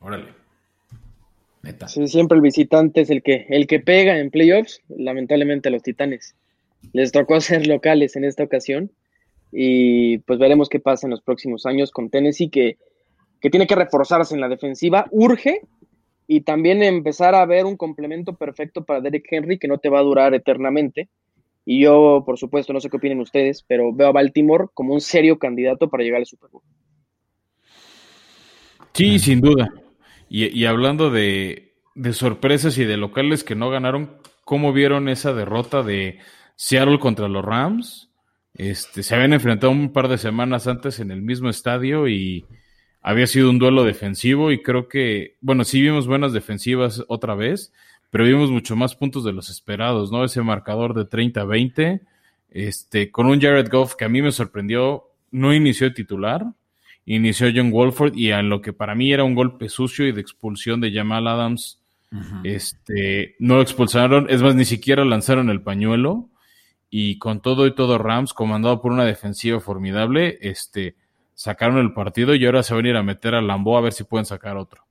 Órale. 0.00 0.28
Neta. 1.62 1.86
Sí, 1.86 2.08
siempre 2.08 2.36
el 2.36 2.42
visitante 2.42 3.02
es 3.02 3.10
el 3.10 3.22
que, 3.22 3.46
el 3.48 3.66
que 3.66 3.78
pega 3.78 4.18
en 4.18 4.30
playoffs, 4.30 4.80
lamentablemente 4.88 5.68
a 5.68 5.72
los 5.72 5.82
Titanes. 5.82 6.34
Les 6.92 7.12
tocó 7.12 7.40
ser 7.40 7.66
locales 7.66 8.16
en 8.16 8.24
esta 8.24 8.42
ocasión 8.42 8.90
y 9.52 10.18
pues 10.18 10.38
veremos 10.38 10.68
qué 10.68 10.80
pasa 10.80 11.06
en 11.06 11.12
los 11.12 11.22
próximos 11.22 11.66
años 11.66 11.90
con 11.92 12.10
Tennessee 12.10 12.50
que, 12.50 12.78
que 13.40 13.50
tiene 13.50 13.66
que 13.66 13.74
reforzarse 13.74 14.34
en 14.34 14.40
la 14.40 14.48
defensiva, 14.48 15.06
urge 15.10 15.60
y 16.26 16.40
también 16.40 16.82
empezar 16.82 17.34
a 17.34 17.46
ver 17.46 17.66
un 17.66 17.76
complemento 17.76 18.34
perfecto 18.34 18.84
para 18.84 19.00
Derek 19.00 19.26
Henry 19.30 19.58
que 19.58 19.68
no 19.68 19.78
te 19.78 19.90
va 19.90 20.00
a 20.00 20.04
durar 20.04 20.34
eternamente 20.34 21.08
y 21.64 21.82
yo, 21.82 22.22
por 22.26 22.38
supuesto, 22.38 22.72
no 22.72 22.80
sé 22.80 22.90
qué 22.90 22.96
opinen 22.96 23.20
ustedes, 23.20 23.64
pero 23.66 23.92
veo 23.92 24.08
a 24.08 24.12
Baltimore 24.12 24.66
como 24.74 24.94
un 24.94 25.00
serio 25.00 25.38
candidato 25.38 25.88
para 25.88 26.02
llegar 26.02 26.18
al 26.20 26.26
Super 26.26 26.50
Bowl. 26.50 26.62
Sí, 28.92 29.18
sin 29.18 29.40
duda. 29.40 29.68
Y, 30.28 30.64
hablando 30.64 31.10
de, 31.10 31.74
sorpresas 32.12 32.78
y 32.78 32.84
de 32.84 32.96
locales 32.96 33.44
que 33.44 33.54
no 33.54 33.70
ganaron, 33.70 34.16
¿cómo 34.44 34.72
vieron 34.72 35.08
esa 35.08 35.34
derrota 35.34 35.82
de 35.82 36.18
Seattle 36.56 36.98
contra 36.98 37.28
los 37.28 37.44
Rams? 37.44 38.10
Este, 38.54 39.02
se 39.02 39.14
habían 39.14 39.32
enfrentado 39.32 39.72
un 39.72 39.92
par 39.92 40.08
de 40.08 40.18
semanas 40.18 40.66
antes 40.66 41.00
en 41.00 41.10
el 41.10 41.22
mismo 41.22 41.48
estadio 41.48 42.06
y 42.06 42.44
había 43.00 43.26
sido 43.26 43.50
un 43.50 43.58
duelo 43.58 43.84
defensivo 43.84 44.52
y 44.52 44.62
creo 44.62 44.88
que, 44.88 45.36
bueno, 45.40 45.64
sí 45.64 45.80
vimos 45.80 46.06
buenas 46.06 46.32
defensivas 46.32 47.02
otra 47.08 47.34
vez, 47.34 47.72
pero 48.10 48.24
vimos 48.24 48.50
mucho 48.50 48.76
más 48.76 48.94
puntos 48.94 49.24
de 49.24 49.32
los 49.32 49.48
esperados, 49.48 50.12
¿no? 50.12 50.24
Ese 50.24 50.42
marcador 50.42 50.94
de 50.94 51.08
30-20, 51.08 52.02
este, 52.50 53.10
con 53.10 53.26
un 53.26 53.40
Jared 53.40 53.70
Goff 53.70 53.94
que 53.94 54.04
a 54.04 54.08
mí 54.08 54.20
me 54.20 54.32
sorprendió, 54.32 55.04
no 55.30 55.54
inició 55.54 55.88
de 55.88 55.94
titular, 55.94 56.44
inició 57.06 57.48
John 57.54 57.70
Wolford 57.70 58.14
y 58.14 58.30
en 58.30 58.50
lo 58.50 58.60
que 58.60 58.72
para 58.72 58.94
mí 58.94 59.12
era 59.12 59.24
un 59.24 59.34
golpe 59.34 59.68
sucio 59.68 60.06
y 60.06 60.12
de 60.12 60.20
expulsión 60.20 60.80
de 60.80 60.92
Jamal 60.92 61.26
Adams, 61.26 61.78
este, 62.44 63.36
no 63.38 63.56
lo 63.56 63.62
expulsaron, 63.62 64.26
es 64.28 64.42
más, 64.42 64.54
ni 64.54 64.66
siquiera 64.66 65.02
lanzaron 65.02 65.48
el 65.48 65.62
pañuelo 65.62 66.28
y 66.92 67.18
con 67.18 67.40
todo 67.40 67.66
y 67.66 67.74
todo 67.74 67.98
Rams, 67.98 68.34
comandado 68.34 68.80
por 68.80 68.92
una 68.92 69.04
defensiva 69.04 69.58
formidable, 69.58 70.38
este, 70.42 70.94
sacaron 71.34 71.78
el 71.78 71.92
partido 71.92 72.36
y 72.36 72.46
ahora 72.46 72.62
se 72.62 72.74
van 72.74 72.84
a 72.84 72.88
ir 72.90 72.96
a 72.96 73.02
meter 73.02 73.34
a 73.34 73.42
Lambo 73.42 73.76
a 73.76 73.80
ver 73.80 73.92
si 73.92 74.04
pueden 74.04 74.26
sacar 74.26 74.56
otro 74.56 74.84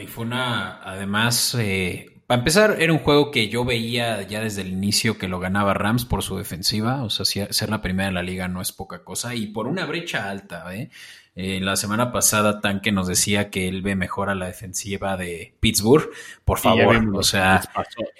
y 0.00 0.06
fue 0.06 0.24
una, 0.24 0.80
además, 0.82 1.56
eh, 1.58 2.06
para 2.26 2.40
empezar, 2.40 2.76
era 2.80 2.92
un 2.92 2.98
juego 2.98 3.30
que 3.30 3.48
yo 3.48 3.64
veía 3.64 4.22
ya 4.22 4.40
desde 4.40 4.62
el 4.62 4.68
inicio 4.68 5.18
que 5.18 5.28
lo 5.28 5.40
ganaba 5.40 5.74
Rams 5.74 6.04
por 6.04 6.22
su 6.22 6.36
defensiva, 6.36 7.02
o 7.02 7.10
sea, 7.10 7.24
ser 7.24 7.70
la 7.70 7.82
primera 7.82 8.08
en 8.08 8.14
la 8.14 8.22
liga 8.22 8.48
no 8.48 8.60
es 8.60 8.72
poca 8.72 9.04
cosa, 9.04 9.34
y 9.34 9.48
por 9.48 9.66
una 9.66 9.84
brecha 9.84 10.30
alta, 10.30 10.74
¿eh? 10.74 10.90
eh 11.34 11.60
la 11.60 11.76
semana 11.76 12.12
pasada 12.12 12.60
Tanque 12.60 12.92
nos 12.92 13.06
decía 13.06 13.50
que 13.50 13.68
él 13.68 13.82
ve 13.82 13.94
mejor 13.94 14.30
a 14.30 14.34
la 14.34 14.46
defensiva 14.46 15.16
de 15.16 15.54
Pittsburgh. 15.60 16.10
Por 16.44 16.58
favor, 16.58 16.96
o 17.14 17.22
sea, 17.22 17.62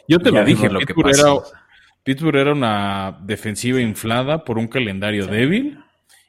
yo 0.06 0.18
te 0.18 0.30
lo 0.30 0.44
dije, 0.44 0.68
lo 0.68 0.80
que 0.80 0.92
era, 0.92 1.34
Pittsburgh 2.04 2.36
era 2.36 2.52
una 2.52 3.18
defensiva 3.22 3.80
inflada 3.80 4.44
por 4.44 4.58
un 4.58 4.68
calendario 4.68 5.26
débil 5.26 5.78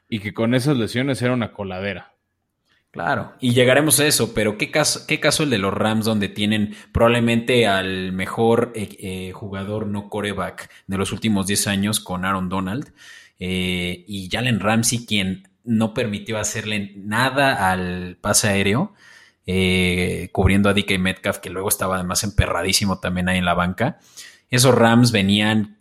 y 0.09 0.19
que 0.19 0.33
con 0.33 0.55
esas 0.55 0.77
lesiones 0.77 1.21
era 1.21 1.33
una 1.33 1.51
coladera. 1.51 2.13
Claro, 2.91 3.33
y 3.41 3.53
llegaremos 3.53 3.99
a 3.99 4.07
eso, 4.07 4.33
pero 4.33 4.57
¿qué 4.57 4.71
caso, 4.71 5.01
qué 5.05 5.19
caso 5.19 5.43
el 5.43 5.49
de 5.49 5.57
los 5.57 5.73
Rams 5.73 6.05
donde 6.05 6.29
tienen 6.29 6.75
probablemente 6.93 7.67
al 7.67 8.13
mejor 8.13 8.71
eh, 8.73 8.88
eh, 8.99 9.31
jugador 9.33 9.88
no 9.88 10.07
coreback 10.07 10.71
de 10.88 10.97
los 10.97 11.11
últimos 11.11 11.45
10 11.45 11.67
años 11.67 11.99
con 11.99 12.23
Aaron 12.23 12.47
Donald 12.47 12.93
eh, 13.38 14.05
y 14.07 14.29
Jalen 14.31 14.61
Ramsey 14.61 15.05
quien 15.05 15.49
no 15.65 15.93
permitió 15.93 16.38
hacerle 16.38 16.93
nada 16.95 17.69
al 17.69 18.17
pase 18.21 18.47
aéreo, 18.47 18.93
cubriendo 20.31 20.69
a 20.69 20.73
DK 20.73 20.97
Metcalf 20.97 21.39
que 21.39 21.49
luego 21.49 21.67
estaba 21.67 21.95
además 21.95 22.23
emperradísimo 22.23 22.99
también 22.99 23.27
ahí 23.27 23.39
en 23.39 23.45
la 23.45 23.55
banca. 23.55 23.99
Esos 24.49 24.75
Rams 24.75 25.12
venían 25.12 25.75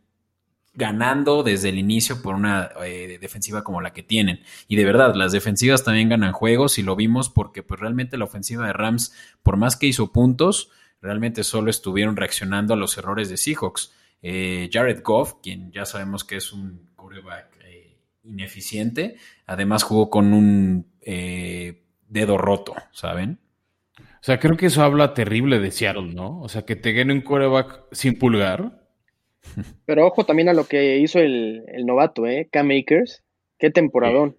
ganando 0.74 1.44
desde 1.44 1.68
el 1.68 1.78
inicio 1.78 2.20
por 2.20 2.34
una 2.34 2.70
eh, 2.84 3.18
defensiva 3.20 3.62
como 3.62 3.80
la 3.80 3.92
que 3.92 4.02
tienen. 4.02 4.40
Y 4.66 4.76
de 4.76 4.84
verdad, 4.84 5.14
las 5.14 5.32
defensivas 5.32 5.84
también 5.84 6.08
ganan 6.08 6.32
juegos 6.32 6.78
y 6.78 6.82
lo 6.82 6.96
vimos 6.96 7.30
porque 7.30 7.62
pues 7.62 7.80
realmente 7.80 8.18
la 8.18 8.24
ofensiva 8.24 8.66
de 8.66 8.72
Rams, 8.72 9.14
por 9.42 9.56
más 9.56 9.76
que 9.76 9.86
hizo 9.86 10.12
puntos, 10.12 10.70
realmente 11.00 11.44
solo 11.44 11.70
estuvieron 11.70 12.16
reaccionando 12.16 12.74
a 12.74 12.76
los 12.76 12.98
errores 12.98 13.28
de 13.28 13.36
Seahawks. 13.36 13.92
Eh, 14.22 14.68
Jared 14.72 15.02
Goff, 15.02 15.34
quien 15.42 15.70
ya 15.70 15.84
sabemos 15.84 16.24
que 16.24 16.36
es 16.36 16.52
un 16.52 16.90
quarterback 16.96 17.58
eh, 17.64 17.96
ineficiente, 18.24 19.16
además 19.46 19.84
jugó 19.84 20.10
con 20.10 20.32
un 20.32 20.92
dedo 22.08 22.38
roto, 22.38 22.74
¿saben? 22.92 23.38
O 24.24 24.26
sea, 24.26 24.38
creo 24.38 24.56
que 24.56 24.66
eso 24.66 24.82
habla 24.82 25.12
terrible 25.12 25.58
de 25.58 25.70
Seattle, 25.70 26.14
¿no? 26.14 26.40
O 26.40 26.48
sea, 26.48 26.62
que 26.62 26.76
te 26.76 26.92
gane 26.92 27.12
un 27.12 27.20
quarterback 27.20 27.84
sin 27.92 28.18
pulgar 28.18 28.84
pero 29.84 30.06
ojo 30.06 30.24
también 30.24 30.48
a 30.48 30.52
lo 30.52 30.66
que 30.66 30.98
hizo 30.98 31.18
el, 31.18 31.64
novato, 31.84 32.26
¿eh? 32.26 32.48
K-Makers. 32.50 33.22
Qué 33.58 33.70
temporadón. 33.70 34.36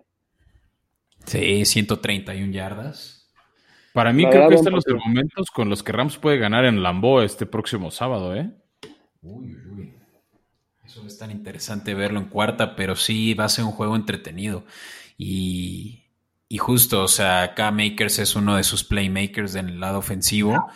Sí, 1.26 1.66
131 1.66 2.52
yardas. 2.52 3.32
Para 3.94 4.12
mí 4.12 4.26
creo 4.30 4.50
que 4.50 4.56
están 4.56 4.74
los 4.74 4.86
argumentos 4.88 5.50
con 5.52 5.70
los 5.70 5.82
que 5.82 5.94
Rams 5.94 6.18
puede 6.18 6.38
ganar 6.38 6.66
en 6.66 6.84
Lambeau 6.84 7.22
este 7.22 7.46
próximo 7.46 7.92
sábado, 7.92 8.36
¿eh? 8.36 8.52
Uy, 9.22 9.56
uy. 9.72 9.94
Eso 10.86 11.06
es 11.08 11.18
tan 11.18 11.32
interesante 11.32 11.94
verlo 11.94 12.20
en 12.20 12.26
cuarta, 12.26 12.76
pero 12.76 12.96
sí 12.96 13.34
va 13.34 13.46
a 13.46 13.50
ser 13.50 13.64
un 13.64 13.72
juego 13.72 13.96
entretenido. 13.96 14.66
Y, 15.18 16.05
y 16.48 16.58
justo, 16.58 17.04
o 17.04 17.08
sea, 17.08 17.54
K-Makers 17.56 18.20
es 18.20 18.36
uno 18.36 18.56
de 18.56 18.64
sus 18.64 18.84
playmakers 18.84 19.56
en 19.56 19.70
el 19.70 19.80
lado 19.80 20.00
ofensivo. 20.00 20.68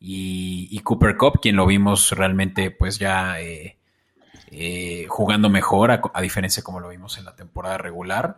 Y, 0.00 0.78
Cooper 0.84 1.16
Cup, 1.16 1.40
quien 1.42 1.56
lo 1.56 1.66
vimos 1.66 2.12
realmente, 2.12 2.70
pues 2.70 2.98
ya 2.98 3.40
eh, 3.40 3.78
eh, 4.50 5.06
jugando 5.08 5.50
mejor, 5.50 5.90
a, 5.90 6.22
diferencia 6.22 6.62
como 6.62 6.80
lo 6.80 6.88
vimos 6.88 7.18
en 7.18 7.24
la 7.24 7.34
temporada 7.34 7.78
regular. 7.78 8.36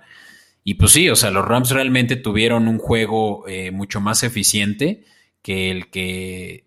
Y 0.64 0.74
pues 0.74 0.92
sí, 0.92 1.08
o 1.08 1.16
sea, 1.16 1.30
los 1.30 1.46
Rams 1.46 1.70
realmente 1.70 2.16
tuvieron 2.16 2.66
un 2.66 2.78
juego 2.78 3.46
eh, 3.46 3.70
mucho 3.70 4.00
más 4.00 4.22
eficiente 4.22 5.04
que 5.42 5.70
el 5.70 5.90
que 5.90 6.64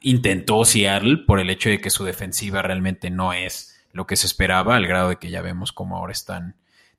intentó 0.00 0.64
Seattle 0.64 1.18
por 1.26 1.38
el 1.38 1.50
hecho 1.50 1.68
de 1.68 1.80
que 1.80 1.90
su 1.90 2.04
defensiva 2.04 2.62
realmente 2.62 3.10
no 3.10 3.32
es 3.32 3.84
lo 3.92 4.06
que 4.06 4.16
se 4.16 4.26
esperaba, 4.26 4.76
al 4.76 4.86
grado 4.86 5.10
de 5.10 5.16
que 5.16 5.30
ya 5.30 5.42
vemos 5.42 5.72
cómo 5.72 5.96
ahora 5.96 6.12
están 6.12 6.56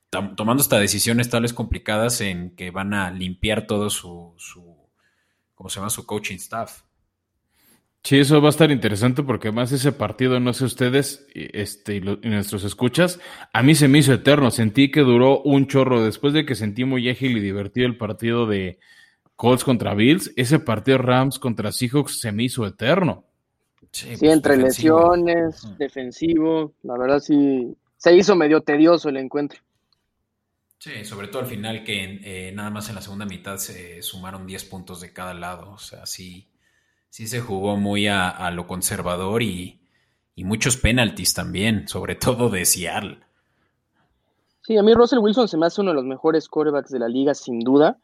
tomando 0.09 0.61
estas 0.61 0.79
decisiones 0.79 1.29
tales 1.29 1.53
complicadas 1.53 2.21
en 2.21 2.55
que 2.55 2.71
van 2.71 2.93
a 2.93 3.11
limpiar 3.11 3.67
todo 3.67 3.89
su, 3.89 4.33
su 4.37 4.75
¿cómo 5.55 5.69
se 5.69 5.79
llama? 5.79 5.89
Su 5.89 6.05
coaching 6.05 6.35
staff. 6.35 6.83
Sí, 8.03 8.19
eso 8.19 8.39
va 8.39 8.47
a 8.47 8.51
estar 8.51 8.71
interesante 8.71 9.21
porque 9.21 9.49
además 9.49 9.71
ese 9.73 9.91
partido, 9.91 10.39
no 10.39 10.53
sé 10.53 10.63
ustedes 10.63 11.27
este, 11.33 11.97
y, 11.97 11.99
nuestros 11.99 12.63
escuchas, 12.63 13.19
a 13.51 13.63
mí 13.63 13.75
se 13.75 13.89
me 13.89 13.97
hizo 13.97 14.13
eterno. 14.13 14.49
Sentí 14.49 14.91
que 14.91 15.01
duró 15.01 15.41
un 15.41 15.67
chorro. 15.67 16.01
Después 16.01 16.31
de 16.31 16.45
que 16.45 16.55
sentí 16.55 16.85
muy 16.85 17.09
ágil 17.09 17.37
y 17.37 17.41
divertido 17.41 17.85
el 17.85 17.97
partido 17.97 18.45
de 18.45 18.79
Colts 19.35 19.65
contra 19.65 19.93
Bills, 19.93 20.31
ese 20.37 20.59
partido 20.59 20.99
Rams 20.99 21.37
contra 21.37 21.73
Seahawks 21.73 22.21
se 22.21 22.31
me 22.31 22.43
hizo 22.43 22.65
eterno. 22.65 23.25
Sí, 23.91 24.15
pues, 24.17 24.31
entre 24.31 24.55
lesiones, 24.55 25.67
defensivo, 25.77 26.73
la 26.83 26.97
verdad 26.97 27.19
sí, 27.19 27.75
se 27.97 28.15
hizo 28.15 28.35
medio 28.35 28.61
tedioso 28.61 29.09
el 29.09 29.17
encuentro. 29.17 29.59
Sí, 30.79 31.03
sobre 31.05 31.27
todo 31.27 31.41
al 31.41 31.47
final 31.47 31.83
que 31.83 32.21
eh, 32.23 32.51
nada 32.53 32.69
más 32.69 32.89
en 32.89 32.95
la 32.95 33.01
segunda 33.01 33.25
mitad 33.25 33.57
se 33.57 34.01
sumaron 34.01 34.45
10 34.45 34.65
puntos 34.65 35.01
de 35.01 35.11
cada 35.11 35.33
lado. 35.33 35.71
O 35.71 35.79
sea, 35.79 36.05
sí 36.05 36.47
sí 37.09 37.27
se 37.27 37.41
jugó 37.41 37.77
muy 37.77 38.07
a, 38.07 38.51
lo 38.51 38.67
conservador 38.67 39.41
y, 39.41 39.79
muchos 40.35 40.77
penaltis 40.77 41.33
también, 41.33 41.87
sobre 41.87 42.13
todo 42.13 42.49
de 42.49 42.63
Seattle. 42.63 43.17
Sí, 44.61 44.77
a 44.77 44.83
mí 44.83 44.93
Russell 44.93 45.17
Wilson 45.19 45.47
se 45.47 45.57
me 45.57 45.65
hace 45.65 45.81
uno 45.81 45.91
de 45.91 45.95
los 45.95 46.05
mejores 46.05 46.47
quarterbacks 46.47 46.91
de 46.91 46.99
la 46.99 47.07
liga, 47.07 47.33
sin 47.33 47.59
duda, 47.59 47.97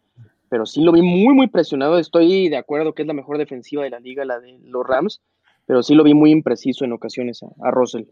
pero 0.50 0.66
sí 0.66 0.82
lo 0.82 0.92
vi 0.92 1.04
muy, 1.04 1.36
muy 1.36 1.48
presionado. 1.48 2.00
Estoy 2.00 2.50
de 2.50 2.58
acuerdo 2.58 2.94
que 2.94 3.04
es 3.04 3.08
la 3.08 3.14
mejor 3.14 3.38
defensiva 3.38 3.84
de 3.84 3.92
la 3.92 4.00
liga, 4.00 4.26
la 4.26 4.40
de 4.40 4.58
los 4.64 4.84
Rams, 4.84 5.22
pero 5.68 5.84
sí 5.84 5.94
lo 5.94 6.04
vi 6.04 6.16
muy 6.16 6.32
impreciso 6.32 6.86
en 6.86 6.94
ocasiones 6.94 7.42
a, 7.44 7.70
Russell. 7.70 8.06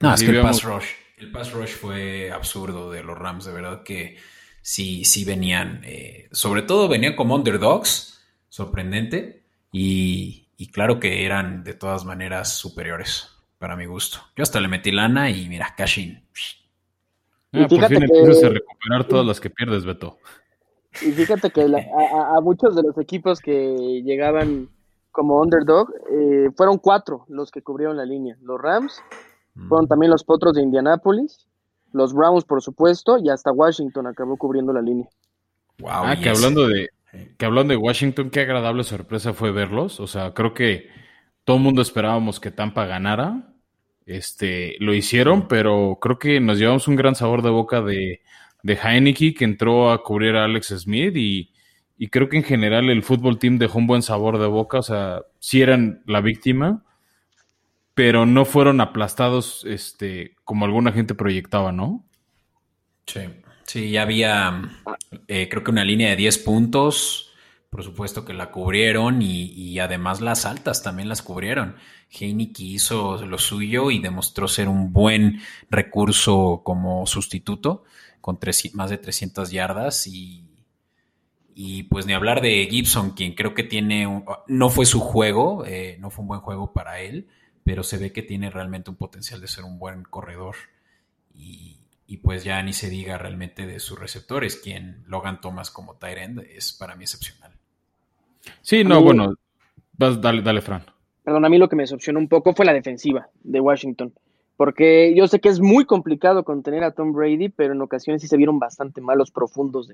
No, 0.00 0.12
es 0.12 0.24
que 0.24 0.30
el 0.30 0.42
pass 0.42 0.64
rush, 0.64 0.86
el 1.16 1.32
pass 1.32 1.52
rush 1.52 1.74
fue 1.74 2.30
absurdo 2.30 2.90
de 2.90 3.02
los 3.02 3.18
Rams, 3.18 3.46
de 3.46 3.52
verdad 3.52 3.82
que 3.82 4.16
sí, 4.60 5.04
sí 5.04 5.24
venían, 5.24 5.80
eh, 5.84 6.28
sobre 6.30 6.62
todo 6.62 6.88
venían 6.88 7.16
como 7.16 7.34
underdogs, 7.34 8.22
sorprendente 8.48 9.42
y, 9.72 10.48
claro 10.72 11.00
que 11.00 11.24
eran 11.24 11.64
de 11.64 11.74
todas 11.74 12.04
maneras 12.04 12.52
superiores 12.52 13.30
para 13.58 13.76
mi 13.76 13.86
gusto. 13.86 14.18
Yo 14.36 14.42
hasta 14.42 14.60
le 14.60 14.68
metí 14.68 14.90
lana 14.90 15.30
y 15.30 15.48
mira, 15.48 15.74
cashin. 15.76 16.22
Ah, 17.52 17.66
por 17.68 17.86
fin 17.86 18.02
empiezas 18.02 18.44
a 18.44 18.48
recuperar 18.50 19.04
todas 19.08 19.24
las 19.24 19.40
que 19.40 19.48
pierdes, 19.48 19.86
Beto. 19.86 20.18
Y 21.00 21.12
fíjate 21.12 21.50
que 21.50 21.62
a, 21.62 22.40
muchos 22.42 22.76
de 22.76 22.82
los 22.82 22.98
equipos 22.98 23.40
que 23.40 24.02
llegaban 24.02 24.68
como 25.12 25.40
underdog, 25.40 25.94
eh, 26.10 26.50
fueron 26.54 26.76
cuatro 26.76 27.24
los 27.28 27.50
que 27.50 27.62
cubrieron 27.62 27.96
la 27.96 28.04
línea. 28.04 28.36
Los 28.42 28.60
Rams, 28.60 29.02
fueron 29.68 29.88
también 29.88 30.10
los 30.10 30.24
Potros 30.24 30.54
de 30.54 30.62
Indianápolis, 30.62 31.46
los 31.92 32.12
Browns, 32.12 32.44
por 32.44 32.62
supuesto, 32.62 33.18
y 33.18 33.30
hasta 33.30 33.52
Washington 33.52 34.06
acabó 34.06 34.36
cubriendo 34.36 34.72
la 34.72 34.82
línea. 34.82 35.08
Wow, 35.78 35.90
ah, 35.90 36.16
que 36.20 36.28
hablando 36.28 36.68
de, 36.68 36.90
que 37.36 37.44
hablando 37.44 37.72
de 37.72 37.78
Washington, 37.78 38.30
qué 38.30 38.40
agradable 38.40 38.84
sorpresa 38.84 39.32
fue 39.32 39.52
verlos. 39.52 40.00
O 40.00 40.06
sea, 40.06 40.32
creo 40.34 40.54
que 40.54 40.88
todo 41.44 41.56
el 41.56 41.62
mundo 41.62 41.82
esperábamos 41.82 42.40
que 42.40 42.50
Tampa 42.50 42.86
ganara. 42.86 43.52
Este, 44.04 44.76
lo 44.78 44.94
hicieron, 44.94 45.48
pero 45.48 45.98
creo 46.00 46.18
que 46.18 46.38
nos 46.40 46.58
llevamos 46.58 46.86
un 46.86 46.96
gran 46.96 47.16
sabor 47.16 47.42
de 47.42 47.50
boca 47.50 47.82
de, 47.82 48.20
de 48.62 48.74
Heineke, 48.74 49.34
que 49.34 49.44
entró 49.44 49.90
a 49.90 50.02
cubrir 50.02 50.36
a 50.36 50.44
Alex 50.44 50.68
Smith 50.78 51.16
y, 51.16 51.50
y 51.98 52.08
creo 52.08 52.28
que 52.28 52.36
en 52.36 52.44
general 52.44 52.88
el 52.88 53.02
fútbol 53.02 53.38
team 53.38 53.58
dejó 53.58 53.78
un 53.78 53.86
buen 53.86 54.02
sabor 54.02 54.38
de 54.38 54.46
boca. 54.46 54.78
O 54.78 54.82
sea, 54.82 55.22
sí 55.40 55.60
eran 55.60 56.02
la 56.06 56.20
víctima, 56.20 56.84
pero 57.96 58.26
no 58.26 58.44
fueron 58.44 58.82
aplastados 58.82 59.64
este, 59.66 60.36
como 60.44 60.66
alguna 60.66 60.92
gente 60.92 61.14
proyectaba, 61.14 61.72
¿no? 61.72 62.04
Sí. 63.06 63.22
Sí, 63.64 63.90
ya 63.90 64.02
había, 64.02 64.62
eh, 65.28 65.48
creo 65.48 65.64
que 65.64 65.70
una 65.70 65.82
línea 65.82 66.10
de 66.10 66.16
10 66.16 66.38
puntos, 66.40 67.32
por 67.70 67.82
supuesto 67.82 68.26
que 68.26 68.34
la 68.34 68.50
cubrieron 68.50 69.22
y, 69.22 69.78
además 69.80 70.20
las 70.20 70.44
altas 70.44 70.82
también 70.82 71.08
las 71.08 71.22
cubrieron. 71.22 71.76
Heineke 72.10 72.62
hizo 72.62 73.24
lo 73.24 73.38
suyo 73.38 73.90
y 73.90 73.98
demostró 73.98 74.46
ser 74.46 74.68
un 74.68 74.92
buen 74.92 75.40
recurso 75.70 76.60
como 76.64 77.06
sustituto 77.06 77.84
con 78.20 78.38
más 78.74 78.90
de 78.90 78.98
300 78.98 79.50
yardas 79.50 80.06
y, 80.06 80.44
y 81.54 81.84
pues 81.84 82.04
ni 82.04 82.12
hablar 82.12 82.42
de 82.42 82.68
Gibson, 82.70 83.12
quien 83.12 83.34
creo 83.34 83.54
que 83.54 83.64
tiene, 83.64 84.22
no 84.48 84.68
fue 84.68 84.84
su 84.84 85.00
juego, 85.00 85.64
eh, 85.64 85.96
no 85.98 86.10
fue 86.10 86.22
un 86.22 86.28
buen 86.28 86.40
juego 86.40 86.74
para 86.74 87.00
él, 87.00 87.28
pero 87.66 87.82
se 87.82 87.98
ve 87.98 88.12
que 88.12 88.22
tiene 88.22 88.48
realmente 88.48 88.90
un 88.90 88.96
potencial 88.96 89.40
de 89.40 89.48
ser 89.48 89.64
un 89.64 89.80
buen 89.80 90.04
corredor. 90.04 90.54
Y, 91.34 91.76
y 92.06 92.18
pues 92.18 92.44
ya 92.44 92.62
ni 92.62 92.72
se 92.72 92.88
diga 92.88 93.18
realmente 93.18 93.66
de 93.66 93.80
sus 93.80 93.98
receptores, 93.98 94.54
quien 94.54 95.02
Logan 95.08 95.40
Thomas 95.40 95.72
como 95.72 95.96
Tyrend 95.96 96.46
es 96.48 96.72
para 96.72 96.94
mí 96.94 97.02
excepcional. 97.02 97.50
Sí, 98.62 98.84
no, 98.84 99.02
bueno, 99.02 99.34
dale, 99.98 100.42
dale, 100.42 100.60
Fran. 100.60 100.84
Perdón, 101.24 101.44
a 101.44 101.48
mí 101.48 101.58
lo 101.58 101.68
que 101.68 101.74
me 101.74 101.82
decepcionó 101.82 102.20
un 102.20 102.28
poco 102.28 102.54
fue 102.54 102.64
la 102.64 102.72
defensiva 102.72 103.28
de 103.42 103.58
Washington, 103.58 104.12
porque 104.56 105.12
yo 105.16 105.26
sé 105.26 105.40
que 105.40 105.48
es 105.48 105.58
muy 105.58 105.86
complicado 105.86 106.44
contener 106.44 106.84
a 106.84 106.92
Tom 106.92 107.12
Brady, 107.12 107.48
pero 107.48 107.72
en 107.72 107.82
ocasiones 107.82 108.22
sí 108.22 108.28
se 108.28 108.36
vieron 108.36 108.60
bastante 108.60 109.00
malos 109.00 109.32
profundos 109.32 109.88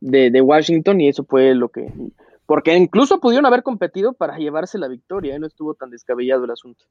de, 0.00 0.30
de, 0.32 0.40
Washington 0.40 1.00
y 1.00 1.08
eso 1.08 1.24
fue 1.24 1.54
lo 1.54 1.68
que... 1.68 1.92
Porque 2.48 2.74
incluso 2.74 3.20
pudieron 3.20 3.44
haber 3.44 3.62
competido 3.62 4.14
para 4.14 4.38
llevarse 4.38 4.78
la 4.78 4.88
victoria, 4.88 5.36
¿eh? 5.36 5.38
no 5.38 5.46
estuvo 5.46 5.74
tan 5.74 5.90
descabellado 5.90 6.46
el 6.46 6.50
asunto. 6.50 6.86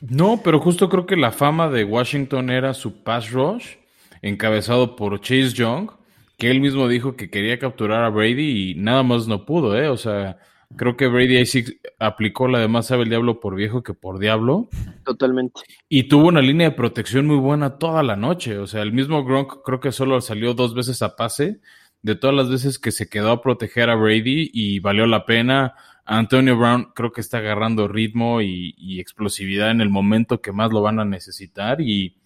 No, 0.00 0.40
pero 0.42 0.60
justo 0.60 0.88
creo 0.88 1.04
que 1.04 1.14
la 1.14 1.30
fama 1.30 1.68
de 1.68 1.84
Washington 1.84 2.48
era 2.48 2.72
su 2.72 3.02
pass 3.02 3.30
rush, 3.32 3.74
encabezado 4.22 4.96
por 4.96 5.20
Chase 5.20 5.50
Young, 5.50 5.90
que 6.38 6.50
él 6.50 6.62
mismo 6.62 6.88
dijo 6.88 7.16
que 7.16 7.28
quería 7.28 7.58
capturar 7.58 8.02
a 8.02 8.08
Brady 8.08 8.70
y 8.70 8.74
nada 8.76 9.02
más 9.02 9.28
no 9.28 9.44
pudo, 9.44 9.76
¿eh? 9.76 9.90
O 9.90 9.98
sea, 9.98 10.38
creo 10.74 10.96
que 10.96 11.06
Brady 11.06 11.36
ahí 11.36 11.44
sí 11.44 11.78
aplicó 11.98 12.48
la 12.48 12.58
de 12.58 12.68
más 12.68 12.86
sabe 12.86 13.02
el 13.02 13.10
diablo 13.10 13.40
por 13.40 13.56
viejo 13.56 13.82
que 13.82 13.92
por 13.92 14.18
diablo. 14.18 14.70
Totalmente. 15.04 15.60
Y 15.90 16.04
tuvo 16.04 16.28
una 16.28 16.40
línea 16.40 16.70
de 16.70 16.76
protección 16.76 17.26
muy 17.26 17.36
buena 17.36 17.76
toda 17.76 18.02
la 18.02 18.16
noche. 18.16 18.56
O 18.56 18.66
sea, 18.66 18.80
el 18.80 18.94
mismo 18.94 19.22
Gronk 19.22 19.62
creo 19.66 19.80
que 19.80 19.92
solo 19.92 20.22
salió 20.22 20.54
dos 20.54 20.74
veces 20.74 21.02
a 21.02 21.14
pase. 21.14 21.60
De 22.02 22.14
todas 22.14 22.36
las 22.36 22.48
veces 22.48 22.78
que 22.78 22.92
se 22.92 23.08
quedó 23.08 23.30
a 23.30 23.42
proteger 23.42 23.90
a 23.90 23.94
Brady 23.94 24.50
y 24.52 24.80
valió 24.80 25.06
la 25.06 25.26
pena. 25.26 25.74
Antonio 26.04 26.56
Brown 26.56 26.92
creo 26.94 27.12
que 27.12 27.20
está 27.20 27.38
agarrando 27.38 27.88
ritmo 27.88 28.40
y, 28.40 29.00
explosividad 29.00 29.70
en 29.70 29.80
el 29.80 29.90
momento 29.90 30.40
que 30.40 30.52
más 30.52 30.70
lo 30.70 30.82
van 30.82 31.00
a 31.00 31.04
necesitar 31.04 31.80
y, 31.80 32.16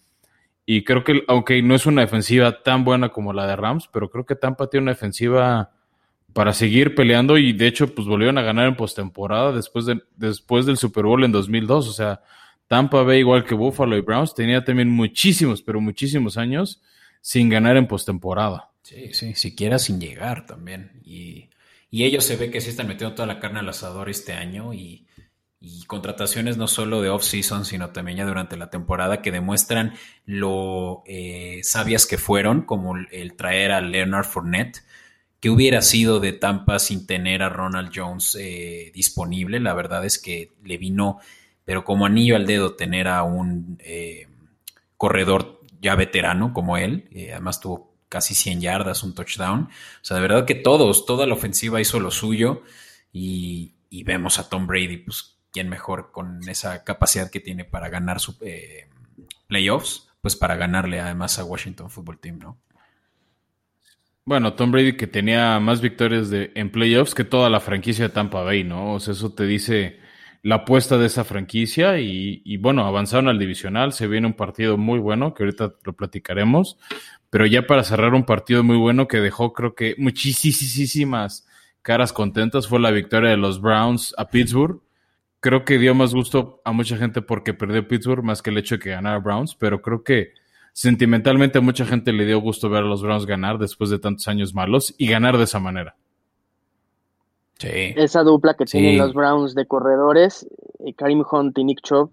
creo 0.85 1.03
que, 1.03 1.25
aunque 1.29 1.63
no 1.63 1.75
es 1.75 1.87
una 1.87 2.03
defensiva 2.03 2.63
tan 2.63 2.85
buena 2.85 3.09
como 3.09 3.33
la 3.33 3.47
de 3.47 3.57
Rams, 3.57 3.89
pero 3.93 4.11
creo 4.11 4.25
que 4.27 4.37
Tampa 4.37 4.69
tiene 4.69 4.83
una 4.83 4.93
defensiva 4.93 5.73
para 6.33 6.53
seguir 6.53 6.95
peleando 6.95 7.39
y 7.39 7.53
de 7.53 7.67
hecho 7.67 7.93
pues 7.93 8.07
volvieron 8.07 8.39
a 8.39 8.43
ganar 8.43 8.69
en 8.69 8.77
postemporada 8.77 9.53
después, 9.53 9.87
de, 9.87 10.01
después 10.17 10.67
del 10.67 10.77
Super 10.77 11.05
Bowl 11.05 11.25
en 11.25 11.33
2002, 11.33 11.89
o 11.89 11.93
sea, 11.93 12.21
Tampa 12.69 13.03
Bay 13.03 13.19
igual 13.19 13.45
que 13.45 13.55
Buffalo 13.55 13.97
y 13.97 14.01
Browns 14.01 14.33
tenía 14.33 14.63
también 14.63 14.91
muchísimos, 14.91 15.61
pero 15.61 15.81
muchísimos 15.81 16.37
años 16.37 16.81
sin 17.21 17.49
ganar 17.49 17.77
en 17.77 17.89
postemporada. 17.89 18.70
Sí, 18.91 19.13
sí, 19.13 19.35
siquiera 19.37 19.79
sin 19.79 20.01
llegar 20.01 20.47
también. 20.47 21.01
Y, 21.05 21.49
ellos 21.93 22.25
se 22.25 22.37
ve 22.37 22.51
que 22.51 22.61
sí 22.61 22.71
están 22.71 22.89
metiendo 22.89 23.15
toda 23.15 23.27
la 23.29 23.39
carne 23.39 23.61
al 23.61 23.69
asador 23.69 24.11
este 24.11 24.33
año 24.33 24.75
y, 24.75 25.07
contrataciones 25.87 26.57
no 26.57 26.67
solo 26.67 27.03
de 27.03 27.11
off-season, 27.11 27.65
sino 27.65 27.91
también 27.91 28.19
ya 28.19 28.25
durante 28.25 28.57
la 28.57 28.71
temporada 28.71 29.23
que 29.23 29.31
demuestran 29.31 29.95
lo 30.25 31.03
eh, 31.07 31.61
sabias 31.63 32.07
que 32.07 32.17
fueron, 32.17 32.63
como 32.63 32.97
el 32.97 33.35
traer 33.37 33.73
a 33.73 33.81
Leonard 33.81 34.25
Fournette, 34.25 34.83
que 35.39 35.51
hubiera 35.51 35.83
sido 35.83 36.19
de 36.19 36.33
Tampa 36.33 36.79
sin 36.79 37.07
tener 37.07 37.43
a 37.43 37.49
Ronald 37.51 37.93
Jones 37.95 38.37
eh, 38.41 38.91
disponible. 38.95 39.61
La 39.61 39.75
verdad 39.75 40.05
es 40.05 40.19
que 40.19 40.53
le 40.65 40.79
vino, 40.79 41.19
pero 41.65 41.85
como 41.85 42.07
anillo 42.07 42.37
al 42.37 42.47
dedo, 42.47 42.75
tener 42.75 43.07
a 43.07 43.23
un 43.23 43.77
eh, 43.81 44.27
corredor 44.97 45.61
ya 45.81 45.95
veterano 45.95 46.53
como 46.55 46.77
él. 46.77 47.09
además 47.33 47.61
tuvo 47.61 47.90
casi 48.11 48.35
100 48.35 48.61
yardas, 48.61 49.03
un 49.03 49.15
touchdown. 49.15 49.63
O 49.63 49.69
sea, 50.03 50.17
de 50.17 50.23
verdad 50.23 50.45
que 50.45 50.57
todos, 50.57 51.07
toda 51.07 51.27
la 51.27 51.35
ofensiva 51.35 51.81
hizo 51.81 51.99
lo 51.99 52.11
suyo 52.11 52.63
y, 53.13 53.75
vemos 54.05 54.39
a 54.39 54.51
Tom 54.51 54.67
Brady, 54.67 54.99
pues, 54.99 55.39
quién 55.51 55.71
mejor 55.71 56.11
con 56.13 56.47
esa 56.49 56.85
capacidad 56.85 57.31
que 57.31 57.41
tiene 57.41 57.65
para 57.65 57.89
ganar 57.89 58.21
su 58.21 58.37
eh, 58.43 58.89
playoffs, 59.47 60.09
pues 60.21 60.37
para 60.37 60.57
ganarle 60.57 61.01
además 61.01 61.39
a 61.39 61.45
Washington 61.45 61.91
Football 61.91 62.19
Team, 62.19 62.39
¿no? 62.39 62.59
Bueno, 64.25 64.53
Tom 64.53 64.71
Brady 64.71 64.97
que 64.97 65.07
tenía 65.07 65.59
más 65.61 65.81
victorias 65.81 66.31
de, 66.31 66.53
en 66.55 66.71
playoffs 66.71 67.15
que 67.15 67.25
toda 67.25 67.49
la 67.49 67.59
franquicia 67.59 68.09
de 68.09 68.15
Tampa 68.15 68.43
Bay, 68.43 68.65
¿no? 68.65 68.95
O 68.95 69.01
sea, 69.01 69.13
eso 69.13 69.33
te 69.33 69.45
dice 69.45 69.99
la 70.43 70.57
apuesta 70.57 70.99
de 70.99 71.07
esa 71.07 71.25
franquicia 71.25 71.99
y, 71.99 72.43
y, 72.45 72.57
bueno, 72.57 72.87
avanzaron 72.87 73.29
al 73.29 73.39
divisional, 73.39 73.93
se 73.93 74.07
viene 74.07 74.27
un 74.27 74.35
partido 74.35 74.77
muy 74.77 74.99
bueno 74.99 75.35
que 75.35 75.43
ahorita 75.43 75.75
lo 75.85 75.93
platicaremos, 75.95 76.79
pero 77.31 77.47
ya 77.47 77.67
para 77.67 77.85
cerrar 77.85 78.13
un 78.15 78.25
partido 78.25 78.63
muy 78.63 78.77
bueno 78.77 79.09
que 79.09 79.21
dejó 79.21 79.53
creo 79.53 79.75
que 79.75 79.95
muchísimas 79.99 81.47
caras 81.83 82.13
contentas 82.13 82.69
fue 82.69 82.81
la 82.81 82.91
victoria 82.91 83.31
de 83.31 83.37
los 83.37 83.61
Browns 83.61 84.15
a 84.19 84.29
Pittsburgh. 84.29 84.81
Creo 85.39 85.65
que 85.65 85.79
dio 85.79 85.95
más 85.95 86.13
gusto 86.13 86.61
a 86.65 86.73
mucha 86.73 86.97
gente 86.97 87.23
porque 87.23 87.55
perdió 87.55 87.87
Pittsburgh 87.87 88.23
más 88.23 88.43
que 88.43 88.51
el 88.51 88.59
hecho 88.59 88.75
de 88.75 88.81
que 88.81 88.91
ganara 88.91 89.19
Browns, 89.19 89.55
pero 89.55 89.81
creo 89.81 90.03
que 90.03 90.33
sentimentalmente 90.73 91.59
a 91.59 91.63
mucha 91.63 91.87
gente 91.87 92.13
le 92.13 92.27
dio 92.27 92.41
gusto 92.41 92.69
ver 92.69 92.83
a 92.83 92.87
los 92.87 93.03
Browns 93.03 93.27
ganar 93.27 93.59
después 93.59 93.91
de 93.91 93.99
tantos 93.99 94.29
años 94.29 94.53
malos 94.53 94.95
y 94.99 95.09
ganar 95.09 95.39
de 95.39 95.45
esa 95.45 95.61
manera. 95.61 95.97
Sí. 97.59 97.95
Esa 97.97 98.23
dupla 98.23 98.55
que 98.55 98.65
tienen 98.65 98.99
los 98.99 99.15
Browns 99.15 99.55
de 99.55 99.67
corredores, 99.67 100.47
eh, 100.85 100.95
Karim 100.95 101.23
Hunt 101.31 101.57
y 101.59 101.65
Nick 101.65 101.83
Chubb, 101.83 102.11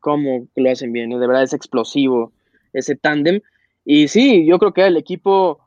cómo 0.00 0.46
lo 0.56 0.70
hacen 0.70 0.92
bien, 0.92 1.10
de 1.10 1.18
verdad 1.18 1.42
es 1.42 1.52
explosivo 1.52 2.32
ese 2.72 2.96
tándem. 2.96 3.40
Y 3.84 4.08
sí, 4.08 4.46
yo 4.46 4.58
creo 4.58 4.72
que 4.72 4.82
era 4.82 4.88
el 4.88 4.96
equipo 4.96 5.60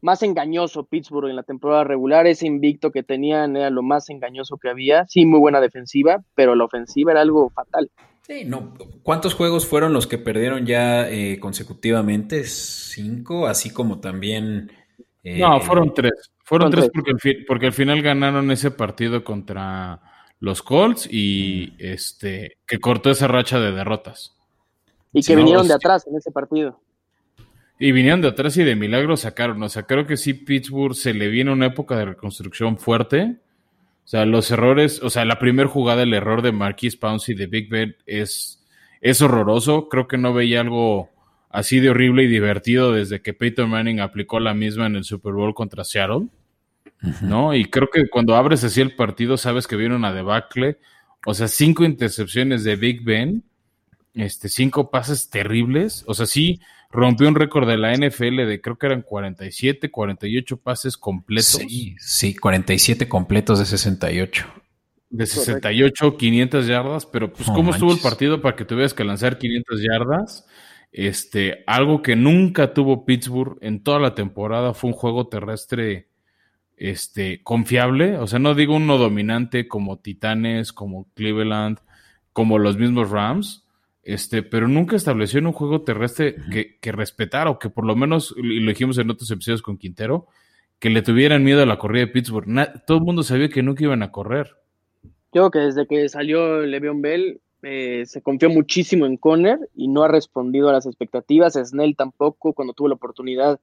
más 0.00 0.22
engañoso 0.22 0.84
Pittsburgh 0.84 1.28
en 1.28 1.36
la 1.36 1.42
temporada 1.42 1.84
regular. 1.84 2.26
Ese 2.26 2.46
invicto 2.46 2.92
que 2.92 3.02
tenían 3.02 3.56
era 3.56 3.70
lo 3.70 3.82
más 3.82 4.08
engañoso 4.10 4.56
que 4.56 4.68
había. 4.68 5.06
Sí, 5.08 5.26
muy 5.26 5.40
buena 5.40 5.60
defensiva, 5.60 6.22
pero 6.34 6.54
la 6.54 6.64
ofensiva 6.64 7.12
era 7.12 7.20
algo 7.20 7.50
fatal. 7.50 7.90
Sí, 8.22 8.44
no. 8.44 8.74
¿Cuántos 9.02 9.34
juegos 9.34 9.66
fueron 9.66 9.92
los 9.92 10.06
que 10.06 10.18
perdieron 10.18 10.66
ya 10.66 11.08
eh, 11.08 11.38
consecutivamente? 11.38 12.44
Cinco, 12.44 13.46
así 13.46 13.70
como 13.70 14.00
también. 14.00 14.72
Eh, 15.22 15.38
no, 15.38 15.60
fueron 15.60 15.94
tres. 15.94 16.30
Fueron 16.44 16.70
tres, 16.70 16.90
Porque, 16.92 17.44
porque 17.46 17.66
al 17.66 17.72
final 17.72 18.02
ganaron 18.02 18.50
ese 18.50 18.70
partido 18.70 19.24
contra 19.24 20.00
los 20.38 20.62
Colts 20.62 21.08
y 21.10 21.74
este 21.78 22.58
que 22.66 22.78
cortó 22.78 23.10
esa 23.10 23.26
racha 23.26 23.58
de 23.58 23.72
derrotas. 23.72 24.36
Y 25.12 25.22
que 25.22 25.34
vinieron 25.34 25.66
de 25.66 25.74
atrás 25.74 26.06
en 26.06 26.16
ese 26.16 26.30
partido. 26.30 26.78
Y 27.78 27.92
vinieron 27.92 28.22
de 28.22 28.28
atrás 28.28 28.56
y 28.56 28.64
de 28.64 28.74
milagro 28.74 29.16
sacaron. 29.16 29.62
O 29.62 29.68
sea, 29.68 29.82
creo 29.82 30.06
que 30.06 30.16
sí, 30.16 30.34
Pittsburgh 30.34 30.94
se 30.94 31.12
le 31.12 31.28
viene 31.28 31.52
una 31.52 31.66
época 31.66 31.96
de 31.96 32.06
reconstrucción 32.06 32.78
fuerte. 32.78 33.36
O 34.04 34.08
sea, 34.08 34.24
los 34.24 34.50
errores, 34.50 35.02
o 35.02 35.10
sea, 35.10 35.24
la 35.24 35.38
primera 35.38 35.68
jugada, 35.68 36.02
el 36.04 36.14
error 36.14 36.40
de 36.40 36.52
Marquis 36.52 36.96
Pouncey 36.96 37.34
de 37.34 37.46
Big 37.46 37.68
Ben 37.68 37.96
es, 38.06 38.64
es 39.00 39.20
horroroso. 39.20 39.88
Creo 39.88 40.08
que 40.08 40.16
no 40.16 40.32
veía 40.32 40.60
algo 40.60 41.10
así 41.50 41.80
de 41.80 41.90
horrible 41.90 42.22
y 42.22 42.28
divertido 42.28 42.92
desde 42.92 43.20
que 43.20 43.34
Peyton 43.34 43.68
Manning 43.68 44.00
aplicó 44.00 44.40
la 44.40 44.54
misma 44.54 44.86
en 44.86 44.96
el 44.96 45.04
Super 45.04 45.32
Bowl 45.32 45.54
contra 45.54 45.84
Seattle. 45.84 46.28
¿No? 47.20 47.54
Y 47.54 47.66
creo 47.66 47.88
que 47.92 48.08
cuando 48.08 48.36
abres 48.36 48.64
así 48.64 48.80
el 48.80 48.96
partido, 48.96 49.36
sabes 49.36 49.66
que 49.66 49.76
viene 49.76 49.96
una 49.96 50.12
debacle. 50.12 50.78
O 51.26 51.34
sea, 51.34 51.46
cinco 51.48 51.84
intercepciones 51.84 52.64
de 52.64 52.76
Big 52.76 53.04
Ben, 53.04 53.44
este, 54.14 54.48
cinco 54.48 54.90
pases 54.90 55.28
terribles. 55.28 56.04
O 56.06 56.14
sea, 56.14 56.26
sí, 56.26 56.60
rompió 56.90 57.28
un 57.28 57.34
récord 57.34 57.68
de 57.68 57.76
la 57.76 57.92
NFL 57.94 58.46
de 58.46 58.60
creo 58.60 58.78
que 58.78 58.86
eran 58.86 59.02
47, 59.02 59.90
48 59.90 60.56
pases 60.58 60.96
completos. 60.96 61.62
Sí, 61.68 61.96
sí, 61.98 62.34
47 62.34 63.08
completos 63.08 63.58
de 63.58 63.66
68. 63.66 64.46
De 65.08 65.26
68, 65.26 66.16
500 66.16 66.66
yardas, 66.66 67.06
pero 67.06 67.32
pues 67.32 67.48
cómo 67.48 67.70
estuvo 67.70 67.92
el 67.92 68.00
partido 68.00 68.40
para 68.40 68.56
que 68.56 68.64
tuvieras 68.64 68.92
que 68.92 69.04
lanzar 69.04 69.38
500 69.38 69.82
yardas. 69.82 70.46
Este, 70.92 71.62
algo 71.66 72.00
que 72.00 72.16
nunca 72.16 72.72
tuvo 72.72 73.04
Pittsburgh 73.04 73.58
en 73.60 73.82
toda 73.82 73.98
la 73.98 74.14
temporada 74.14 74.72
fue 74.72 74.90
un 74.90 74.96
juego 74.96 75.28
terrestre 75.28 76.08
este, 76.76 77.42
confiable, 77.42 78.18
o 78.18 78.26
sea, 78.26 78.38
no 78.38 78.54
digo 78.54 78.76
uno 78.76 78.98
dominante 78.98 79.66
como 79.66 79.98
Titanes, 79.98 80.72
como 80.72 81.08
Cleveland, 81.14 81.78
como 82.32 82.58
los 82.58 82.76
mismos 82.76 83.10
Rams, 83.10 83.65
este, 84.06 84.44
pero 84.44 84.68
nunca 84.68 84.94
estableció 84.94 85.40
en 85.40 85.48
un 85.48 85.52
juego 85.52 85.82
terrestre 85.82 86.36
que, 86.52 86.78
que 86.78 86.92
respetara 86.92 87.50
o 87.50 87.58
que 87.58 87.70
por 87.70 87.84
lo 87.84 87.96
menos, 87.96 88.34
y 88.36 88.60
lo 88.60 88.70
dijimos 88.70 88.98
en 88.98 89.10
otros 89.10 89.28
episodios 89.32 89.62
con 89.62 89.78
Quintero, 89.78 90.28
que 90.78 90.90
le 90.90 91.02
tuvieran 91.02 91.42
miedo 91.42 91.60
a 91.60 91.66
la 91.66 91.78
corrida 91.78 92.06
de 92.06 92.12
Pittsburgh. 92.12 92.46
todo 92.86 92.98
el 92.98 93.04
mundo 93.04 93.24
sabía 93.24 93.48
que 93.48 93.64
nunca 93.64 93.82
iban 93.82 94.04
a 94.04 94.12
correr. 94.12 94.54
Yo 95.32 95.50
creo 95.50 95.50
que 95.50 95.58
desde 95.58 95.86
que 95.88 96.08
salió 96.08 96.60
Le'Veon 96.60 97.02
Bell 97.02 97.40
eh, 97.62 98.04
se 98.06 98.22
confió 98.22 98.48
muchísimo 98.48 99.06
en 99.06 99.16
Conner 99.16 99.58
y 99.74 99.88
no 99.88 100.04
ha 100.04 100.08
respondido 100.08 100.68
a 100.68 100.72
las 100.72 100.86
expectativas. 100.86 101.54
Snell 101.54 101.96
tampoco, 101.96 102.52
cuando 102.52 102.74
tuvo 102.74 102.86
la 102.86 102.94
oportunidad, 102.94 103.58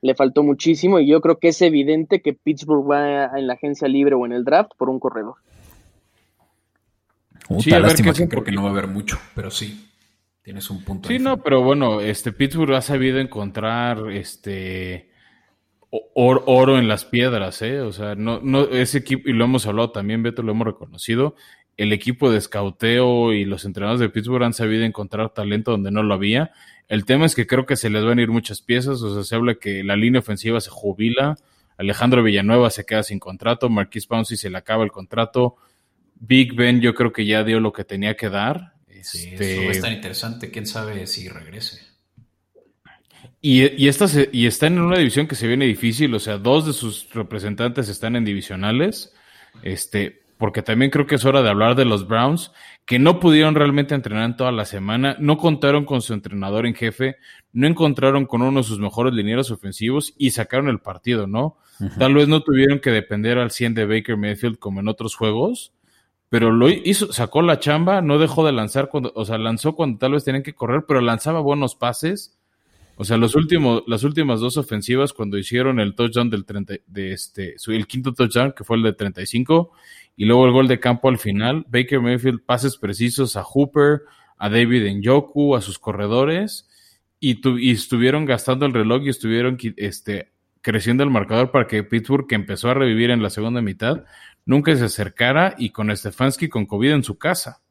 le 0.00 0.14
faltó 0.14 0.42
muchísimo 0.42 1.00
y 1.00 1.06
yo 1.06 1.20
creo 1.20 1.38
que 1.38 1.48
es 1.48 1.60
evidente 1.60 2.22
que 2.22 2.32
Pittsburgh 2.32 2.90
va 2.90 3.38
en 3.38 3.46
la 3.46 3.54
agencia 3.54 3.88
libre 3.88 4.14
o 4.14 4.24
en 4.24 4.32
el 4.32 4.44
draft 4.44 4.72
por 4.78 4.88
un 4.88 4.98
corredor 4.98 5.34
sí, 7.60 7.72
a 7.72 7.80
lástima 7.80 8.12
que 8.12 8.28
creo 8.28 8.44
que 8.44 8.52
no 8.52 8.62
va 8.62 8.68
a 8.68 8.72
haber 8.72 8.86
mucho, 8.86 9.18
pero 9.34 9.50
sí, 9.50 9.88
tienes 10.42 10.68
un 10.70 10.84
punto. 10.84 11.08
Sí, 11.08 11.18
no, 11.18 11.42
pero 11.42 11.62
bueno, 11.62 12.00
este 12.00 12.32
Pittsburgh 12.32 12.74
ha 12.74 12.82
sabido 12.82 13.18
encontrar 13.18 14.10
este 14.10 15.10
oro, 16.14 16.78
en 16.78 16.88
las 16.88 17.04
piedras, 17.04 17.60
¿eh? 17.62 17.80
O 17.80 17.92
sea, 17.92 18.14
no, 18.14 18.40
no, 18.42 18.62
ese 18.64 18.98
equipo, 18.98 19.28
y 19.28 19.32
lo 19.32 19.44
hemos 19.44 19.66
hablado 19.66 19.90
también, 19.90 20.22
Beto, 20.22 20.42
lo 20.42 20.52
hemos 20.52 20.66
reconocido, 20.66 21.36
el 21.76 21.92
equipo 21.92 22.30
de 22.30 22.38
escauteo 22.38 23.32
y 23.32 23.44
los 23.44 23.64
entrenadores 23.64 24.00
de 24.00 24.08
Pittsburgh 24.08 24.44
han 24.44 24.54
sabido 24.54 24.84
encontrar 24.84 25.30
talento 25.30 25.70
donde 25.70 25.90
no 25.90 26.02
lo 26.02 26.14
había. 26.14 26.52
El 26.88 27.04
tema 27.04 27.26
es 27.26 27.34
que 27.34 27.46
creo 27.46 27.66
que 27.66 27.76
se 27.76 27.90
les 27.90 28.04
van 28.04 28.18
a 28.18 28.22
ir 28.22 28.30
muchas 28.30 28.60
piezas, 28.60 29.02
o 29.02 29.14
sea, 29.14 29.22
se 29.22 29.34
habla 29.34 29.54
que 29.54 29.84
la 29.84 29.96
línea 29.96 30.20
ofensiva 30.20 30.60
se 30.60 30.70
jubila, 30.70 31.36
Alejandro 31.76 32.22
Villanueva 32.22 32.70
se 32.70 32.84
queda 32.84 33.02
sin 33.02 33.18
contrato, 33.18 33.68
Marquis 33.68 34.06
Pouncey 34.06 34.36
se 34.36 34.50
le 34.50 34.58
acaba 34.58 34.84
el 34.84 34.92
contrato, 34.92 35.56
Big 36.24 36.54
Ben 36.54 36.80
yo 36.80 36.94
creo 36.94 37.12
que 37.12 37.26
ya 37.26 37.42
dio 37.42 37.58
lo 37.58 37.72
que 37.72 37.84
tenía 37.84 38.16
que 38.16 38.28
dar. 38.28 38.74
Sí, 39.02 39.30
este, 39.32 39.54
eso 39.54 39.62
va 39.64 39.68
a 39.68 39.72
estar 39.72 39.92
interesante. 39.92 40.50
¿Quién 40.52 40.66
sabe 40.66 41.06
si 41.08 41.28
regrese? 41.28 41.80
Y, 43.40 43.82
y, 43.82 43.88
esta 43.88 44.06
y 44.30 44.46
están 44.46 44.74
en 44.74 44.82
una 44.82 44.98
división 44.98 45.26
que 45.26 45.34
se 45.34 45.48
viene 45.48 45.66
difícil, 45.66 46.14
o 46.14 46.20
sea, 46.20 46.38
dos 46.38 46.64
de 46.64 46.72
sus 46.72 47.12
representantes 47.12 47.88
están 47.88 48.14
en 48.14 48.24
divisionales, 48.24 49.12
este, 49.64 50.22
porque 50.38 50.62
también 50.62 50.92
creo 50.92 51.08
que 51.08 51.16
es 51.16 51.24
hora 51.24 51.42
de 51.42 51.48
hablar 51.48 51.74
de 51.74 51.84
los 51.84 52.06
Browns, 52.06 52.52
que 52.86 53.00
no 53.00 53.18
pudieron 53.18 53.56
realmente 53.56 53.96
entrenar 53.96 54.26
en 54.26 54.36
toda 54.36 54.52
la 54.52 54.64
semana, 54.64 55.16
no 55.18 55.38
contaron 55.38 55.84
con 55.84 56.02
su 56.02 56.14
entrenador 56.14 56.66
en 56.66 56.76
jefe, 56.76 57.16
no 57.52 57.66
encontraron 57.66 58.26
con 58.26 58.42
uno 58.42 58.60
de 58.60 58.66
sus 58.66 58.78
mejores 58.78 59.12
linieros 59.12 59.50
ofensivos 59.50 60.14
y 60.18 60.30
sacaron 60.30 60.68
el 60.68 60.78
partido, 60.78 61.26
¿no? 61.26 61.58
Tal 61.98 62.14
vez 62.14 62.28
no 62.28 62.44
tuvieron 62.44 62.78
que 62.78 62.90
depender 62.90 63.38
al 63.38 63.50
100 63.50 63.74
de 63.74 63.86
Baker 63.86 64.16
Mayfield 64.16 64.60
como 64.60 64.78
en 64.78 64.86
otros 64.86 65.16
juegos, 65.16 65.72
pero 66.32 66.50
lo 66.50 66.70
hizo, 66.70 67.12
sacó 67.12 67.42
la 67.42 67.60
chamba, 67.60 68.00
no 68.00 68.18
dejó 68.18 68.46
de 68.46 68.52
lanzar 68.52 68.88
cuando, 68.88 69.12
o 69.14 69.26
sea, 69.26 69.36
lanzó 69.36 69.74
cuando 69.74 69.98
tal 69.98 70.12
vez 70.12 70.24
tenían 70.24 70.42
que 70.42 70.54
correr, 70.54 70.86
pero 70.88 71.02
lanzaba 71.02 71.40
buenos 71.40 71.74
pases. 71.74 72.38
O 72.96 73.04
sea, 73.04 73.18
los 73.18 73.34
últimos, 73.34 73.82
las 73.86 74.02
últimas 74.02 74.40
dos 74.40 74.56
ofensivas, 74.56 75.12
cuando 75.12 75.36
hicieron 75.36 75.78
el 75.78 75.94
touchdown 75.94 76.30
del 76.30 76.46
30, 76.46 76.76
de 76.86 77.12
este, 77.12 77.56
el 77.66 77.86
quinto 77.86 78.14
touchdown, 78.14 78.54
que 78.56 78.64
fue 78.64 78.78
el 78.78 78.82
de 78.82 78.94
35, 78.94 79.72
y 80.16 80.24
luego 80.24 80.46
el 80.46 80.52
gol 80.52 80.68
de 80.68 80.80
campo 80.80 81.10
al 81.10 81.18
final, 81.18 81.66
Baker 81.68 82.00
Mayfield, 82.00 82.46
pases 82.46 82.78
precisos 82.78 83.36
a 83.36 83.42
Hooper, 83.42 84.00
a 84.38 84.48
David 84.48 84.90
Njoku, 84.90 85.54
a 85.54 85.60
sus 85.60 85.78
corredores, 85.78 86.66
y, 87.20 87.46
y 87.60 87.72
estuvieron 87.72 88.24
gastando 88.24 88.64
el 88.64 88.72
reloj 88.72 89.02
y 89.04 89.10
estuvieron 89.10 89.58
este, 89.76 90.32
creciendo 90.62 91.02
el 91.02 91.10
marcador 91.10 91.50
para 91.50 91.66
que 91.66 91.82
Pittsburgh, 91.82 92.26
que 92.26 92.36
empezó 92.36 92.70
a 92.70 92.74
revivir 92.74 93.10
en 93.10 93.22
la 93.22 93.28
segunda 93.28 93.60
mitad, 93.60 94.04
nunca 94.44 94.76
se 94.76 94.84
acercara 94.84 95.54
y 95.58 95.70
con 95.70 95.94
Stefanski 95.96 96.48
con 96.48 96.66
COVID 96.66 96.92
en 96.92 97.04
su 97.04 97.18
casa. 97.18 97.62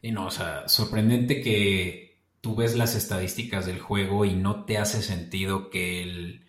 Y 0.00 0.10
no, 0.10 0.26
o 0.26 0.30
sea, 0.30 0.68
sorprendente 0.68 1.40
que 1.42 2.20
tú 2.40 2.56
ves 2.56 2.74
las 2.74 2.96
estadísticas 2.96 3.66
del 3.66 3.80
juego 3.80 4.24
y 4.24 4.34
no 4.34 4.64
te 4.64 4.78
hace 4.78 5.02
sentido 5.02 5.70
que 5.70 6.02
el 6.02 6.46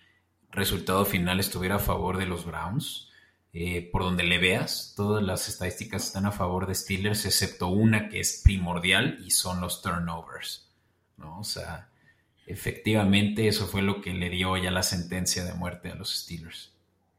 resultado 0.52 1.06
final 1.06 1.40
estuviera 1.40 1.76
a 1.76 1.80
favor 1.80 2.18
de 2.18 2.26
los 2.26 2.46
Browns. 2.46 3.10
Eh, 3.56 3.88
por 3.92 4.02
donde 4.02 4.24
le 4.24 4.40
veas, 4.40 4.96
todas 4.98 5.24
las 5.24 5.48
estadísticas 5.48 6.08
están 6.08 6.26
a 6.26 6.32
favor 6.32 6.66
de 6.66 6.74
Steelers, 6.74 7.26
excepto 7.26 7.68
una 7.68 8.10
que 8.10 8.20
es 8.20 8.42
primordial 8.44 9.20
y 9.24 9.30
son 9.30 9.62
los 9.62 9.84
turnovers. 9.84 10.72
¿no? 11.18 11.40
O 11.40 11.44
sea, 11.44 11.90
efectivamente 12.48 13.48
eso 13.48 13.68
fue 13.68 13.84
lo 13.84 14.02
que 14.02 14.14
le 14.14 14.32
dio 14.32 14.58
ya 14.58 14.72
la 14.72 14.82
sentencia 14.82 15.44
de 15.46 15.54
muerte 15.54 15.92
a 15.92 15.96
los 15.96 16.16
Steelers. 16.16 16.73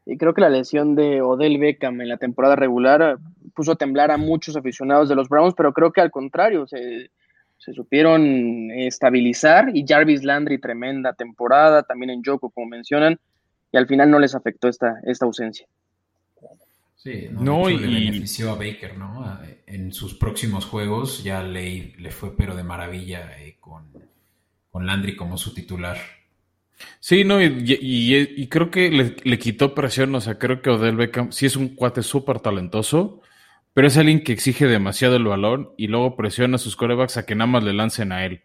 Y 0.07 0.19
creo 0.19 0.35
que 0.35 0.43
la 0.43 0.51
lesión 0.51 0.95
de 0.95 1.23
Odell 1.23 1.59
Beckham 1.59 2.01
en 2.01 2.09
la 2.09 2.19
temporada 2.19 2.57
regular 2.57 3.19
puso 3.55 3.73
a 3.73 3.77
temblar 3.77 4.11
a 4.11 4.19
muchos 4.19 4.57
aficionados 4.57 5.09
de 5.09 5.15
los 5.15 5.29
Browns, 5.29 5.55
pero 5.57 5.73
creo 5.73 5.93
que 5.93 6.01
al 6.01 6.11
contrario, 6.11 6.67
se, 6.67 7.11
supieron 7.57 8.71
estabilizar 8.73 9.75
y 9.75 9.87
Jarvis 9.89 10.23
Landry 10.23 10.59
tremenda 10.59 11.15
temporada, 11.15 11.83
también 11.83 12.11
en 12.11 12.23
Joko, 12.23 12.51
como 12.51 12.67
mencionan, 12.67 13.19
y 13.73 13.79
al 13.79 13.87
final 13.87 14.11
no 14.11 14.19
les 14.19 14.35
afectó 14.35 14.69
esta, 14.69 15.01
esta 15.05 15.25
ausencia. 15.25 15.67
Sí, 16.97 17.29
no, 17.31 17.71
y... 17.71 17.79
le 17.79 17.87
benefició 17.87 18.51
a 18.51 18.55
Baker, 18.55 18.99
¿no? 18.99 19.39
En 19.67 19.93
sus 19.93 20.15
próximos 20.15 20.67
juegos 20.67 21.25
ya 21.25 21.43
le, 21.43 21.95
le 21.99 22.11
fue 22.11 22.37
pero 22.37 22.55
de 22.55 22.65
maravilla 22.65 23.31
eh, 23.39 23.57
con, 23.61 23.91
con 24.71 24.87
Landry 24.87 25.17
como 25.17 25.39
su 25.39 25.55
titular. 25.55 25.97
Sí, 27.01 27.25
no, 27.25 27.43
y, 27.43 28.49
creo 28.49 28.71
que 28.71 28.91
le, 28.91 29.39
quitó 29.39 29.75
presión, 29.75 30.15
o 30.15 30.21
sea, 30.21 30.39
creo 30.39 30.63
que 30.63 30.71
Odell 30.71 30.97
Beckham 30.97 31.33
sí 31.33 31.47
es 31.47 31.57
un 31.57 31.69
cuate 31.69 32.03
súper 32.03 32.41
talentoso, 32.41 33.21
pero 33.75 33.87
es 33.89 33.97
alguien 33.97 34.23
que 34.25 34.33
exige 34.33 34.67
demasiado 34.67 35.17
el 35.17 35.25
balón 35.25 35.71
y 35.77 35.89
luego 35.89 36.17
presiona 36.17 36.57
a 36.57 36.59
sus 36.59 36.77
corebacks 36.77 37.17
a 37.17 37.27
que 37.27 37.35
nada 37.35 37.47
más 37.51 37.65
le 37.65 37.73
lancen 37.75 38.13
a 38.13 38.25
él. 38.25 38.43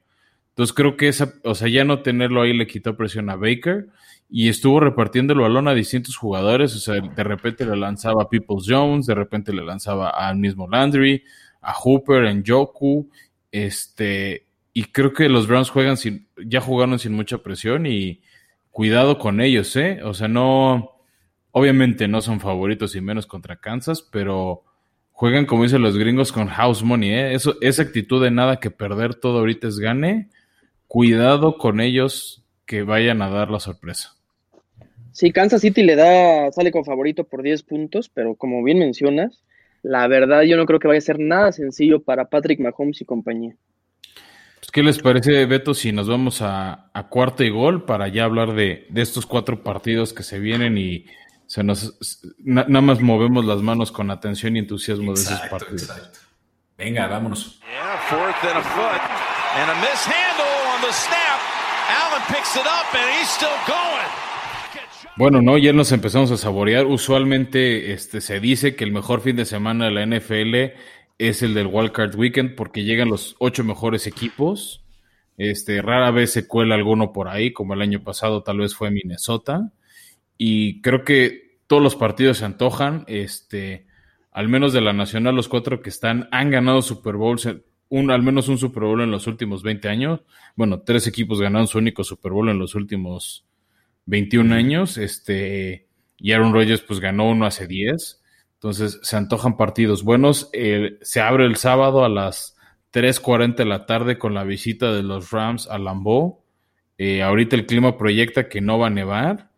Entonces 0.49 0.73
creo 0.73 0.97
que 0.97 1.07
esa, 1.07 1.33
o 1.43 1.55
sea, 1.55 1.69
ya 1.69 1.85
no 1.85 2.01
tenerlo 2.01 2.41
ahí 2.41 2.53
le 2.53 2.67
quitó 2.67 2.97
presión 2.97 3.29
a 3.29 3.35
Baker 3.35 3.87
y 4.29 4.49
estuvo 4.49 4.79
repartiendo 4.79 5.33
el 5.33 5.39
balón 5.39 5.67
a 5.67 5.73
distintos 5.73 6.17
jugadores, 6.17 6.75
o 6.75 6.79
sea, 6.79 6.95
de 6.99 7.23
repente 7.23 7.65
le 7.65 7.77
lanzaba 7.77 8.23
a 8.23 8.29
Peoples 8.29 8.65
Jones, 8.67 9.05
de 9.05 9.15
repente 9.15 9.53
le 9.53 9.63
lanzaba 9.63 10.09
al 10.09 10.37
mismo 10.37 10.67
Landry, 10.67 11.23
a 11.61 11.73
Hooper, 11.73 12.25
en 12.25 12.43
Joku, 12.45 13.09
este, 13.51 14.47
y 14.79 14.83
creo 14.83 15.11
que 15.11 15.27
los 15.27 15.45
Browns 15.45 15.69
juegan 15.69 15.97
sin, 15.97 16.29
ya 16.37 16.61
jugaron 16.61 16.99
sin 16.99 17.11
mucha 17.11 17.39
presión 17.39 17.85
y 17.85 18.21
cuidado 18.71 19.19
con 19.19 19.41
ellos, 19.41 19.75
¿eh? 19.75 19.99
O 20.05 20.13
sea, 20.13 20.29
no, 20.29 20.95
obviamente 21.51 22.07
no 22.07 22.21
son 22.21 22.39
favoritos 22.39 22.95
y 22.95 23.01
menos 23.01 23.27
contra 23.27 23.57
Kansas, 23.57 24.01
pero 24.09 24.63
juegan 25.11 25.45
como 25.45 25.63
dicen 25.63 25.81
los 25.81 25.97
gringos 25.97 26.31
con 26.31 26.47
house 26.47 26.81
money, 26.81 27.09
¿eh? 27.09 27.33
Eso, 27.33 27.57
esa 27.59 27.81
actitud 27.81 28.23
de 28.23 28.31
nada 28.31 28.61
que 28.61 28.71
perder 28.71 29.15
todo 29.15 29.39
ahorita 29.39 29.67
es 29.67 29.79
gane, 29.79 30.29
cuidado 30.87 31.57
con 31.57 31.81
ellos 31.81 32.45
que 32.65 32.83
vayan 32.83 33.21
a 33.21 33.29
dar 33.29 33.51
la 33.51 33.59
sorpresa. 33.59 34.15
Sí, 35.11 35.33
Kansas 35.33 35.59
City 35.59 35.83
le 35.83 35.97
da, 35.97 36.53
sale 36.53 36.71
con 36.71 36.85
favorito 36.85 37.25
por 37.25 37.41
10 37.41 37.63
puntos, 37.63 38.07
pero 38.07 38.35
como 38.35 38.63
bien 38.63 38.79
mencionas, 38.79 39.43
la 39.83 40.07
verdad 40.07 40.43
yo 40.43 40.55
no 40.55 40.65
creo 40.65 40.79
que 40.79 40.87
vaya 40.87 40.99
a 40.99 41.01
ser 41.01 41.19
nada 41.19 41.51
sencillo 41.51 42.01
para 42.01 42.29
Patrick 42.29 42.61
Mahomes 42.61 43.01
y 43.01 43.03
compañía. 43.03 43.57
Pues, 44.69 44.73
¿Qué 44.75 44.83
les 44.83 44.99
parece, 44.99 45.47
Beto, 45.47 45.73
si 45.73 45.91
nos 45.91 46.07
vamos 46.07 46.43
a, 46.43 46.91
a 46.93 47.07
cuarto 47.07 47.43
y 47.43 47.49
gol 47.49 47.85
para 47.85 48.07
ya 48.07 48.25
hablar 48.25 48.53
de, 48.53 48.85
de, 48.91 49.01
estos 49.01 49.25
cuatro 49.25 49.63
partidos 49.63 50.13
que 50.13 50.21
se 50.21 50.37
vienen 50.37 50.77
y 50.77 51.07
se 51.47 51.63
nos 51.63 51.97
nada 52.37 52.81
más 52.81 53.01
movemos 53.01 53.45
las 53.45 53.63
manos 53.63 53.91
con 53.91 54.11
atención 54.11 54.55
y 54.55 54.59
entusiasmo 54.59 55.15
de 55.15 55.21
esos 55.21 55.39
partidos? 55.49 55.89
Exacto. 55.89 56.19
Venga, 56.77 57.07
vámonos. 57.07 57.59
Bueno, 65.15 65.41
no, 65.41 65.57
ya 65.57 65.73
nos 65.73 65.91
empezamos 65.91 66.29
a 66.29 66.37
saborear. 66.37 66.85
Usualmente 66.85 67.91
este, 67.91 68.21
se 68.21 68.39
dice 68.39 68.75
que 68.75 68.83
el 68.83 68.91
mejor 68.91 69.21
fin 69.21 69.35
de 69.35 69.45
semana 69.45 69.85
de 69.85 69.91
la 69.91 70.05
NFL 70.05 70.77
es 71.19 71.43
el 71.43 71.53
del 71.53 71.67
Wildcard 71.67 72.15
Weekend 72.15 72.55
porque 72.55 72.83
llegan 72.83 73.09
los 73.09 73.35
ocho 73.39 73.63
mejores 73.63 74.07
equipos. 74.07 74.85
Este, 75.37 75.81
rara 75.81 76.11
vez 76.11 76.31
se 76.31 76.47
cuela 76.47 76.75
alguno 76.75 77.13
por 77.13 77.27
ahí, 77.27 77.53
como 77.53 77.73
el 77.73 77.81
año 77.81 78.03
pasado 78.03 78.41
tal 78.41 78.57
vez 78.57 78.73
fue 78.73 78.89
Minnesota. 78.89 79.71
Y 80.37 80.81
creo 80.81 81.03
que 81.03 81.59
todos 81.67 81.83
los 81.83 81.95
partidos 81.95 82.39
se 82.39 82.45
antojan. 82.45 83.03
Este, 83.07 83.85
al 84.31 84.47
menos 84.47 84.71
de 84.71 84.81
la 84.81 84.93
Nacional, 84.93 85.35
los 85.35 85.49
cuatro 85.49 85.81
que 85.81 85.89
están 85.89 86.29
han 86.31 86.51
ganado 86.51 86.81
Super 86.81 87.15
Bowls, 87.15 87.49
un, 87.89 88.11
al 88.11 88.23
menos 88.23 88.47
un 88.47 88.57
Super 88.57 88.83
Bowl 88.83 89.01
en 89.01 89.11
los 89.11 89.27
últimos 89.27 89.61
20 89.61 89.89
años. 89.89 90.21
Bueno, 90.55 90.81
tres 90.81 91.05
equipos 91.05 91.41
ganaron 91.41 91.67
su 91.67 91.77
único 91.79 92.05
Super 92.05 92.31
Bowl 92.31 92.49
en 92.49 92.59
los 92.59 92.75
últimos 92.75 93.45
21 94.05 94.55
años. 94.55 94.97
Este, 94.97 95.87
y 96.17 96.31
Aaron 96.31 96.53
Rodgers 96.53 96.81
pues 96.81 97.01
ganó 97.01 97.29
uno 97.29 97.45
hace 97.45 97.67
10. 97.67 98.18
Entonces 98.59 98.99
se 99.03 99.15
antojan 99.15 99.55
partidos 99.55 100.03
buenos. 100.03 100.51
se 101.01 101.21
abre 101.21 101.45
el 101.45 101.55
sábado 101.55 102.03
a 102.03 102.09
las 102.09 102.57
3.40 102.91 103.55
de 103.55 103.65
la 103.65 103.85
tarde 103.85 104.17
con 104.17 104.33
la 104.33 104.43
visita 104.43 104.91
de 104.91 105.01
los 105.01 105.31
Rams 105.31 105.67
a 105.69 105.77
Lambeau. 105.77 106.41
Eh, 106.97 107.23
ahorita 107.23 107.55
el 107.55 107.65
clima 107.65 107.97
proyecta 107.97 108.49
que 108.49 108.59
no 108.59 108.77
va 108.77 108.87
a 108.87 108.89
nevar, 108.89 109.51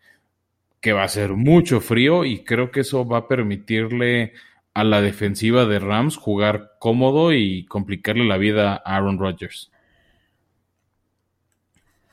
que 0.82 0.94
va 0.94 1.04
a 1.04 1.08
ser 1.08 1.32
mucho 1.34 1.82
frío 1.82 2.26
y 2.26 2.44
creo 2.44 2.70
que 2.70 2.82
eso 2.82 3.08
va 3.08 3.18
a 3.18 3.28
permitirle 3.28 4.34
a 4.76 4.84
la 4.84 5.02
defensiva 5.02 5.66
de 5.66 5.80
Rams 5.80 6.16
jugar 6.18 6.74
cómodo 6.78 7.34
y 7.34 7.66
complicarle 7.66 8.26
la 8.26 8.38
vida 8.38 8.74
a 8.86 8.98
Aaron 8.98 9.18
Rodgers. 9.18 9.72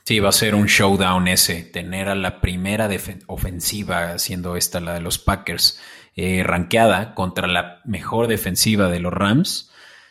Sí, 0.05 0.21
va 0.21 0.31
a 0.31 0.33
ser 0.33 0.55
un 0.55 0.65
showdown 0.65 1.29
ese, 1.29 1.65
tener 1.65 2.09
a 2.09 2.15
la 2.15 2.41
primera 2.41 2.89
ofensiva, 3.27 4.19
siendo 4.19 4.57
esta 4.57 4.81
la 4.81 4.95
de 4.95 5.03
los 5.03 5.19
Packers, 5.19 5.79
eh, 6.21 6.43
ranqueada 6.43 7.15
contra 7.15 7.47
la 7.47 7.81
mejor 7.85 8.27
defensiva 8.27 8.89
de 8.89 8.99
los 8.99 9.13
Rams, 9.13 9.71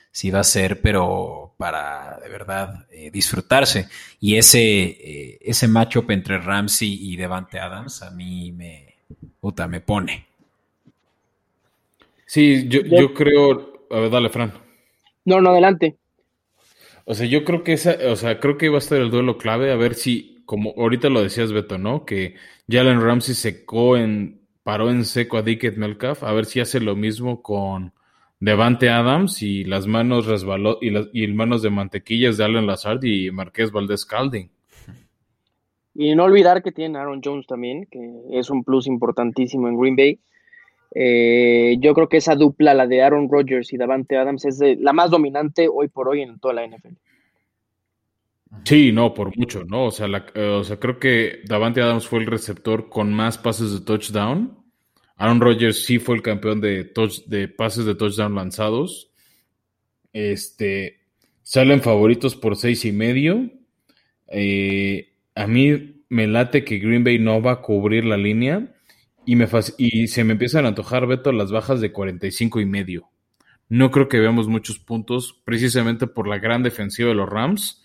sí 0.10 0.32
va 0.32 0.40
a 0.40 0.46
ser, 0.46 0.80
pero 0.80 1.54
para 1.58 2.18
de 2.24 2.30
verdad 2.30 2.88
eh, 2.94 3.12
disfrutarse. 3.12 3.90
Y 4.22 4.38
ese, 4.38 4.86
eh, 4.86 5.38
ese 5.42 5.68
matchup 5.68 6.10
entre 6.12 6.38
Ramsey 6.38 6.98
y 7.12 7.18
Devante 7.18 7.60
Adams 7.60 8.04
a 8.04 8.12
mí 8.12 8.54
me, 8.54 8.96
puta, 9.42 9.68
me 9.68 9.82
pone. 9.82 10.26
Sí, 12.26 12.70
yo, 12.70 12.80
yo 12.84 13.14
creo. 13.14 13.86
A 13.92 14.00
ver, 14.00 14.10
dale, 14.10 14.30
Fran. 14.30 14.54
No, 15.26 15.42
no, 15.42 15.50
adelante. 15.50 15.98
O 17.04 17.16
sea, 17.16 17.26
yo 17.26 17.44
creo 17.44 17.66
que 17.66 17.74
esa, 17.74 17.98
o 18.10 18.16
sea, 18.16 18.40
creo 18.40 18.58
que 18.58 18.70
va 18.70 18.78
a 18.78 18.80
estar 18.80 18.98
el 18.98 19.12
duelo 19.12 19.38
clave, 19.38 19.74
a 19.74 19.76
ver 19.76 19.94
si, 19.94 20.42
como 20.46 20.74
ahorita 20.78 21.10
lo 21.10 21.22
decías, 21.22 21.52
Beto, 21.52 21.78
¿no? 21.78 22.06
Que 22.06 22.36
Jalen 22.70 23.02
Ramsey 23.02 23.36
secó 23.36 23.98
en 23.98 24.37
paró 24.68 24.92
en 24.92 25.06
seco 25.06 25.38
a 25.38 25.44
Dickett 25.44 25.78
Melcalf, 25.78 26.26
a 26.26 26.34
ver 26.34 26.44
si 26.44 26.60
hace 26.60 26.82
lo 26.82 26.94
mismo 26.94 27.42
con 27.42 27.94
Devante 28.42 28.90
Adams 28.90 29.42
y 29.42 29.64
las 29.64 29.88
manos 29.88 30.26
resbaló 30.26 30.80
y 30.82 30.90
las 30.90 31.08
y 31.14 31.26
manos 31.28 31.62
de 31.62 31.70
mantequillas 31.70 32.36
de 32.36 32.44
Allen 32.44 32.68
Lazard 32.68 33.02
y 33.06 33.32
Marqués 33.32 33.72
Valdés 33.72 34.04
Calding. 34.04 34.50
Y 35.96 36.14
no 36.16 36.26
olvidar 36.26 36.62
que 36.62 36.74
tiene 36.74 37.00
Aaron 37.00 37.22
Jones 37.24 37.48
también, 37.48 37.86
que 37.90 38.12
es 38.34 38.50
un 38.50 38.66
plus 38.66 38.88
importantísimo 38.88 39.70
en 39.70 39.80
Green 39.80 39.96
Bay. 39.96 40.20
Eh, 40.94 41.78
yo 41.80 41.94
creo 41.94 42.10
que 42.10 42.18
esa 42.18 42.36
dupla, 42.36 42.74
la 42.74 42.88
de 42.88 43.02
Aaron 43.02 43.30
Rodgers 43.32 43.72
y 43.72 43.78
Davante 43.78 44.18
Adams, 44.18 44.44
es 44.44 44.60
la 44.82 44.92
más 44.92 45.10
dominante 45.12 45.70
hoy 45.74 45.88
por 45.88 46.10
hoy 46.10 46.24
en 46.24 46.40
toda 46.40 46.56
la 46.56 46.68
NFL. 46.68 46.96
Sí, 48.64 48.92
no, 48.92 49.14
por 49.14 49.38
mucho, 49.38 49.64
¿no? 49.64 49.86
O 49.86 49.92
sea, 49.92 50.08
eh, 50.36 50.42
o 50.42 50.64
sea, 50.66 50.78
creo 50.78 51.00
que 51.00 51.40
Davante 51.46 51.82
Adams 51.82 52.06
fue 52.06 52.20
el 52.20 52.26
receptor 52.26 52.90
con 52.90 53.14
más 53.14 53.38
pases 53.38 53.72
de 53.72 53.86
touchdown. 53.86 54.57
Aaron 55.18 55.42
Rodgers 55.42 55.84
sí 55.84 56.00
fue 56.00 56.16
el 56.16 56.22
campeón 56.22 56.62
de, 56.62 56.92
de 57.26 57.48
pases 57.48 57.86
de 57.86 57.96
touchdown 57.96 58.36
lanzados. 58.36 59.12
Este, 60.14 61.02
salen 61.42 61.82
favoritos 61.82 62.36
por 62.36 62.56
seis 62.56 62.86
y 62.86 62.92
medio. 62.92 63.50
Eh, 64.28 65.14
a 65.36 65.48
mí 65.48 66.04
me 66.10 66.28
late 66.28 66.64
que 66.64 66.80
Green 66.80 67.04
Bay 67.04 67.20
no 67.20 67.42
va 67.42 67.54
a 67.54 67.62
cubrir 67.62 68.06
la 68.06 68.18
línea 68.18 68.74
y, 69.26 69.38
y 69.78 70.08
se 70.08 70.24
me 70.24 70.34
empiezan 70.34 70.66
a 70.66 70.70
antojar, 70.70 71.08
Beto, 71.08 71.32
las 71.32 71.52
bajas 71.52 71.82
de 71.82 71.92
45 71.92 72.62
y 72.62 72.66
medio. 72.66 73.10
No 73.70 73.92
creo 73.92 74.08
que 74.08 74.20
veamos 74.20 74.48
muchos 74.48 74.80
puntos, 74.80 75.42
precisamente 75.44 76.08
por 76.08 76.28
la 76.28 76.38
gran 76.38 76.64
defensiva 76.64 77.10
de 77.10 77.16
los 77.16 77.28
Rams 77.28 77.84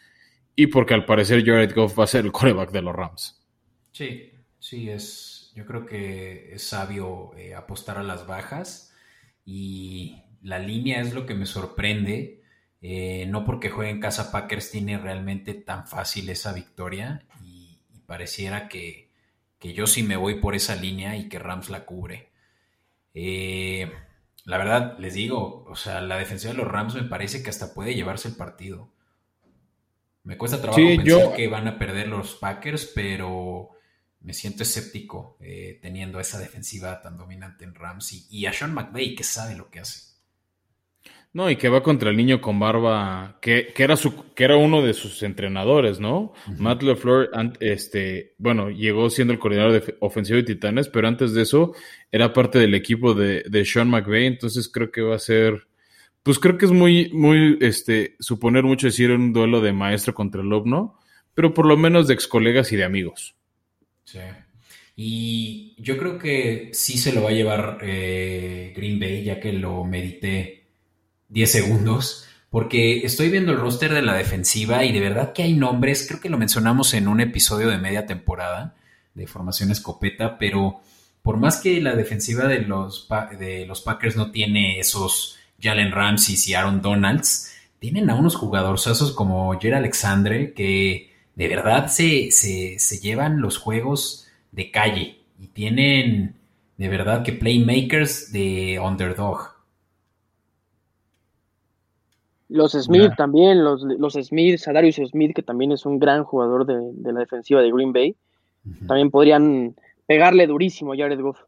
y 0.54 0.68
porque 0.68 0.94
al 0.94 1.04
parecer 1.04 1.44
Jared 1.44 1.74
Goff 1.74 1.98
va 1.98 2.04
a 2.04 2.08
ser 2.08 2.24
el 2.24 2.32
coreback 2.32 2.70
de 2.70 2.82
los 2.82 2.94
Rams. 2.94 3.42
Sí, 3.90 4.30
sí, 4.58 4.88
es, 4.88 5.31
yo 5.54 5.66
creo 5.66 5.86
que 5.86 6.54
es 6.54 6.62
sabio 6.62 7.32
eh, 7.36 7.54
apostar 7.54 7.98
a 7.98 8.02
las 8.02 8.26
bajas 8.26 8.94
y 9.44 10.22
la 10.42 10.58
línea 10.58 11.00
es 11.00 11.12
lo 11.12 11.26
que 11.26 11.34
me 11.34 11.46
sorprende. 11.46 12.42
Eh, 12.80 13.26
no 13.28 13.44
porque 13.44 13.70
juegue 13.70 13.90
en 13.90 14.00
casa 14.00 14.32
Packers 14.32 14.72
tiene 14.72 14.98
realmente 14.98 15.54
tan 15.54 15.86
fácil 15.86 16.28
esa 16.30 16.52
victoria 16.52 17.24
y, 17.44 17.78
pareciera 18.06 18.68
que, 18.68 19.08
yo 19.60 19.86
sí 19.86 20.02
me 20.02 20.16
voy 20.16 20.40
por 20.40 20.56
esa 20.56 20.74
línea 20.74 21.16
y 21.16 21.28
que 21.28 21.38
Rams 21.38 21.70
la 21.70 21.84
cubre. 21.84 22.30
Eh, 23.14 23.90
la 24.44 24.58
verdad, 24.58 24.98
les 24.98 25.14
digo, 25.14 25.64
o 25.68 25.76
sea, 25.76 26.00
la 26.00 26.16
defensiva 26.16 26.52
de 26.52 26.58
los 26.58 26.66
Rams 26.66 26.94
me 26.94 27.04
parece 27.04 27.42
que 27.42 27.50
hasta 27.50 27.72
puede 27.72 27.94
llevarse 27.94 28.28
el 28.28 28.34
partido. 28.34 28.90
Me 30.24 30.36
cuesta 30.36 30.60
trabajo 30.60 30.82
pensar 30.84 31.34
que 31.36 31.48
van 31.48 31.68
a 31.68 31.78
perder 31.78 32.08
los 32.08 32.34
Packers, 32.34 32.90
pero 32.92 33.70
me 34.24 34.32
siento 34.34 34.62
escéptico 34.62 35.36
eh, 35.40 35.78
teniendo 35.82 36.20
esa 36.20 36.38
defensiva 36.38 37.00
tan 37.02 37.16
dominante 37.16 37.64
en 37.64 37.74
Rams 37.74 38.28
y, 38.30 38.46
a 38.46 38.52
Sean 38.52 38.74
McVay 38.74 39.14
que 39.14 39.24
sabe 39.24 39.56
lo 39.56 39.70
que 39.70 39.80
hace. 39.80 40.12
No, 41.34 41.48
y 41.50 41.56
que 41.56 41.70
va 41.70 41.82
contra 41.82 42.10
el 42.10 42.16
niño 42.18 42.42
con 42.42 42.60
barba, 42.60 43.38
que, 43.40 43.72
era 43.74 43.96
su, 43.96 44.34
que 44.34 44.44
era 44.44 44.56
uno 44.56 44.82
de 44.82 44.92
sus 44.92 45.22
entrenadores, 45.22 45.98
¿no? 45.98 46.34
Matt 46.58 46.82
LeFleur, 46.82 47.30
este, 47.58 48.34
bueno, 48.36 48.68
llegó 48.68 49.08
siendo 49.08 49.32
el 49.32 49.38
coordinador 49.38 49.72
de 49.72 49.96
ofensivo 50.00 50.36
de 50.36 50.42
Titanes, 50.42 50.88
pero 50.88 51.08
antes 51.08 51.32
de 51.32 51.42
eso 51.42 51.72
era 52.10 52.34
parte 52.34 52.58
del 52.58 52.74
equipo 52.74 53.14
de, 53.14 53.44
de 53.48 53.64
Sean 53.64 53.88
McVay, 53.88 54.26
entonces 54.26 54.68
creo 54.68 54.90
que 54.92 55.00
va 55.00 55.16
a 55.16 55.18
ser, 55.18 55.68
pues 56.22 56.38
creo 56.38 56.58
que 56.58 56.66
es 56.66 56.70
muy, 56.70 57.10
muy, 57.14 57.56
este, 57.62 58.14
suponer 58.20 58.64
mucho 58.64 58.88
decir 58.88 59.10
un 59.10 59.32
duelo 59.32 59.62
de 59.62 59.72
maestro 59.72 60.12
contra 60.12 60.42
el 60.42 60.48
alumno, 60.48 60.98
pero 61.32 61.54
por 61.54 61.64
lo 61.64 61.78
menos 61.78 62.08
de 62.08 62.14
ex 62.14 62.28
colegas 62.28 62.72
y 62.72 62.76
de 62.76 62.84
amigos. 62.84 63.36
Sí. 64.04 64.20
Y 64.96 65.74
yo 65.78 65.96
creo 65.96 66.18
que 66.18 66.70
sí 66.72 66.98
se 66.98 67.12
lo 67.12 67.22
va 67.22 67.30
a 67.30 67.34
llevar 67.34 67.78
eh, 67.82 68.72
Green 68.76 69.00
Bay, 69.00 69.24
ya 69.24 69.40
que 69.40 69.52
lo 69.52 69.84
medité 69.84 70.64
10 71.28 71.50
segundos, 71.50 72.26
porque 72.50 72.98
estoy 73.06 73.30
viendo 73.30 73.52
el 73.52 73.58
roster 73.58 73.94
de 73.94 74.02
la 74.02 74.14
defensiva 74.14 74.84
y 74.84 74.92
de 74.92 75.00
verdad 75.00 75.32
que 75.32 75.42
hay 75.42 75.54
nombres, 75.54 76.06
creo 76.06 76.20
que 76.20 76.28
lo 76.28 76.36
mencionamos 76.36 76.92
en 76.92 77.08
un 77.08 77.20
episodio 77.20 77.68
de 77.68 77.78
media 77.78 78.06
temporada 78.06 78.74
de 79.14 79.26
Formación 79.26 79.70
Escopeta, 79.70 80.38
pero 80.38 80.80
por 81.22 81.38
más 81.38 81.58
que 81.58 81.80
la 81.80 81.94
defensiva 81.94 82.46
de 82.46 82.60
los, 82.60 83.08
de 83.38 83.64
los 83.66 83.80
Packers 83.80 84.16
no 84.16 84.30
tiene 84.30 84.78
esos 84.78 85.38
Jalen 85.60 85.92
Ramsey 85.92 86.36
y 86.46 86.54
Aaron 86.54 86.82
Donalds, 86.82 87.50
tienen 87.78 88.10
a 88.10 88.14
unos 88.14 88.36
jugadorzazos 88.36 89.12
como 89.12 89.58
Jer 89.58 89.74
Alexandre 89.74 90.52
que 90.52 91.11
de 91.34 91.48
verdad 91.48 91.88
se, 91.88 92.30
se, 92.30 92.98
llevan 92.98 93.40
los 93.40 93.58
juegos 93.58 94.28
de 94.50 94.70
calle 94.70 95.18
y 95.40 95.46
tienen 95.48 96.36
de 96.76 96.88
verdad 96.88 97.22
que 97.22 97.32
playmakers 97.32 98.32
de 98.32 98.78
underdog. 98.78 99.52
Los 102.48 102.72
Smith 102.72 103.12
también, 103.16 103.64
los, 103.64 103.82
los 103.82 104.12
Smith, 104.12 104.58
Sadarius 104.58 104.96
Smith, 104.96 105.34
que 105.34 105.42
también 105.42 105.72
es 105.72 105.86
un 105.86 105.98
gran 105.98 106.22
jugador 106.24 106.66
de, 106.66 107.12
la 107.12 107.20
defensiva 107.20 107.62
de 107.62 107.72
Green 107.72 107.94
Bay, 107.94 108.14
también 108.86 109.10
podrían 109.10 109.74
pegarle 110.06 110.46
durísimo 110.46 110.92
a 110.92 110.96
Jared 110.96 111.20
Goff. 111.20 111.38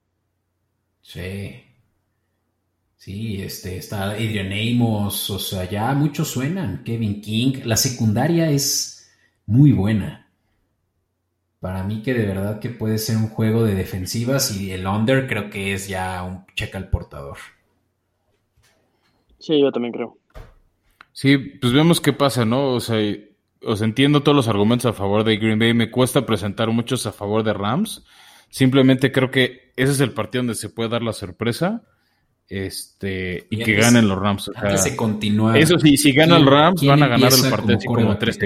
Sí. 1.03 1.62
Sí, 2.97 3.43
este, 3.43 3.76
está 3.76 4.12
Adrian 4.12 4.51
Amos, 4.51 5.28
o 5.28 5.39
sea, 5.39 5.68
ya 5.68 5.93
muchos 5.93 6.28
suenan. 6.28 6.82
Kevin 6.85 7.20
King. 7.20 7.61
La 7.64 7.76
secundaria 7.76 8.51
es 8.51 9.04
muy 9.47 9.73
buena. 9.73 10.29
Para 11.61 11.83
mí 11.83 12.03
que 12.03 12.13
de 12.13 12.27
verdad 12.27 12.61
que 12.61 12.69
puede 12.69 12.99
ser 12.99 13.17
un 13.17 13.29
juego 13.29 13.65
de 13.65 13.75
defensivas 13.75 14.55
y 14.55 14.71
el 14.73 14.87
under 14.87 15.27
creo 15.27 15.49
que 15.49 15.73
es 15.73 15.89
ya 15.89 16.23
un 16.23 16.45
cheque 16.55 16.77
al 16.77 16.91
portador. 16.91 17.39
Sí, 19.39 19.61
yo 19.61 19.73
también 19.73 19.93
creo. 19.93 20.19
Sí, 21.13 21.39
pues 21.39 21.73
vemos 21.73 22.01
qué 22.01 22.13
pasa, 22.13 22.45
¿no? 22.45 22.73
O 22.73 22.81
sea, 22.81 22.99
os 23.63 23.83
entiendo 23.83 24.23
todos 24.23 24.37
los 24.37 24.49
argumentos 24.49 24.87
a 24.87 24.93
favor 24.93 25.25
de 25.25 25.37
Green 25.37 25.59
Bay. 25.59 25.73
Me 25.73 25.91
cuesta 25.91 26.27
presentar 26.27 26.69
muchos 26.71 27.07
a 27.07 27.13
favor 27.13 27.43
de 27.43 27.53
Rams. 27.53 28.05
Simplemente 28.51 29.13
creo 29.13 29.31
que 29.31 29.73
ese 29.77 29.93
es 29.93 30.01
el 30.01 30.13
partido 30.13 30.41
donde 30.41 30.55
se 30.55 30.71
puede 30.71 30.91
dar 30.91 31.03
la 31.03 31.13
sorpresa. 31.13 31.83
Este, 32.47 33.47
y, 33.49 33.63
que 33.63 33.75
ganen 33.75 34.07
los 34.07 34.19
Rams. 34.19 34.51
se 34.77 34.97
continúa. 34.97 35.59
Eso 35.59 35.79
sí, 35.79 35.97
si 35.97 36.13
ganan 36.13 36.45
los 36.45 36.53
Rams, 36.53 36.85
van 36.85 37.03
a 37.03 37.09
ganar 37.09 37.33
el 37.33 37.51
partido 37.51 37.79
como, 37.87 38.01
como 38.01 38.19
3 38.19 38.39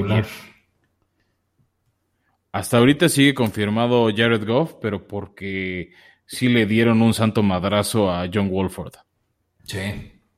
hasta 2.59 2.79
ahorita 2.79 3.09
sigue 3.09 3.35
confirmado 3.35 4.09
Jared 4.15 4.45
Goff, 4.45 4.75
pero 4.83 5.07
porque 5.07 5.93
sí 6.27 6.49
le 6.49 6.67
dieron 6.67 7.01
un 7.03 7.15
santo 7.15 7.45
madrazo 7.45 8.11
a 8.11 8.29
John 8.33 8.51
Wolford. 8.51 8.95
Sí, 9.63 9.79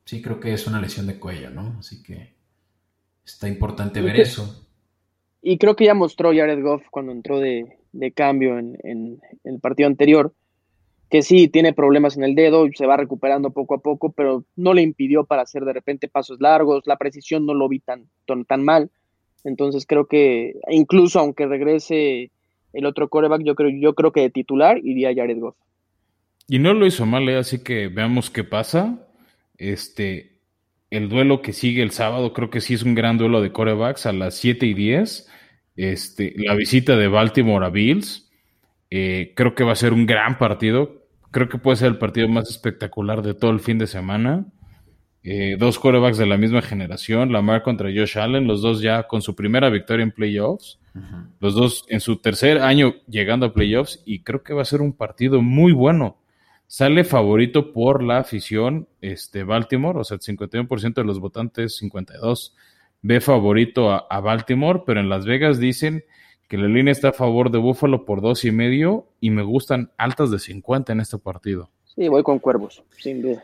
sí 0.04 0.20
creo 0.20 0.38
que 0.38 0.52
es 0.52 0.66
una 0.66 0.82
lesión 0.82 1.06
de 1.06 1.18
cuello, 1.18 1.48
¿no? 1.48 1.76
Así 1.78 2.02
que 2.02 2.34
está 3.24 3.48
importante 3.48 4.02
ver 4.02 4.20
eso. 4.20 4.68
Y 5.40 5.56
creo 5.56 5.74
que 5.74 5.86
ya 5.86 5.94
mostró 5.94 6.34
Jared 6.34 6.62
Goff 6.62 6.82
cuando 6.90 7.12
entró 7.12 7.38
de, 7.38 7.78
cambio 8.14 8.58
en, 8.58 9.18
el 9.42 9.58
partido 9.58 9.86
anterior, 9.86 10.34
que 11.08 11.22
sí 11.22 11.48
tiene 11.48 11.72
problemas 11.72 12.18
en 12.18 12.24
el 12.24 12.34
dedo 12.34 12.66
y 12.66 12.74
se 12.74 12.84
va 12.84 12.98
recuperando 12.98 13.50
poco 13.50 13.76
a 13.76 13.80
poco, 13.80 14.12
pero 14.12 14.44
no 14.56 14.74
le 14.74 14.82
impidió 14.82 15.24
para 15.24 15.42
hacer 15.42 15.64
de 15.64 15.72
repente 15.72 16.06
pasos 16.06 16.38
largos, 16.38 16.86
la 16.86 16.98
precisión 16.98 17.46
no 17.46 17.54
lo 17.54 17.66
vi 17.66 17.80
tan, 17.80 18.10
tan 18.46 18.62
mal. 18.62 18.90
Entonces 19.44 19.86
creo 19.86 20.06
que 20.06 20.54
incluso 20.70 21.20
aunque 21.20 21.46
regrese 21.46 22.30
el 22.72 22.86
otro 22.86 23.08
coreback, 23.08 23.42
yo 23.42 23.54
creo, 23.54 23.70
yo 23.70 23.94
creo 23.94 24.12
que 24.12 24.20
de 24.20 24.30
titular 24.30 24.78
iría 24.82 25.14
Jared 25.14 25.38
Goff. 25.38 25.56
Y 26.46 26.58
no 26.58 26.74
lo 26.74 26.86
hizo 26.86 27.06
mal, 27.06 27.28
¿eh? 27.28 27.36
así 27.36 27.62
que 27.62 27.88
veamos 27.88 28.30
qué 28.30 28.44
pasa. 28.44 29.06
Este, 29.56 30.40
el 30.90 31.08
duelo 31.08 31.42
que 31.42 31.52
sigue 31.52 31.82
el 31.82 31.92
sábado, 31.92 32.32
creo 32.32 32.50
que 32.50 32.60
sí 32.60 32.74
es 32.74 32.82
un 32.82 32.94
gran 32.94 33.18
duelo 33.18 33.40
de 33.40 33.52
corebacks 33.52 34.06
a 34.06 34.12
las 34.12 34.34
7 34.36 34.66
y 34.66 34.74
10. 34.74 35.28
Este, 35.76 36.34
la 36.36 36.54
visita 36.54 36.96
de 36.96 37.08
Baltimore 37.08 37.64
a 37.64 37.70
Bills. 37.70 38.28
Eh, 38.90 39.32
creo 39.36 39.54
que 39.54 39.64
va 39.64 39.72
a 39.72 39.76
ser 39.76 39.92
un 39.92 40.06
gran 40.06 40.38
partido. 40.38 41.06
Creo 41.30 41.48
que 41.48 41.58
puede 41.58 41.76
ser 41.76 41.88
el 41.88 41.98
partido 41.98 42.28
más 42.28 42.50
espectacular 42.50 43.22
de 43.22 43.34
todo 43.34 43.52
el 43.52 43.60
fin 43.60 43.78
de 43.78 43.86
semana. 43.86 44.46
Eh, 45.22 45.56
dos 45.58 45.78
quarterbacks 45.78 46.16
de 46.16 46.24
la 46.24 46.38
misma 46.38 46.62
generación, 46.62 47.30
Lamar 47.30 47.62
contra 47.62 47.90
Josh 47.94 48.18
Allen, 48.18 48.46
los 48.46 48.62
dos 48.62 48.80
ya 48.80 49.02
con 49.02 49.20
su 49.20 49.34
primera 49.34 49.68
victoria 49.68 50.02
en 50.02 50.12
playoffs, 50.12 50.78
los 51.40 51.54
dos 51.54 51.84
en 51.88 52.00
su 52.00 52.16
tercer 52.16 52.58
año 52.58 52.94
llegando 53.06 53.46
a 53.46 53.52
playoffs 53.52 54.02
y 54.06 54.22
creo 54.22 54.42
que 54.42 54.54
va 54.54 54.62
a 54.62 54.64
ser 54.64 54.80
un 54.80 54.94
partido 54.94 55.42
muy 55.42 55.72
bueno. 55.72 56.16
Sale 56.66 57.04
favorito 57.04 57.72
por 57.72 58.02
la 58.02 58.18
afición 58.18 58.88
este, 59.00 59.44
Baltimore, 59.44 59.98
o 59.98 60.04
sea, 60.04 60.16
el 60.16 60.20
51% 60.20 60.94
de 60.94 61.04
los 61.04 61.20
votantes, 61.20 61.76
52, 61.76 62.56
ve 63.02 63.20
favorito 63.20 63.90
a, 63.90 64.20
Baltimore, 64.20 64.82
pero 64.86 65.00
en 65.00 65.08
Las 65.08 65.26
Vegas 65.26 65.58
dicen 65.58 66.04
que 66.48 66.56
la 66.56 66.66
línea 66.66 66.92
está 66.92 67.10
a 67.10 67.12
favor 67.12 67.50
de 67.50 67.58
Buffalo 67.58 68.04
por 68.04 68.22
dos 68.22 68.44
y 68.44 68.52
medio 68.52 69.06
y 69.20 69.30
me 69.30 69.42
gustan 69.42 69.92
altas 69.98 70.30
de 70.30 70.38
50 70.38 70.92
en 70.92 71.00
este 71.00 71.18
partido. 71.18 71.70
Sí, 71.84 72.08
voy 72.08 72.22
con 72.22 72.38
cuervos, 72.38 72.82
sin 72.96 73.20
duda. 73.20 73.42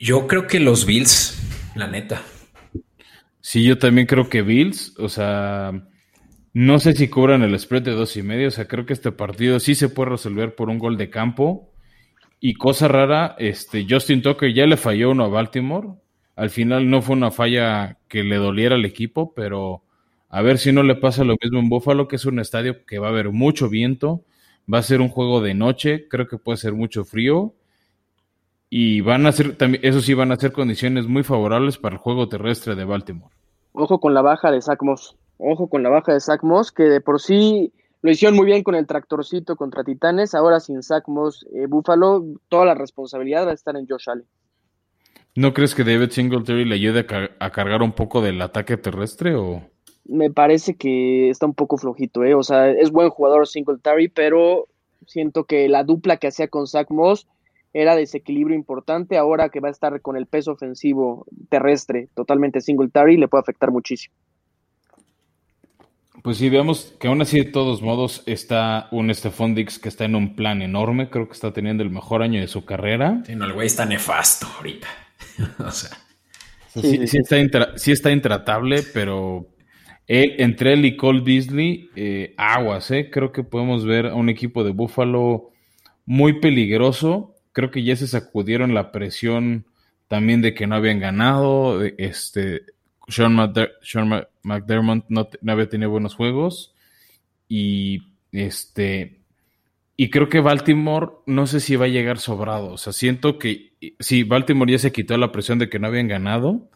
Yo 0.00 0.28
creo 0.28 0.46
que 0.46 0.60
los 0.60 0.86
Bills, 0.86 1.36
la 1.74 1.88
neta. 1.88 2.22
Sí, 3.40 3.64
yo 3.64 3.78
también 3.78 4.06
creo 4.06 4.28
que 4.28 4.42
Bills, 4.42 4.94
o 4.96 5.08
sea, 5.08 5.88
no 6.52 6.78
sé 6.78 6.92
si 6.92 7.08
cubran 7.08 7.42
el 7.42 7.58
spread 7.58 7.82
de 7.82 7.92
dos 7.92 8.16
y 8.16 8.22
medio, 8.22 8.46
o 8.46 8.50
sea, 8.52 8.68
creo 8.68 8.86
que 8.86 8.92
este 8.92 9.10
partido 9.10 9.58
sí 9.58 9.74
se 9.74 9.88
puede 9.88 10.10
resolver 10.10 10.54
por 10.54 10.68
un 10.68 10.78
gol 10.78 10.96
de 10.96 11.10
campo. 11.10 11.72
Y 12.38 12.54
cosa 12.54 12.86
rara, 12.86 13.34
este, 13.40 13.86
Justin 13.90 14.22
Tucker 14.22 14.54
ya 14.54 14.66
le 14.66 14.76
falló 14.76 15.10
uno 15.10 15.24
a 15.24 15.28
Baltimore. 15.28 15.88
Al 16.36 16.50
final 16.50 16.88
no 16.88 17.02
fue 17.02 17.16
una 17.16 17.32
falla 17.32 17.98
que 18.06 18.22
le 18.22 18.36
doliera 18.36 18.76
al 18.76 18.84
equipo, 18.84 19.34
pero 19.34 19.82
a 20.28 20.42
ver 20.42 20.58
si 20.58 20.70
no 20.70 20.84
le 20.84 20.94
pasa 20.94 21.24
lo 21.24 21.34
mismo 21.42 21.58
en 21.58 21.68
Buffalo, 21.68 22.06
que 22.06 22.16
es 22.16 22.24
un 22.24 22.38
estadio 22.38 22.84
que 22.86 23.00
va 23.00 23.08
a 23.08 23.10
haber 23.10 23.30
mucho 23.30 23.68
viento, 23.68 24.24
va 24.72 24.78
a 24.78 24.82
ser 24.82 25.00
un 25.00 25.08
juego 25.08 25.40
de 25.40 25.54
noche, 25.54 26.06
creo 26.08 26.28
que 26.28 26.38
puede 26.38 26.58
ser 26.58 26.74
mucho 26.74 27.04
frío 27.04 27.56
y 28.70 29.00
van 29.00 29.26
a 29.26 29.32
ser, 29.32 29.56
también, 29.56 29.84
eso 29.84 30.00
sí, 30.00 30.14
van 30.14 30.32
a 30.32 30.36
ser 30.36 30.52
condiciones 30.52 31.06
muy 31.06 31.22
favorables 31.22 31.78
para 31.78 31.94
el 31.94 32.00
juego 32.00 32.28
terrestre 32.28 32.74
de 32.74 32.84
Baltimore. 32.84 33.34
Ojo 33.72 34.00
con 34.00 34.14
la 34.14 34.22
baja 34.22 34.50
de 34.50 34.60
Zach 34.60 34.82
Moss. 34.82 35.16
Ojo 35.38 35.68
con 35.68 35.82
la 35.82 35.88
baja 35.88 36.12
de 36.12 36.20
Zach 36.20 36.42
Moss, 36.42 36.72
que 36.72 36.84
de 36.84 37.00
por 37.00 37.20
sí 37.20 37.72
lo 38.02 38.10
hicieron 38.10 38.36
muy 38.36 38.46
bien 38.46 38.62
con 38.62 38.74
el 38.74 38.86
tractorcito 38.86 39.56
contra 39.56 39.84
Titanes. 39.84 40.34
Ahora 40.34 40.60
sin 40.60 40.82
Zach 40.82 41.04
Moss, 41.06 41.46
eh, 41.54 41.66
Buffalo, 41.66 42.24
toda 42.48 42.66
la 42.66 42.74
responsabilidad 42.74 43.46
va 43.46 43.52
a 43.52 43.54
estar 43.54 43.76
en 43.76 43.86
Josh 43.86 44.10
Allen. 44.10 44.26
¿No 45.34 45.54
crees 45.54 45.74
que 45.74 45.84
David 45.84 46.10
Singletary 46.10 46.64
le 46.64 46.74
ayude 46.74 47.06
a, 47.38 47.50
cargar 47.50 47.82
un 47.82 47.92
poco 47.92 48.20
del 48.20 48.42
ataque 48.42 48.76
terrestre 48.76 49.36
o...? 49.36 49.62
Me 50.04 50.30
parece 50.30 50.74
que 50.74 51.30
está 51.30 51.46
un 51.46 51.54
poco 51.54 51.76
flojito, 51.76 52.24
¿eh? 52.24 52.34
O 52.34 52.42
sea, 52.42 52.70
es 52.70 52.90
buen 52.90 53.10
jugador 53.10 53.46
Singletary, 53.46 54.08
pero 54.08 54.66
siento 55.06 55.44
que 55.44 55.68
la 55.68 55.84
dupla 55.84 56.16
que 56.16 56.28
hacía 56.28 56.48
con 56.48 56.66
Zach 56.66 56.90
Moss 56.90 57.28
era 57.80 57.94
desequilibrio 57.94 58.56
importante, 58.56 59.16
ahora 59.16 59.50
que 59.50 59.60
va 59.60 59.68
a 59.68 59.70
estar 59.70 60.00
con 60.00 60.16
el 60.16 60.26
peso 60.26 60.52
ofensivo 60.52 61.26
terrestre 61.48 62.08
totalmente 62.14 62.60
Singletary, 62.60 63.16
le 63.16 63.28
puede 63.28 63.42
afectar 63.42 63.70
muchísimo. 63.70 64.14
Pues 66.22 66.38
sí, 66.38 66.50
veamos 66.50 66.96
que 66.98 67.06
aún 67.06 67.22
así 67.22 67.38
de 67.38 67.44
todos 67.44 67.80
modos 67.80 68.24
está 68.26 68.88
un 68.90 69.14
Stephon 69.14 69.54
Dix 69.54 69.78
que 69.78 69.88
está 69.88 70.04
en 70.04 70.16
un 70.16 70.34
plan 70.34 70.60
enorme, 70.62 71.08
creo 71.08 71.28
que 71.28 71.34
está 71.34 71.52
teniendo 71.52 71.84
el 71.84 71.90
mejor 71.90 72.22
año 72.22 72.40
de 72.40 72.48
su 72.48 72.64
carrera. 72.64 73.22
Sí, 73.24 73.36
no, 73.36 73.44
el 73.44 73.52
güey 73.52 73.68
está 73.68 73.86
nefasto 73.86 74.48
ahorita. 74.56 74.88
o 75.64 75.70
sea. 75.70 75.90
Sí, 76.74 77.90
está 77.92 78.10
intratable, 78.10 78.82
pero 78.92 79.46
entre 80.06 80.74
él 80.74 80.84
y 80.84 80.96
Cole 80.96 81.20
Beasley, 81.20 81.90
eh, 81.94 82.34
aguas, 82.36 82.90
eh. 82.90 83.08
Creo 83.10 83.30
que 83.30 83.44
podemos 83.44 83.84
ver 83.84 84.06
a 84.06 84.14
un 84.14 84.28
equipo 84.28 84.64
de 84.64 84.72
Buffalo 84.72 85.50
muy 86.04 86.40
peligroso. 86.40 87.34
Creo 87.52 87.70
que 87.70 87.82
ya 87.82 87.96
se 87.96 88.06
sacudieron 88.06 88.74
la 88.74 88.92
presión 88.92 89.66
también 90.08 90.42
de 90.42 90.54
que 90.54 90.66
no 90.66 90.76
habían 90.76 91.00
ganado. 91.00 91.82
Este, 91.82 92.62
Sean, 93.08 93.34
McDermott 94.42 95.04
no, 95.08 95.28
había 95.46 95.68
tenido 95.68 95.90
buenos 95.90 96.14
juegos. 96.14 96.74
Y 97.48 98.02
este. 98.32 99.20
Y 99.96 100.10
creo 100.10 100.28
que 100.28 100.40
Baltimore 100.40 101.08
no 101.26 101.46
sé 101.46 101.60
si 101.60 101.76
va 101.76 101.86
a 101.86 101.88
llegar 101.88 102.18
sobrado. 102.18 102.72
O 102.72 102.78
sea, 102.78 102.92
siento 102.92 103.38
que 103.38 103.72
si 103.98 104.22
Baltimore 104.22 104.70
ya 104.70 104.78
se 104.78 104.92
quitó 104.92 105.16
la 105.16 105.32
presión 105.32 105.58
de 105.58 105.68
que 105.68 105.78
no 105.78 105.88
habían 105.88 106.08
ganado 106.08 106.70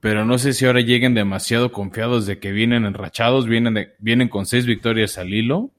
pero 0.00 0.24
no 0.24 0.38
sé 0.38 0.52
si 0.52 0.64
ahora 0.64 0.80
lleguen 0.80 1.14
demasiado 1.14 1.72
confiados 1.72 2.26
de 2.26 2.38
que 2.38 2.52
vienen 2.52 2.84
enrachados, 2.84 3.46
vienen, 3.46 3.92
vienen 3.98 4.28
con 4.28 4.46
seis 4.46 4.64
victorias 4.64 5.18
al 5.18 5.34
hilo. 5.34 5.72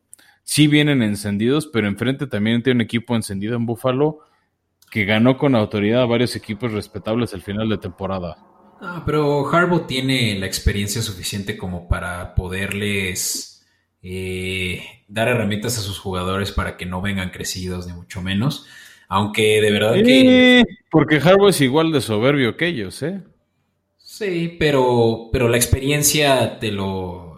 Sí 0.50 0.66
vienen 0.66 1.04
encendidos, 1.04 1.68
pero 1.68 1.88
enfrente 1.88 2.26
también 2.26 2.64
tiene 2.64 2.78
un 2.78 2.82
equipo 2.82 3.16
encendido 3.16 3.56
en 3.56 3.68
Buffalo 3.68 4.22
que 4.90 5.06
ganó 5.06 5.38
con 5.38 5.54
autoridad 5.54 6.02
a 6.02 6.08
varios 6.08 6.36
equipos 6.36 6.72
respetables 6.72 7.36
al 7.36 7.44
final 7.44 7.70
de 7.70 7.78
temporada. 7.78 8.36
Ah, 8.82 9.04
pero 9.06 9.48
Harbaugh 9.48 9.86
tiene 9.86 10.40
la 10.40 10.48
experiencia 10.48 11.04
suficiente 11.04 11.56
como 11.56 11.88
para 11.88 12.34
poderles 12.34 13.64
eh, 14.02 14.82
dar 15.08 15.28
herramientas 15.28 15.78
a 15.78 15.82
sus 15.82 16.00
jugadores 16.00 16.52
para 16.52 16.78
que 16.78 16.88
no 16.88 17.00
vengan 17.00 17.30
crecidos, 17.30 17.86
ni 17.86 17.94
mucho 17.94 18.24
menos. 18.24 18.66
Aunque 19.08 19.62
de 19.62 19.72
verdad 19.72 19.94
que. 20.04 20.66
Porque 20.90 21.18
Harbaugh 21.18 21.50
es 21.50 21.62
igual 21.62 21.92
de 21.92 22.02
soberbio 22.02 22.58
que 22.58 22.66
ellos, 22.66 23.04
¿eh? 23.04 23.22
Sí, 24.00 24.58
pero, 24.60 25.30
pero 25.32 25.48
la 25.48 25.58
experiencia 25.58 26.58
te 26.58 26.72
lo, 26.72 27.29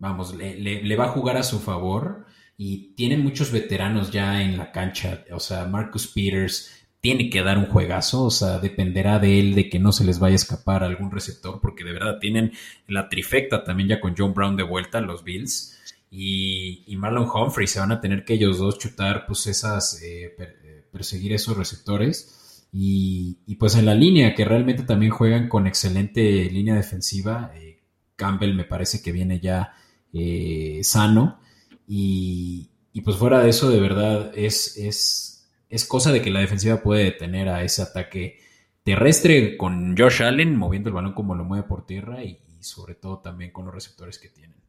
vamos, 0.00 0.34
le, 0.34 0.96
va 0.96 1.04
a 1.04 1.10
jugar 1.10 1.36
a 1.36 1.44
su 1.44 1.60
favor 1.60 2.26
y 2.56 2.94
tienen 2.94 3.22
muchos 3.22 3.52
veteranos 3.52 4.10
ya 4.10 4.42
en 4.42 4.58
la 4.58 4.72
cancha, 4.72 5.24
o 5.32 5.38
sea, 5.38 5.66
Marcus 5.66 6.08
Peters 6.08 6.72
tiene 7.00 7.30
que 7.30 7.42
dar 7.42 7.56
un 7.56 7.66
juegazo, 7.66 8.24
o 8.24 8.30
sea, 8.30 8.58
dependerá 8.58 9.18
de 9.18 9.38
él 9.38 9.54
de 9.54 9.70
que 9.70 9.78
no 9.78 9.92
se 9.92 10.04
les 10.04 10.18
vaya 10.18 10.34
a 10.34 10.36
escapar 10.36 10.82
algún 10.82 11.10
receptor, 11.10 11.60
porque 11.62 11.84
de 11.84 11.92
verdad 11.92 12.18
tienen 12.18 12.52
la 12.88 13.08
trifecta 13.08 13.64
también 13.64 13.88
ya 13.88 14.00
con 14.00 14.14
John 14.18 14.34
Brown 14.34 14.56
de 14.56 14.64
vuelta, 14.64 15.00
los 15.00 15.24
Bills, 15.24 15.78
y, 16.10 16.84
Marlon 16.96 17.28
Humphrey 17.32 17.68
se 17.68 17.78
van 17.78 17.92
a 17.92 18.00
tener 18.00 18.24
que 18.24 18.34
ellos 18.34 18.58
dos 18.58 18.78
chutar, 18.78 19.26
pues 19.26 19.46
esas, 19.46 20.02
eh, 20.02 20.34
eh, 20.38 20.84
perseguir 20.90 21.32
esos 21.32 21.56
receptores 21.56 22.66
y, 22.72 23.56
pues 23.58 23.76
en 23.76 23.86
la 23.86 23.94
línea, 23.94 24.34
que 24.34 24.44
realmente 24.44 24.82
también 24.82 25.12
juegan 25.12 25.48
con 25.48 25.66
excelente 25.66 26.48
línea 26.50 26.74
defensiva. 26.74 27.52
Eh, 27.56 27.80
Campbell 28.16 28.54
me 28.54 28.64
parece 28.64 29.02
que 29.02 29.12
viene 29.12 29.40
ya 29.40 29.72
eh, 30.12 30.80
sano. 30.82 31.40
Y, 31.86 32.70
pues 33.04 33.16
fuera 33.16 33.40
de 33.40 33.50
eso, 33.50 33.70
de 33.70 33.80
verdad, 33.80 34.32
es, 34.36 34.76
es, 34.76 35.50
es 35.68 35.84
cosa 35.84 36.12
de 36.12 36.22
que 36.22 36.30
la 36.30 36.40
defensiva 36.40 36.82
puede 36.82 37.04
detener 37.04 37.48
a 37.48 37.62
ese 37.64 37.82
ataque 37.82 38.38
terrestre 38.82 39.56
con 39.56 39.96
Josh 39.96 40.22
Allen 40.22 40.56
moviendo 40.56 40.88
el 40.88 40.94
balón 40.94 41.14
como 41.14 41.34
lo 41.34 41.44
mueve 41.44 41.66
por 41.66 41.86
tierra 41.86 42.22
y, 42.24 42.40
y 42.58 42.62
sobre 42.62 42.94
todo 42.94 43.20
también 43.20 43.52
con 43.52 43.64
los 43.64 43.74
receptores 43.74 44.18
que 44.18 44.28
tienen 44.28 44.60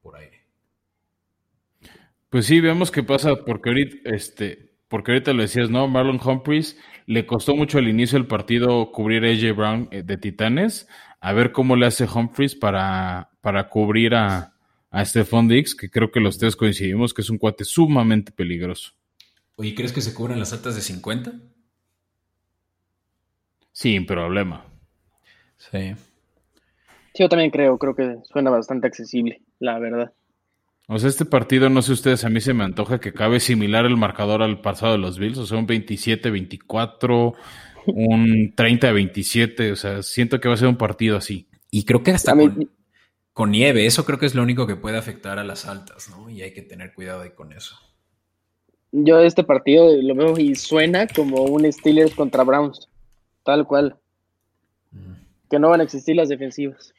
por 0.00 0.16
aire. 0.16 0.44
Pues 2.30 2.46
sí, 2.46 2.60
veamos 2.60 2.90
qué 2.90 3.02
pasa, 3.04 3.36
porque 3.44 3.70
ahorita, 3.70 4.10
este, 4.10 4.74
porque 4.88 5.12
ahorita 5.12 5.32
lo 5.32 5.42
decías, 5.42 5.70
¿no? 5.70 5.86
Marlon 5.86 6.20
Humphries 6.24 6.76
le 7.06 7.26
costó 7.26 7.54
mucho 7.54 7.78
al 7.78 7.88
inicio 7.88 8.18
del 8.18 8.26
partido 8.26 8.90
cubrir 8.90 9.24
a 9.24 9.28
AJ 9.28 9.56
Brown 9.56 9.88
eh, 9.92 10.02
de 10.02 10.16
Titanes. 10.16 10.88
A 11.20 11.32
ver 11.32 11.52
cómo 11.52 11.76
le 11.76 11.86
hace 11.86 12.06
Humphries 12.12 12.54
para, 12.54 13.30
para 13.40 13.68
cubrir 13.68 14.14
a, 14.14 14.53
a 14.94 15.04
Stephon 15.04 15.48
Diggs, 15.48 15.74
que 15.74 15.90
creo 15.90 16.12
que 16.12 16.20
los 16.20 16.38
tres 16.38 16.54
coincidimos 16.54 17.12
que 17.12 17.22
es 17.22 17.28
un 17.28 17.36
cuate 17.36 17.64
sumamente 17.64 18.30
peligroso. 18.30 18.92
Oye, 19.56 19.74
¿crees 19.74 19.92
que 19.92 20.00
se 20.00 20.14
cubren 20.14 20.38
las 20.38 20.52
altas 20.52 20.76
de 20.76 20.82
50? 20.82 21.32
Sin 23.72 24.06
problema. 24.06 24.64
Sí. 25.56 25.94
Sí, 27.12 27.22
yo 27.24 27.28
también 27.28 27.50
creo, 27.50 27.76
creo 27.76 27.96
que 27.96 28.18
suena 28.22 28.50
bastante 28.50 28.86
accesible, 28.86 29.42
la 29.58 29.80
verdad. 29.80 30.12
O 30.86 30.96
sea, 31.00 31.08
este 31.08 31.24
partido, 31.24 31.68
no 31.68 31.82
sé 31.82 31.90
ustedes, 31.90 32.24
a 32.24 32.28
mí 32.28 32.40
se 32.40 32.54
me 32.54 32.62
antoja 32.62 33.00
que 33.00 33.12
cabe 33.12 33.40
similar 33.40 33.86
el 33.86 33.96
marcador 33.96 34.42
al 34.42 34.60
pasado 34.60 34.92
de 34.92 34.98
los 34.98 35.18
Bills, 35.18 35.38
o 35.38 35.46
sea, 35.46 35.58
un 35.58 35.66
27-24, 35.66 37.34
un 37.86 38.54
30-27, 38.54 39.72
o 39.72 39.76
sea, 39.76 40.02
siento 40.04 40.38
que 40.38 40.46
va 40.46 40.54
a 40.54 40.58
ser 40.58 40.68
un 40.68 40.76
partido 40.76 41.16
así. 41.16 41.48
Y 41.72 41.84
creo 41.84 42.04
que 42.04 42.12
hasta 42.12 42.36
con, 42.36 42.70
nieve, 43.46 43.86
eso 43.86 44.04
creo 44.04 44.18
que 44.18 44.26
es 44.26 44.34
lo 44.34 44.42
único 44.42 44.66
que 44.66 44.76
puede 44.76 44.96
afectar 44.96 45.38
a 45.38 45.44
las 45.44 45.66
altas, 45.66 46.08
¿no? 46.08 46.30
Y 46.30 46.42
hay 46.42 46.52
que 46.52 46.62
tener 46.62 46.94
cuidado 46.94 47.22
ahí 47.22 47.30
con 47.30 47.52
eso. 47.52 47.76
Yo 48.92 49.18
este 49.18 49.42
partido 49.42 49.90
lo 50.00 50.14
veo 50.14 50.38
y 50.38 50.54
suena 50.54 51.08
como 51.08 51.42
un 51.42 51.70
Steelers 51.70 52.14
contra 52.14 52.44
Browns, 52.44 52.88
tal 53.42 53.66
cual. 53.66 53.96
Mm. 54.92 55.14
Que 55.50 55.58
no 55.58 55.70
van 55.70 55.80
a 55.80 55.84
existir 55.84 56.14
las 56.14 56.28
defensivas. 56.28 56.94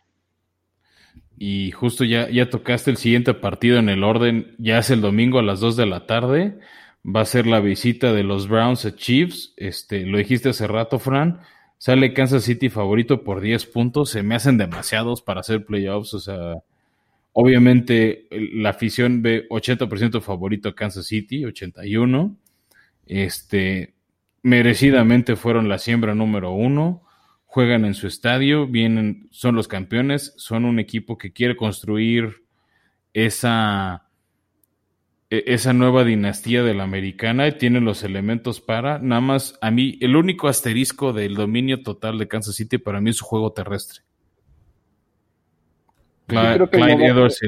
Y 1.38 1.72
justo 1.72 2.04
ya, 2.04 2.30
ya 2.30 2.50
tocaste 2.50 2.92
el 2.92 2.98
siguiente 2.98 3.34
partido 3.34 3.78
en 3.78 3.88
el 3.88 4.04
orden, 4.04 4.56
ya 4.58 4.80
es 4.80 4.90
el 4.90 5.02
domingo 5.02 5.40
a 5.40 5.44
las 5.44 5.62
2 5.62 5.78
de 5.78 5.86
la 5.86 6.06
tarde. 6.06 6.60
Va 7.06 7.22
a 7.22 7.26
ser 7.26 7.46
la 7.46 7.60
visita 7.62 8.14
de 8.14 8.24
los 8.24 8.48
Browns 8.50 8.86
a 8.86 8.96
Chiefs. 8.96 9.54
Este, 9.56 10.06
lo 10.06 10.18
dijiste 10.18 10.50
hace 10.50 10.68
rato, 10.68 11.00
Fran. 11.00 11.42
Sale 11.86 12.14
Kansas 12.14 12.44
City 12.44 12.70
favorito 12.70 13.24
por 13.24 13.42
10 13.42 13.68
puntos. 13.68 14.10
Se 14.10 14.24
me 14.24 14.34
hacen 14.34 14.58
demasiados 14.58 15.22
para 15.22 15.42
hacer 15.42 15.66
playoffs. 15.66 16.16
O 16.16 16.20
sea, 16.20 16.56
obviamente 17.32 18.26
la 18.32 18.72
afición 18.72 19.22
ve 19.22 19.48
80% 19.50 20.20
favorito 20.20 20.70
a 20.70 20.74
Kansas 20.74 21.06
City, 21.06 21.46
81. 21.46 22.36
Este, 23.06 23.94
merecidamente 24.42 25.36
fueron 25.36 25.70
la 25.70 25.78
siembra 25.78 26.16
número 26.16 26.54
uno 26.54 27.04
juegan 27.46 27.86
en 27.86 27.94
su 27.94 28.08
estadio, 28.08 28.66
vienen, 28.66 29.30
son 29.30 29.56
los 29.56 29.68
campeones, 29.68 30.34
son 30.38 30.66
un 30.66 30.80
equipo 30.80 31.20
que 31.20 31.34
quiere 31.34 31.56
construir 31.56 32.46
esa, 33.14 34.05
esa 35.30 35.74
nueva 35.74 36.04
dinastía 36.04 36.64
de 36.64 36.74
la 36.74 36.84
americana 36.84 37.48
y 37.48 37.58
tiene 37.58 37.82
los 37.82 38.04
elementos 38.04 38.62
para, 38.62 39.00
nada 39.00 39.22
más, 39.22 39.58
a 39.62 39.72
mí, 39.72 39.98
el 40.02 40.16
único 40.16 40.48
asterisco 40.48 41.14
del 41.14 41.36
dominio 41.36 41.82
total 41.82 42.20
de 42.20 42.28
Kansas 42.28 42.56
City 42.56 42.78
para 42.78 43.02
mí 43.02 43.10
es 43.10 43.18
su 43.18 43.26
juego 43.26 43.52
terrestre. 43.52 44.02
Clyde, 46.28 47.06
Edwards 47.06 47.40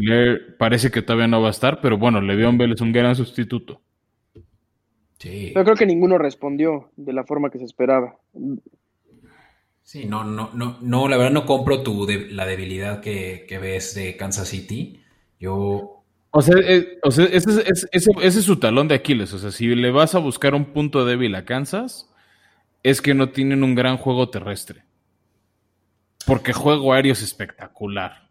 parece 0.59 0.91
que 0.91 1.01
todavía 1.01 1.27
no 1.27 1.41
va 1.41 1.47
a 1.47 1.51
estar, 1.51 1.81
pero 1.81 1.97
bueno, 1.97 2.21
Le'Veon 2.21 2.57
Bell 2.57 2.73
es 2.73 2.81
un 2.81 2.91
gran 2.91 3.15
sustituto. 3.15 3.81
Sí. 5.17 5.51
Yo 5.55 5.63
creo 5.63 5.75
que 5.75 5.87
ninguno 5.87 6.17
respondió 6.19 6.91
de 6.95 7.13
la 7.13 7.23
forma 7.23 7.49
que 7.49 7.57
se 7.57 7.65
esperaba. 7.65 8.17
Sí, 9.81 10.05
no, 10.05 10.23
no, 10.23 10.51
no, 10.53 10.77
no, 10.81 11.07
la 11.07 11.17
verdad 11.17 11.31
no 11.31 11.45
compro 11.45 11.81
tu 11.81 12.05
la 12.29 12.45
debilidad 12.45 13.01
que, 13.01 13.47
ves 13.61 13.95
de 13.95 14.15
Kansas 14.15 14.49
City. 14.49 15.01
Yo. 15.39 15.96
O 16.37 16.41
sea, 16.43 16.55
eh, 16.59 16.99
ese, 17.03 17.63
es, 18.21 18.45
su 18.45 18.57
talón 18.57 18.87
de 18.87 18.93
Aquiles. 18.93 19.33
O 19.33 19.39
sea, 19.39 19.49
si 19.49 19.73
le 19.73 19.89
vas 19.89 20.13
a 20.13 20.19
buscar 20.19 20.53
un 20.53 20.65
punto 20.65 21.03
débil 21.03 21.33
a 21.33 21.45
Kansas, 21.45 22.11
es 22.83 23.01
que 23.01 23.15
no 23.15 23.29
tienen 23.29 23.63
un 23.63 23.73
gran 23.73 23.97
juego 23.97 24.29
terrestre. 24.29 24.83
Porque 26.27 26.53
juego 26.53 26.93
aéreo 26.93 27.13
es 27.13 27.23
espectacular. 27.23 28.29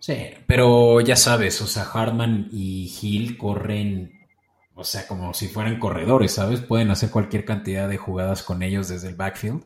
Sí, 0.00 0.16
pero 0.48 1.00
ya 1.00 1.14
sabes, 1.14 1.62
o 1.62 1.68
sea, 1.68 1.84
Hartman 1.84 2.48
y 2.50 2.92
Hill 3.00 3.38
corren, 3.38 4.26
o 4.74 4.82
sea, 4.82 5.06
como 5.06 5.32
si 5.32 5.46
fueran 5.46 5.78
corredores, 5.78 6.32
¿sabes? 6.32 6.62
Pueden 6.62 6.90
hacer 6.90 7.10
cualquier 7.10 7.44
cantidad 7.44 7.88
de 7.88 7.96
jugadas 7.96 8.42
con 8.42 8.64
ellos 8.64 8.88
desde 8.88 9.10
el 9.10 9.14
backfield 9.14 9.62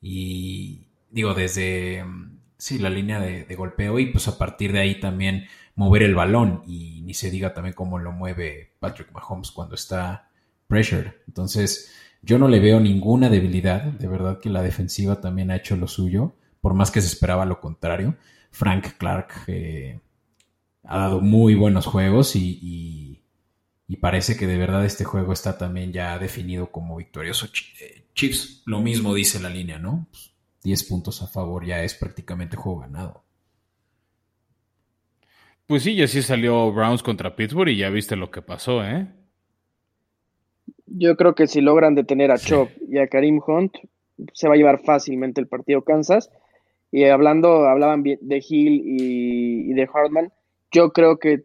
y 0.00 0.88
digo, 1.08 1.34
desde, 1.34 2.04
sí, 2.58 2.80
la 2.80 2.90
línea 2.90 3.20
de, 3.20 3.54
golpeo 3.54 4.00
y 4.00 4.06
pues 4.06 4.26
a 4.26 4.38
partir 4.38 4.72
de 4.72 4.80
ahí 4.80 4.98
también 4.98 5.46
mover 5.74 6.02
el 6.02 6.14
balón 6.14 6.62
y 6.66 7.02
ni 7.02 7.14
se 7.14 7.30
diga 7.30 7.54
también 7.54 7.74
cómo 7.74 7.98
lo 7.98 8.12
mueve 8.12 8.72
Patrick 8.78 9.12
Mahomes 9.12 9.50
cuando 9.50 9.74
está 9.74 10.30
pressured. 10.66 11.12
Entonces, 11.26 11.92
yo 12.22 12.38
no 12.38 12.48
le 12.48 12.60
veo 12.60 12.80
ninguna 12.80 13.28
debilidad, 13.28 13.82
de 13.82 14.06
verdad 14.06 14.38
que 14.40 14.50
la 14.50 14.62
defensiva 14.62 15.20
también 15.20 15.50
ha 15.50 15.56
hecho 15.56 15.76
lo 15.76 15.88
suyo, 15.88 16.36
por 16.60 16.74
más 16.74 16.90
que 16.90 17.00
se 17.00 17.08
esperaba 17.08 17.44
lo 17.44 17.60
contrario. 17.60 18.16
Frank 18.50 18.96
Clark 18.98 19.44
eh, 19.48 20.00
ha 20.84 20.98
dado 20.98 21.20
muy 21.20 21.54
buenos 21.54 21.86
juegos 21.86 22.36
y, 22.36 22.58
y, 22.62 23.96
parece 24.00 24.36
que 24.36 24.48
de 24.48 24.56
verdad 24.56 24.84
este 24.84 25.04
juego 25.04 25.32
está 25.32 25.58
también 25.58 25.92
ya 25.92 26.18
definido 26.18 26.72
como 26.72 26.96
victorioso. 26.96 27.46
Eh, 27.80 28.08
Chiefs, 28.14 28.62
lo 28.66 28.80
mismo 28.80 29.14
dice 29.14 29.38
la 29.38 29.48
línea, 29.48 29.78
¿no? 29.78 30.08
10 30.64 30.84
puntos 30.84 31.22
a 31.22 31.26
favor 31.26 31.64
ya 31.64 31.82
es 31.82 31.94
prácticamente 31.94 32.56
juego 32.56 32.80
ganado. 32.80 33.21
Pues 35.66 35.84
sí, 35.84 35.94
ya 35.94 36.06
sí 36.06 36.22
salió 36.22 36.72
Browns 36.72 37.02
contra 37.02 37.36
Pittsburgh 37.36 37.70
y 37.70 37.76
ya 37.76 37.88
viste 37.88 38.16
lo 38.16 38.30
que 38.30 38.42
pasó, 38.42 38.84
¿eh? 38.84 39.08
Yo 40.86 41.16
creo 41.16 41.34
que 41.34 41.46
si 41.46 41.60
logran 41.60 41.94
detener 41.94 42.30
a 42.30 42.38
Chop 42.38 42.68
y 42.88 42.98
a 42.98 43.06
Karim 43.06 43.40
Hunt, 43.46 43.76
se 44.34 44.48
va 44.48 44.54
a 44.54 44.56
llevar 44.56 44.80
fácilmente 44.82 45.40
el 45.40 45.48
partido 45.48 45.82
Kansas. 45.82 46.30
Y 46.90 47.04
hablando, 47.04 47.66
hablaban 47.66 48.02
de 48.02 48.44
Hill 48.46 48.82
y, 48.84 49.72
de 49.72 49.88
Hartman, 49.92 50.30
yo 50.70 50.92
creo 50.92 51.18
que 51.18 51.44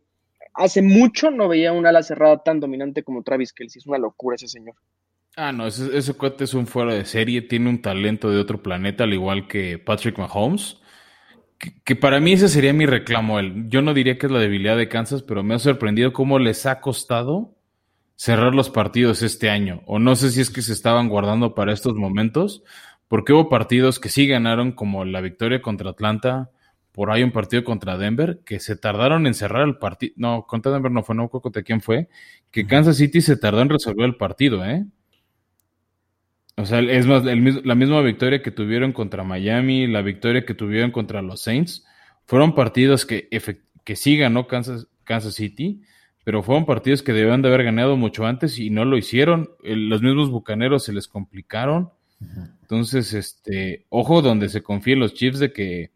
hace 0.53 0.82
mucho 0.82 1.32
no 1.32 1.47
veía 1.47 1.72
un 1.72 1.86
ala 1.86 2.03
cerrada 2.03 2.43
tan 2.43 2.59
dominante 2.59 3.03
como 3.03 3.24
Travis 3.24 3.53
Kelsey. 3.53 3.80
Es 3.80 3.88
una 3.88 3.97
locura 3.97 4.36
ese 4.36 4.49
señor. 4.49 4.76
Ah, 5.38 5.53
no, 5.53 5.68
ese, 5.68 5.95
ese 5.95 6.13
cuate 6.13 6.43
es 6.43 6.53
un 6.53 6.68
fuera 6.68 6.93
de 6.93 7.05
serie, 7.05 7.41
tiene 7.41 7.70
un 7.70 7.82
talento 7.82 8.30
de 8.30 8.39
otro 8.39 8.61
planeta, 8.61 9.05
al 9.05 9.13
igual 9.13 9.47
que 9.47 9.78
Patrick 9.78 10.18
Mahomes. 10.18 10.82
Que, 11.57 11.95
para 11.95 12.19
mí 12.19 12.33
ese 12.33 12.49
sería 12.49 12.73
mi 12.73 12.85
reclamo. 12.85 13.39
Yo 13.67 13.81
no 13.81 13.93
diría 13.93 14.17
que 14.17 14.27
es 14.27 14.31
la 14.31 14.39
debilidad 14.39 14.77
de 14.77 14.89
Kansas, 14.89 15.23
pero 15.23 15.43
me 15.43 15.55
ha 15.55 15.59
sorprendido 15.59 16.13
cómo 16.13 16.37
les 16.37 16.65
ha 16.65 16.79
costado 16.81 17.55
cerrar 18.15 18.53
los 18.53 18.69
partidos 18.69 19.23
este 19.23 19.49
año. 19.49 19.81
O 19.85 19.99
no 19.99 20.15
sé 20.15 20.31
si 20.31 20.41
es 20.41 20.49
que 20.49 20.61
se 20.61 20.73
estaban 20.73 21.09
guardando 21.09 21.55
para 21.55 21.73
estos 21.73 21.95
momentos, 21.95 22.63
porque 23.07 23.33
hubo 23.33 23.49
partidos 23.49 23.99
que 23.99 24.09
sí 24.09 24.27
ganaron, 24.27 24.71
como 24.71 25.05
la 25.05 25.21
victoria 25.21 25.61
contra 25.61 25.89
Atlanta, 25.89 26.51
por 26.91 27.11
ahí 27.11 27.23
un 27.23 27.31
partido 27.31 27.63
contra 27.63 27.97
Denver, 27.97 28.41
que 28.45 28.59
se 28.59 28.75
tardaron 28.75 29.27
en 29.27 29.33
cerrar 29.33 29.67
el 29.67 29.77
partido. 29.77 30.13
No, 30.17 30.45
contra 30.47 30.71
Denver 30.71 30.91
no 30.91 31.03
fue, 31.03 31.15
no 31.15 31.29
contra 31.29 31.63
quién 31.63 31.81
fue, 31.81 32.09
que 32.51 32.67
Kansas 32.67 32.97
City 32.97 33.21
se 33.21 33.37
tardó 33.37 33.61
en 33.61 33.69
resolver 33.69 34.05
el 34.05 34.15
partido, 34.15 34.65
¿eh? 34.65 34.85
O 36.57 36.65
sea, 36.65 36.79
es 36.79 37.05
más, 37.05 37.23
la 37.23 37.75
misma 37.75 38.01
victoria 38.01 38.41
que 38.41 38.51
tuvieron 38.51 38.91
contra 38.91 39.23
Miami, 39.23 39.85
la 39.85 40.01
victoria 40.01 40.43
que 40.43 40.55
tuvieron 40.55 40.91
contra 40.91 41.21
los 41.21 41.41
Saints, 41.41 41.85
fueron 42.25 42.55
partidos 42.55 43.05
que, 43.05 43.29
que 43.83 43.95
sí 43.95 44.17
ganó 44.17 44.47
Kansas, 44.47 44.87
Kansas 45.03 45.35
City, 45.35 45.81
pero 46.23 46.43
fueron 46.43 46.65
partidos 46.65 47.03
que 47.03 47.13
debían 47.13 47.41
de 47.41 47.49
haber 47.49 47.63
ganado 47.63 47.95
mucho 47.95 48.25
antes 48.25 48.57
y 48.57 48.69
no 48.71 48.85
lo 48.85 48.97
hicieron. 48.97 49.51
los 49.63 50.01
mismos 50.01 50.31
bucaneros 50.31 50.83
se 50.83 50.93
les 50.93 51.07
complicaron. 51.07 51.91
Entonces, 52.61 53.13
este, 53.13 53.85
ojo 53.89 54.23
donde 54.23 54.49
se 54.49 54.63
confíen 54.63 54.99
los 54.99 55.13
Chiefs 55.13 55.39
de 55.39 55.53
que 55.53 55.91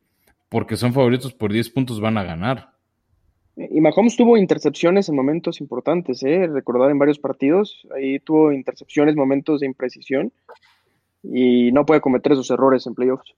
porque 0.48 0.78
son 0.78 0.94
favoritos 0.94 1.34
por 1.34 1.52
10 1.52 1.70
puntos 1.72 2.00
van 2.00 2.18
a 2.18 2.24
ganar. 2.24 2.71
Y 3.56 3.82
Mahomes 3.82 4.16
tuvo 4.16 4.38
intercepciones 4.38 5.10
en 5.10 5.16
momentos 5.16 5.62
importantes, 5.62 6.24
¿eh? 6.24 6.48
recordar 6.48 6.90
en 6.90 7.00
varios 7.00 7.20
partidos. 7.20 7.88
Ahí 7.96 8.20
tuvo 8.20 8.52
intercepciones, 8.52 9.16
momentos 9.16 9.60
de 9.60 9.68
imprecisión. 9.68 10.32
Y 11.24 11.72
no 11.72 11.86
puede 11.86 12.02
cometer 12.02 12.32
esos 12.32 12.50
errores 12.50 12.88
en 12.88 12.96
playoffs. 12.96 13.36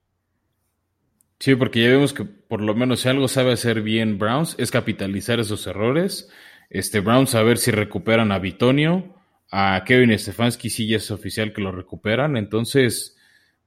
Sí, 1.39 1.55
porque 1.55 1.81
ya 1.81 1.89
vemos 1.89 2.13
que 2.13 2.23
por 2.23 2.61
lo 2.61 2.73
menos 2.73 3.01
si 3.01 3.09
algo 3.09 3.27
sabe 3.27 3.51
hacer 3.51 3.81
bien 3.81 4.17
Browns 4.17 4.55
es 4.57 4.71
capitalizar 4.71 5.39
esos 5.39 5.67
errores 5.67 6.29
este, 6.73 7.01
Browns 7.01 7.35
a 7.35 7.43
ver 7.43 7.59
si 7.59 7.69
recuperan 7.69 8.31
a 8.31 8.39
Bitonio, 8.39 9.15
a 9.51 9.83
Kevin 9.85 10.17
Stefanski 10.17 10.71
sí 10.71 10.87
ya 10.87 10.97
es 10.97 11.11
oficial 11.11 11.53
que 11.53 11.61
lo 11.61 11.71
recuperan, 11.71 12.35
entonces, 12.35 13.15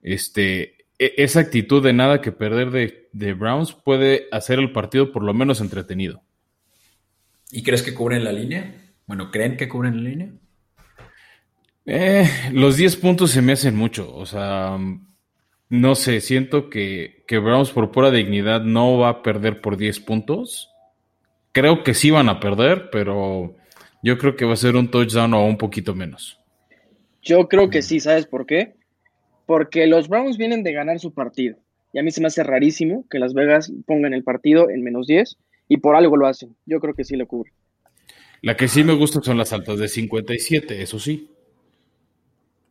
este, 0.02 0.86
e, 0.98 1.14
esa 1.16 1.38
actitud 1.38 1.84
de 1.84 1.92
nada 1.92 2.20
que 2.20 2.32
perder 2.32 2.72
de, 3.12 3.34
Browns 3.34 3.72
puede 3.72 4.26
hacer 4.32 4.58
el 4.58 4.72
partido 4.72 5.12
por 5.12 5.22
lo 5.22 5.32
menos 5.32 5.60
entretenido. 5.60 6.22
¿Y 7.50 7.62
crees 7.62 7.82
que 7.82 7.94
cubren 7.94 8.24
la 8.24 8.32
línea? 8.32 8.74
Bueno, 9.06 9.30
¿creen 9.30 9.56
que 9.56 9.68
cubren 9.68 9.96
la 9.96 10.10
línea? 10.10 10.32
Eh, 11.86 12.28
los 12.52 12.76
10 12.76 12.96
puntos 12.96 13.30
se 13.30 13.42
me 13.42 13.52
hacen 13.52 13.76
mucho, 13.76 14.12
o 14.12 14.26
sea, 14.26 14.76
no 15.68 15.94
sé, 15.94 16.20
siento 16.20 16.68
que, 16.68 17.22
que 17.28 17.38
Browns 17.38 17.70
por 17.70 17.92
pura 17.92 18.10
dignidad 18.10 18.62
no 18.62 18.98
va 18.98 19.08
a 19.08 19.22
perder 19.22 19.60
por 19.60 19.76
10 19.76 20.00
puntos. 20.00 20.70
Creo 21.52 21.84
que 21.84 21.94
sí 21.94 22.10
van 22.10 22.28
a 22.28 22.40
perder, 22.40 22.90
pero 22.90 23.56
yo 24.02 24.18
creo 24.18 24.34
que 24.34 24.44
va 24.44 24.54
a 24.54 24.56
ser 24.56 24.74
un 24.74 24.90
touchdown 24.90 25.34
o 25.34 25.46
un 25.46 25.56
poquito 25.56 25.94
menos. 25.94 26.40
Yo 27.22 27.48
creo 27.48 27.70
que 27.70 27.82
sí, 27.82 28.00
¿sabes 28.00 28.26
por 28.26 28.46
qué? 28.46 28.74
Porque 29.46 29.86
los 29.86 30.08
Browns 30.08 30.38
vienen 30.38 30.64
de 30.64 30.72
ganar 30.72 30.98
su 30.98 31.14
partido. 31.14 31.56
Y 31.92 31.98
a 31.98 32.02
mí 32.02 32.10
se 32.10 32.20
me 32.20 32.26
hace 32.26 32.42
rarísimo 32.42 33.06
que 33.08 33.18
Las 33.18 33.32
Vegas 33.32 33.72
pongan 33.86 34.12
el 34.12 34.24
partido 34.24 34.70
en 34.70 34.82
menos 34.82 35.06
10 35.06 35.38
y 35.68 35.78
por 35.78 35.96
algo 35.96 36.16
lo 36.16 36.26
hacen. 36.26 36.56
Yo 36.64 36.80
creo 36.80 36.94
que 36.94 37.04
sí 37.04 37.16
lo 37.16 37.26
cubre. 37.26 37.52
La 38.42 38.56
que 38.56 38.68
sí 38.68 38.84
me 38.84 38.94
gusta 38.94 39.20
son 39.22 39.38
las 39.38 39.52
altas 39.52 39.78
de 39.78 39.88
57, 39.88 40.82
eso 40.82 40.98
sí. 40.98 41.30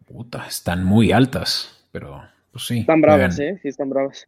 Puta, 0.05 0.45
están 0.47 0.83
muy 0.83 1.11
altas, 1.11 1.87
pero 1.91 2.21
pues 2.51 2.65
sí. 2.67 2.79
Están 2.79 3.01
bravas, 3.01 3.39
¿eh? 3.39 3.59
Sí, 3.61 3.69
están 3.69 3.89
bravas. 3.89 4.27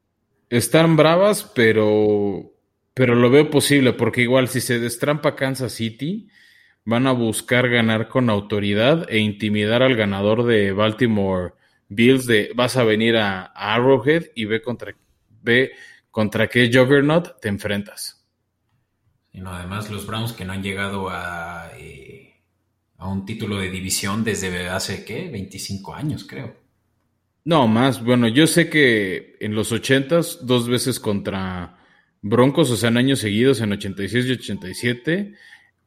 Están 0.49 0.95
bravas, 0.95 1.43
pero 1.55 2.51
pero 2.93 3.13
lo 3.13 3.29
veo 3.29 3.51
posible 3.51 3.93
porque 3.93 4.23
igual 4.23 4.47
si 4.47 4.59
se 4.59 4.79
destrampa 4.79 5.35
Kansas 5.35 5.73
City, 5.73 6.29
van 6.83 7.05
a 7.05 7.11
buscar 7.11 7.69
ganar 7.69 8.07
con 8.07 8.29
autoridad 8.29 9.05
e 9.09 9.19
intimidar 9.19 9.83
al 9.83 9.95
ganador 9.95 10.45
de 10.45 10.71
Baltimore 10.71 11.53
Bills 11.89 12.25
de 12.25 12.51
vas 12.55 12.75
a 12.75 12.83
venir 12.83 13.17
a, 13.17 13.45
Arrowhead 13.45 14.25
y 14.35 14.45
ve 14.45 14.61
contra, 14.61 14.95
ve 15.41 15.71
contra 16.11 16.47
qué 16.47 16.69
Juggernaut 16.73 17.39
te 17.39 17.49
enfrentas. 17.49 18.16
No, 19.37 19.51
además 19.53 19.89
los 19.89 20.05
Browns 20.05 20.33
que 20.33 20.45
no 20.45 20.53
han 20.53 20.63
llegado 20.63 21.09
a, 21.09 21.71
eh, 21.77 22.41
a 22.97 23.07
un 23.07 23.25
título 23.25 23.57
de 23.57 23.69
división 23.69 24.23
desde 24.23 24.67
hace, 24.69 25.05
¿qué? 25.05 25.29
25 25.29 25.93
años, 25.93 26.25
creo. 26.27 26.55
No, 27.45 27.67
más. 27.67 28.03
Bueno, 28.03 28.27
yo 28.27 28.45
sé 28.47 28.69
que 28.69 29.37
en 29.39 29.55
los 29.55 29.71
80s, 29.71 30.39
dos 30.41 30.67
veces 30.67 30.99
contra 30.99 31.77
Broncos, 32.21 32.71
o 32.71 32.75
sea, 32.75 32.89
en 32.89 32.97
años 32.97 33.19
seguidos, 33.19 33.61
en 33.61 33.71
86 33.71 34.25
y 34.25 34.31
87, 34.31 35.33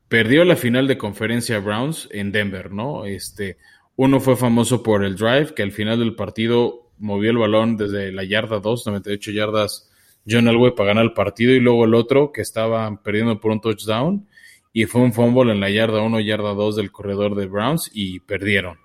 perdió 0.09 0.44
la 0.44 0.57
final 0.57 0.88
de 0.88 0.96
conferencia 0.96 1.59
Browns 1.59 2.09
en 2.12 2.32
Denver, 2.32 2.72
¿no? 2.72 3.05
Este, 3.05 3.59
uno 3.96 4.20
fue 4.20 4.36
famoso 4.36 4.82
por 4.82 5.05
el 5.05 5.16
drive, 5.16 5.55
que 5.55 5.62
al 5.62 5.72
final 5.72 5.98
del 5.98 6.14
partido 6.14 6.92
movió 6.98 7.30
el 7.30 7.38
balón 7.38 7.76
desde 7.76 8.12
la 8.12 8.24
yarda 8.24 8.61
2, 8.61 8.86
98 8.86 9.30
yardas, 9.32 9.89
John 10.31 10.49
Elway 10.49 10.74
para 10.74 10.89
ganar 10.89 11.05
el 11.05 11.12
partido, 11.12 11.53
y 11.53 11.61
luego 11.61 11.85
el 11.85 11.95
otro 11.95 12.33
que 12.33 12.43
estaba 12.43 13.03
perdiendo 13.03 13.41
por 13.41 13.53
un 13.53 13.61
touchdown, 13.61 14.26
y 14.72 14.85
fue 14.85 15.01
un 15.01 15.12
fumble 15.12 15.53
en 15.53 15.61
la 15.61 15.70
yarda 15.70 16.03
1, 16.03 16.20
yarda 16.20 16.55
2 16.55 16.76
del 16.76 16.93
corredor 16.93 17.35
de 17.35 17.47
Browns, 17.47 17.91
y 17.93 18.20
perdieron. 18.20 18.78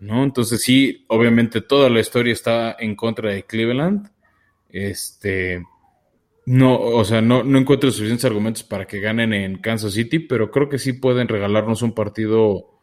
¿No? 0.00 0.24
Entonces 0.24 0.62
sí, 0.62 1.04
obviamente 1.08 1.60
toda 1.60 1.88
la 1.90 2.00
historia 2.00 2.32
está 2.32 2.76
en 2.78 2.96
contra 2.96 3.30
de 3.30 3.44
Cleveland. 3.44 4.10
Este, 4.68 5.62
no, 6.44 6.80
o 6.80 7.04
sea, 7.04 7.20
no, 7.20 7.44
no 7.44 7.58
encuentro 7.58 7.90
suficientes 7.90 8.24
argumentos 8.24 8.62
para 8.62 8.86
que 8.86 9.00
ganen 9.00 9.32
en 9.32 9.58
Kansas 9.58 9.92
City, 9.92 10.18
pero 10.18 10.50
creo 10.50 10.68
que 10.68 10.78
sí 10.78 10.92
pueden 10.92 11.28
regalarnos 11.28 11.82
un 11.82 11.92
partido 11.92 12.78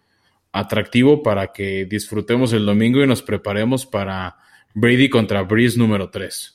atractivo 0.51 1.21
para 1.21 1.51
que 1.51 1.85
disfrutemos 1.85 2.53
el 2.53 2.65
domingo 2.65 3.03
y 3.03 3.07
nos 3.07 3.21
preparemos 3.21 3.85
para 3.85 4.37
Brady 4.73 5.09
contra 5.09 5.41
Breeze 5.41 5.77
número 5.77 6.09
3. 6.09 6.54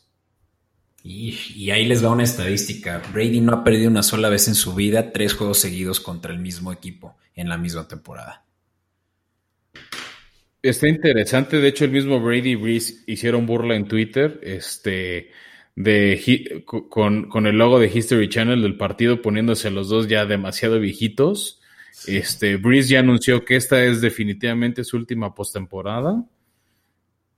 Y, 1.02 1.36
y, 1.56 1.70
ahí 1.70 1.86
les 1.86 2.04
va 2.04 2.10
una 2.10 2.24
estadística. 2.24 3.02
Brady 3.12 3.40
no 3.40 3.54
ha 3.54 3.64
perdido 3.64 3.90
una 3.90 4.02
sola 4.02 4.28
vez 4.28 4.48
en 4.48 4.54
su 4.54 4.74
vida 4.74 5.12
tres 5.12 5.34
juegos 5.34 5.58
seguidos 5.58 5.98
contra 5.98 6.32
el 6.32 6.38
mismo 6.38 6.72
equipo 6.72 7.16
en 7.34 7.48
la 7.48 7.56
misma 7.56 7.88
temporada. 7.88 8.44
Está 10.62 10.88
interesante. 10.88 11.58
De 11.58 11.68
hecho, 11.68 11.86
el 11.86 11.90
mismo 11.90 12.20
Brady 12.20 12.50
y 12.50 12.54
Breeze 12.54 13.02
hicieron 13.06 13.46
burla 13.46 13.76
en 13.76 13.88
Twitter. 13.88 14.38
Este 14.42 15.30
de 15.74 16.64
con, 16.66 17.46
el 17.46 17.56
logo 17.56 17.78
de 17.78 17.90
History 17.92 18.28
Channel 18.28 18.60
del 18.60 18.76
partido 18.76 19.22
poniéndose 19.22 19.68
a 19.68 19.70
los 19.70 19.88
dos 19.88 20.08
ya 20.08 20.26
demasiado 20.26 20.78
viejitos. 20.78 21.60
Este, 22.06 22.56
Breeze 22.56 22.90
ya 22.90 23.00
anunció 23.00 23.44
que 23.44 23.56
esta 23.56 23.84
es 23.84 24.00
definitivamente 24.00 24.84
su 24.84 24.96
última 24.96 25.34
postemporada. 25.34 26.24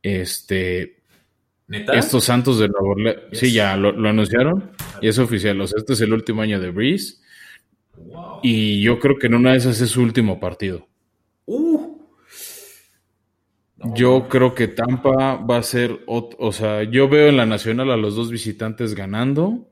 Este, 0.02 1.01
estos 1.72 2.24
Santos 2.24 2.58
de 2.58 2.68
Nueva 2.68 2.88
Orleans, 2.88 3.20
sí, 3.32 3.52
ya 3.52 3.76
lo, 3.76 3.90
anunciaron 4.08 4.72
y 5.00 5.08
es 5.08 5.18
oficial. 5.18 5.60
O 5.60 5.66
sea, 5.66 5.78
este 5.78 5.94
es 5.94 6.00
el 6.00 6.12
último 6.12 6.42
año 6.42 6.60
de 6.60 6.70
Breeze. 6.70 7.16
Y 8.42 8.82
yo 8.82 8.98
creo 8.98 9.18
que 9.18 9.26
en 9.26 9.34
una 9.34 9.52
de 9.52 9.58
esas 9.58 9.80
es 9.80 9.90
su 9.90 10.02
último 10.02 10.40
partido. 10.40 10.86
Uh, 11.46 11.98
yo 13.94 14.28
creo 14.28 14.54
que 14.54 14.68
Tampa 14.68 15.36
va 15.36 15.56
a 15.56 15.62
ser, 15.62 16.00
o, 16.06 16.52
sea, 16.52 16.84
yo 16.84 17.08
veo 17.08 17.28
en 17.28 17.36
la 17.36 17.46
Nacional 17.46 17.90
a 17.90 17.96
los 17.96 18.14
dos 18.14 18.30
visitantes 18.30 18.94
ganando. 18.94 19.68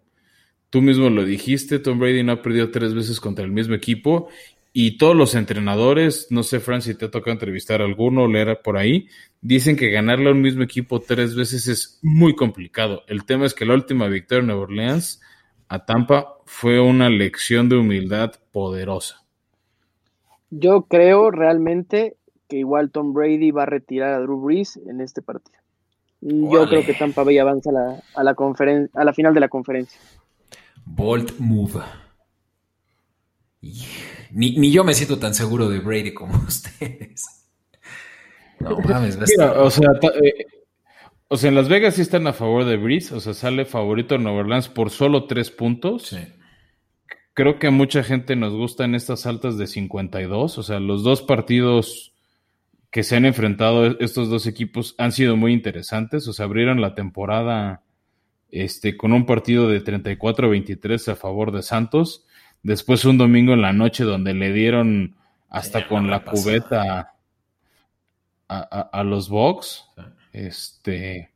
Tú 0.68 0.82
mismo 0.82 1.10
lo 1.10 1.24
dijiste, 1.24 1.78
Tom 1.78 1.98
Brady 1.98 2.22
no 2.22 2.32
ha 2.32 2.42
perdido 2.42 2.70
tres 2.70 2.94
veces 2.94 3.20
contra 3.20 3.44
el 3.44 3.52
mismo 3.52 3.74
equipo 3.74 4.28
y 4.72 4.98
todos 4.98 5.16
los 5.16 5.34
entrenadores, 5.34 6.28
no 6.30 6.42
sé, 6.42 6.60
Fran, 6.60 6.80
si 6.80 6.94
te 6.94 7.06
ha 7.06 7.10
tocado 7.10 7.32
entrevistar 7.32 7.82
a 7.82 7.84
alguno 7.84 8.22
o 8.22 8.28
leer 8.28 8.60
por 8.62 8.76
ahí, 8.76 9.08
dicen 9.40 9.76
que 9.76 9.90
ganarle 9.90 10.28
a 10.28 10.32
un 10.32 10.40
mismo 10.40 10.62
equipo 10.62 11.00
tres 11.00 11.34
veces 11.34 11.66
es 11.66 11.98
muy 12.02 12.36
complicado. 12.36 13.02
El 13.08 13.24
tema 13.24 13.46
es 13.46 13.54
que 13.54 13.64
la 13.64 13.74
última 13.74 14.06
victoria 14.06 14.40
en 14.40 14.46
Nueva 14.46 14.62
Orleans 14.62 15.20
a 15.68 15.84
Tampa 15.84 16.36
fue 16.44 16.80
una 16.80 17.08
lección 17.08 17.68
de 17.68 17.76
humildad 17.76 18.32
poderosa. 18.52 19.24
Yo 20.50 20.82
creo 20.82 21.30
realmente 21.30 22.16
que 22.48 22.58
igual 22.58 22.90
Tom 22.90 23.12
Brady 23.12 23.50
va 23.50 23.64
a 23.64 23.66
retirar 23.66 24.14
a 24.14 24.20
Drew 24.20 24.40
Brees 24.40 24.76
en 24.76 25.00
este 25.00 25.22
partido. 25.22 25.58
Yo 26.20 26.68
creo 26.68 26.84
que 26.84 26.94
Tampa 26.94 27.24
Bay 27.24 27.38
avanza 27.38 27.70
a 27.70 27.72
la, 27.72 28.02
a 28.14 28.22
la, 28.22 28.36
a 28.94 29.04
la 29.04 29.12
final 29.14 29.32
de 29.32 29.40
la 29.40 29.48
conferencia. 29.48 29.98
Bolt 30.84 31.38
move. 31.38 31.80
Ni, 33.60 34.56
ni, 34.56 34.72
yo 34.72 34.84
me 34.84 34.94
siento 34.94 35.18
tan 35.18 35.34
seguro 35.34 35.68
de 35.68 35.80
Brady 35.80 36.14
como 36.14 36.36
ustedes. 36.46 37.26
No 38.58 38.78
mames, 38.78 39.16
o 39.16 39.70
sea, 39.70 39.84
eh, 40.22 40.46
o 41.28 41.36
sea, 41.36 41.48
en 41.48 41.54
Las 41.54 41.68
Vegas 41.68 41.94
sí 41.94 42.02
están 42.02 42.26
a 42.26 42.32
favor 42.32 42.64
de 42.64 42.76
Breeze, 42.76 43.14
o 43.14 43.20
sea, 43.20 43.32
sale 43.32 43.64
favorito 43.64 44.16
en 44.16 44.24
Nueva 44.24 44.40
Orleans 44.40 44.68
por 44.68 44.90
solo 44.90 45.24
tres 45.24 45.50
puntos. 45.50 46.08
Sí. 46.08 46.18
Creo 47.32 47.58
que 47.58 47.68
a 47.68 47.70
mucha 47.70 48.02
gente 48.02 48.36
nos 48.36 48.52
gustan 48.52 48.94
estas 48.94 49.24
altas 49.24 49.56
de 49.56 49.66
52, 49.66 50.58
o 50.58 50.62
sea, 50.62 50.80
los 50.80 51.02
dos 51.02 51.22
partidos 51.22 52.12
que 52.90 53.02
se 53.02 53.16
han 53.16 53.24
enfrentado 53.24 53.86
estos 54.00 54.28
dos 54.28 54.46
equipos 54.46 54.94
han 54.98 55.12
sido 55.12 55.36
muy 55.36 55.52
interesantes, 55.52 56.26
o 56.26 56.32
sea, 56.32 56.46
abrieron 56.46 56.80
la 56.80 56.94
temporada 56.94 57.82
este, 58.50 58.96
con 58.96 59.12
un 59.12 59.26
partido 59.26 59.68
de 59.68 59.82
34-23 59.82 61.12
a 61.12 61.16
favor 61.16 61.52
de 61.52 61.62
Santos, 61.62 62.26
después 62.62 63.04
un 63.04 63.18
domingo 63.18 63.52
en 63.52 63.62
la 63.62 63.72
noche 63.72 64.04
donde 64.04 64.34
le 64.34 64.52
dieron 64.52 65.16
hasta 65.48 65.86
con 65.86 66.10
la 66.10 66.24
cubeta 66.24 67.14
a, 68.48 69.04
los 69.04 69.28
Bucks. 69.28 69.86
Este. 70.32 71.30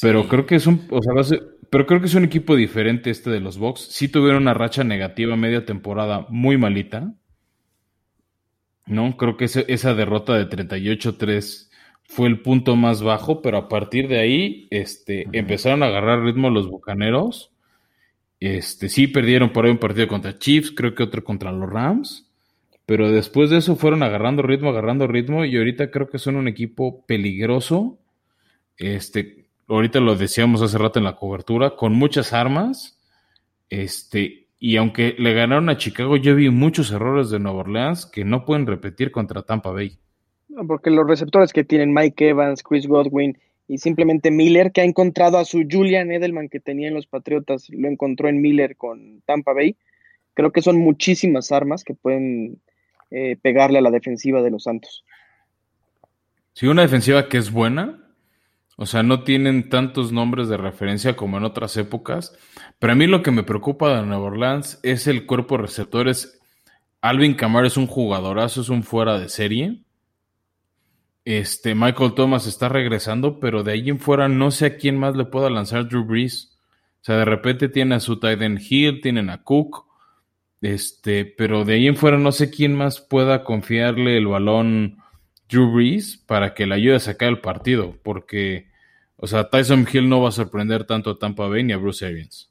Pero 0.00 0.28
creo 0.28 0.46
que 0.46 0.56
es 0.56 0.66
un. 0.66 0.86
O 0.90 1.00
sea, 1.02 1.38
pero 1.70 1.86
creo 1.86 2.00
que 2.00 2.06
es 2.06 2.14
un 2.14 2.24
equipo 2.24 2.56
diferente 2.56 3.10
este 3.10 3.30
de 3.30 3.40
los 3.40 3.58
Bucks. 3.58 3.80
Sí 3.90 4.08
tuvieron 4.08 4.42
una 4.42 4.54
racha 4.54 4.84
negativa 4.84 5.36
media 5.36 5.64
temporada 5.64 6.26
muy 6.28 6.56
malita. 6.56 7.14
¿No? 8.86 9.16
Creo 9.16 9.36
que 9.36 9.46
esa 9.46 9.94
derrota 9.94 10.34
de 10.34 10.46
38-3 10.46 11.70
fue 12.04 12.28
el 12.28 12.42
punto 12.42 12.76
más 12.76 13.02
bajo, 13.02 13.40
pero 13.40 13.56
a 13.56 13.68
partir 13.68 14.08
de 14.08 14.20
ahí 14.20 14.68
este, 14.70 15.26
empezaron 15.32 15.82
a 15.82 15.86
agarrar 15.86 16.22
ritmo 16.22 16.50
los 16.50 16.68
bucaneros. 16.68 17.53
Este, 18.40 18.88
sí 18.88 19.06
perdieron 19.06 19.52
por 19.52 19.64
ahí 19.64 19.70
un 19.70 19.78
partido 19.78 20.08
contra 20.08 20.38
Chiefs, 20.38 20.72
creo 20.72 20.94
que 20.94 21.02
otro 21.02 21.24
contra 21.24 21.52
los 21.52 21.68
Rams. 21.70 22.30
Pero 22.86 23.10
después 23.10 23.50
de 23.50 23.58
eso 23.58 23.76
fueron 23.76 24.02
agarrando 24.02 24.42
ritmo, 24.42 24.70
agarrando 24.70 25.06
ritmo, 25.06 25.44
y 25.44 25.56
ahorita 25.56 25.90
creo 25.90 26.08
que 26.08 26.18
son 26.18 26.36
un 26.36 26.48
equipo 26.48 27.04
peligroso. 27.06 27.98
Este, 28.76 29.46
ahorita 29.68 30.00
lo 30.00 30.16
decíamos 30.16 30.60
hace 30.60 30.76
rato 30.76 30.98
en 30.98 31.04
la 31.04 31.16
cobertura, 31.16 31.76
con 31.76 31.94
muchas 31.94 32.32
armas. 32.32 33.00
Este, 33.70 34.48
y 34.58 34.76
aunque 34.76 35.14
le 35.18 35.32
ganaron 35.32 35.68
a 35.70 35.78
Chicago, 35.78 36.16
yo 36.16 36.34
vi 36.34 36.50
muchos 36.50 36.90
errores 36.92 37.30
de 37.30 37.38
Nueva 37.38 37.60
Orleans 37.60 38.06
que 38.06 38.24
no 38.24 38.44
pueden 38.44 38.66
repetir 38.66 39.10
contra 39.10 39.42
Tampa 39.42 39.70
Bay. 39.70 39.98
Porque 40.66 40.90
los 40.90 41.06
receptores 41.06 41.52
que 41.52 41.64
tienen 41.64 41.92
Mike 41.92 42.28
Evans, 42.28 42.62
Chris 42.62 42.86
Godwin 42.86 43.38
y 43.66 43.78
simplemente 43.78 44.30
Miller, 44.30 44.72
que 44.72 44.82
ha 44.82 44.84
encontrado 44.84 45.38
a 45.38 45.44
su 45.44 45.64
Julian 45.70 46.12
Edelman 46.12 46.48
que 46.48 46.60
tenía 46.60 46.88
en 46.88 46.94
los 46.94 47.06
Patriotas, 47.06 47.68
lo 47.70 47.88
encontró 47.88 48.28
en 48.28 48.40
Miller 48.40 48.76
con 48.76 49.22
Tampa 49.24 49.52
Bay. 49.54 49.76
Creo 50.34 50.52
que 50.52 50.62
son 50.62 50.78
muchísimas 50.78 51.50
armas 51.52 51.84
que 51.84 51.94
pueden 51.94 52.60
eh, 53.10 53.36
pegarle 53.40 53.78
a 53.78 53.82
la 53.82 53.90
defensiva 53.90 54.42
de 54.42 54.50
los 54.50 54.64
Santos. 54.64 55.04
Sí, 56.52 56.66
una 56.66 56.82
defensiva 56.82 57.28
que 57.28 57.38
es 57.38 57.50
buena. 57.50 58.00
O 58.76 58.86
sea, 58.86 59.02
no 59.02 59.22
tienen 59.22 59.68
tantos 59.68 60.12
nombres 60.12 60.48
de 60.48 60.56
referencia 60.56 61.14
como 61.16 61.38
en 61.38 61.44
otras 61.44 61.76
épocas. 61.76 62.36
Pero 62.78 62.92
a 62.92 62.96
mí 62.96 63.06
lo 63.06 63.22
que 63.22 63.30
me 63.30 63.44
preocupa 63.44 63.96
de 63.96 64.06
Nueva 64.06 64.24
Orleans 64.24 64.80
es 64.82 65.06
el 65.06 65.26
cuerpo 65.26 65.56
de 65.56 65.62
receptores. 65.62 66.40
Alvin 67.00 67.34
Kamara 67.34 67.68
es 67.68 67.76
un 67.76 67.86
jugadorazo, 67.86 68.60
es 68.60 68.68
un 68.68 68.82
fuera 68.82 69.18
de 69.18 69.28
serie. 69.28 69.83
Este, 71.24 71.74
Michael 71.74 72.14
Thomas 72.14 72.46
está 72.46 72.68
regresando, 72.68 73.40
pero 73.40 73.62
de 73.62 73.72
ahí 73.72 73.88
en 73.88 73.98
fuera 73.98 74.28
no 74.28 74.50
sé 74.50 74.66
a 74.66 74.76
quién 74.76 74.98
más 74.98 75.16
le 75.16 75.24
pueda 75.24 75.48
lanzar 75.48 75.88
Drew 75.88 76.04
Brees. 76.04 76.58
O 77.00 77.04
sea, 77.04 77.16
de 77.16 77.24
repente 77.24 77.68
tiene 77.68 77.94
a 77.94 78.00
su 78.00 78.18
Titan 78.18 78.58
Hill, 78.58 79.00
tienen 79.00 79.30
a 79.30 79.42
Cook, 79.42 79.86
este, 80.60 81.24
pero 81.24 81.64
de 81.64 81.74
ahí 81.74 81.86
en 81.86 81.96
fuera 81.96 82.18
no 82.18 82.32
sé 82.32 82.50
quién 82.50 82.74
más 82.74 83.00
pueda 83.00 83.44
confiarle 83.44 84.16
el 84.16 84.26
balón 84.26 84.98
Drew 85.48 85.72
Brees 85.72 86.16
para 86.16 86.54
que 86.54 86.66
le 86.66 86.74
ayude 86.74 86.96
a 86.96 87.00
sacar 87.00 87.28
el 87.28 87.40
partido, 87.40 87.98
porque, 88.02 88.68
o 89.16 89.26
sea, 89.26 89.50
Tyson 89.50 89.86
Hill 89.90 90.08
no 90.08 90.22
va 90.22 90.30
a 90.30 90.32
sorprender 90.32 90.84
tanto 90.84 91.10
a 91.10 91.18
Tampa 91.18 91.46
Bay 91.48 91.62
ni 91.62 91.72
a 91.72 91.78
Bruce 91.78 92.06
Arians. 92.06 92.50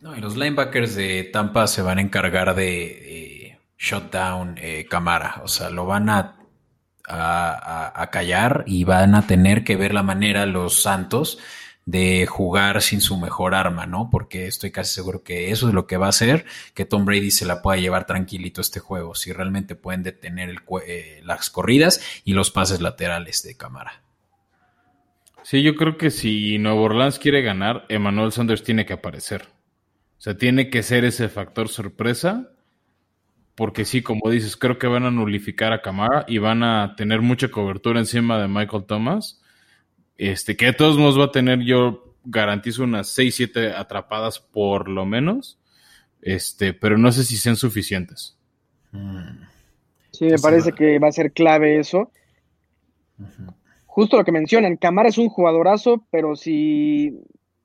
No, 0.00 0.16
y 0.16 0.20
los 0.20 0.36
linebackers 0.36 0.96
de 0.96 1.24
Tampa 1.24 1.66
se 1.66 1.80
van 1.80 1.98
a 1.98 2.02
encargar 2.02 2.54
de 2.54 3.56
shutdown 3.78 4.56
eh, 4.58 4.86
Camara, 4.88 5.40
o 5.42 5.48
sea, 5.48 5.70
lo 5.70 5.86
van 5.86 6.08
a, 6.08 6.36
a, 7.08 8.08
callar 8.10 8.64
y 8.66 8.84
van 8.84 9.14
a 9.14 9.26
tener 9.26 9.64
que 9.64 9.76
ver 9.76 9.94
la 9.94 10.02
manera 10.02 10.46
los 10.46 10.82
Santos 10.82 11.38
de 11.84 12.26
jugar 12.26 12.80
sin 12.80 13.00
su 13.00 13.16
mejor 13.18 13.54
arma, 13.54 13.86
¿no? 13.86 14.08
Porque 14.10 14.46
estoy 14.46 14.70
casi 14.70 14.94
seguro 14.94 15.24
que 15.24 15.50
eso 15.50 15.68
es 15.68 15.74
lo 15.74 15.86
que 15.86 15.96
va 15.96 16.06
a 16.06 16.10
hacer 16.10 16.44
que 16.74 16.84
Tom 16.84 17.04
Brady 17.04 17.30
se 17.30 17.44
la 17.44 17.60
pueda 17.60 17.80
llevar 17.80 18.06
tranquilito 18.06 18.60
este 18.60 18.78
juego, 18.78 19.14
si 19.14 19.32
realmente 19.32 19.74
pueden 19.74 20.02
detener 20.04 20.62
eh, 20.86 21.20
las 21.24 21.50
corridas 21.50 22.00
y 22.24 22.34
los 22.34 22.50
pases 22.50 22.80
laterales 22.80 23.42
de 23.42 23.56
cámara. 23.56 24.02
Sí, 25.42 25.62
yo 25.62 25.74
creo 25.74 25.96
que 25.98 26.10
si 26.10 26.58
Nuevo 26.58 26.82
Orleans 26.82 27.18
quiere 27.18 27.42
ganar, 27.42 27.84
Emmanuel 27.88 28.30
Sanders 28.30 28.62
tiene 28.62 28.86
que 28.86 28.92
aparecer. 28.92 29.48
O 30.18 30.20
sea, 30.22 30.36
tiene 30.36 30.70
que 30.70 30.84
ser 30.84 31.04
ese 31.04 31.28
factor 31.28 31.68
sorpresa, 31.68 32.52
porque 33.54 33.84
sí, 33.84 34.02
como 34.02 34.30
dices, 34.30 34.56
creo 34.56 34.78
que 34.78 34.86
van 34.86 35.04
a 35.04 35.10
nulificar 35.10 35.72
a 35.72 35.82
Camara 35.82 36.24
y 36.28 36.38
van 36.38 36.62
a 36.62 36.94
tener 36.96 37.20
mucha 37.20 37.48
cobertura 37.48 38.00
encima 38.00 38.40
de 38.40 38.48
Michael 38.48 38.84
Thomas 38.84 39.42
este, 40.18 40.56
que 40.56 40.66
de 40.66 40.72
todos 40.72 40.98
modos 40.98 41.18
va 41.18 41.24
a 41.24 41.32
tener, 41.32 41.60
yo 41.60 42.14
garantizo 42.24 42.84
unas 42.84 43.08
6, 43.08 43.34
7 43.34 43.72
atrapadas 43.72 44.38
por 44.38 44.88
lo 44.88 45.04
menos. 45.04 45.58
Este, 46.20 46.72
pero 46.72 46.96
no 46.96 47.10
sé 47.10 47.24
si 47.24 47.36
sean 47.36 47.56
suficientes. 47.56 48.38
Sí, 50.12 50.26
me 50.26 50.38
parece 50.38 50.70
que 50.72 51.00
va 51.00 51.08
a 51.08 51.12
ser 51.12 51.32
clave 51.32 51.80
eso. 51.80 52.12
Justo 53.86 54.16
lo 54.16 54.24
que 54.24 54.30
mencionan, 54.30 54.76
Camara 54.76 55.08
es 55.08 55.18
un 55.18 55.28
jugadorazo, 55.28 56.06
pero 56.12 56.36
si 56.36 57.18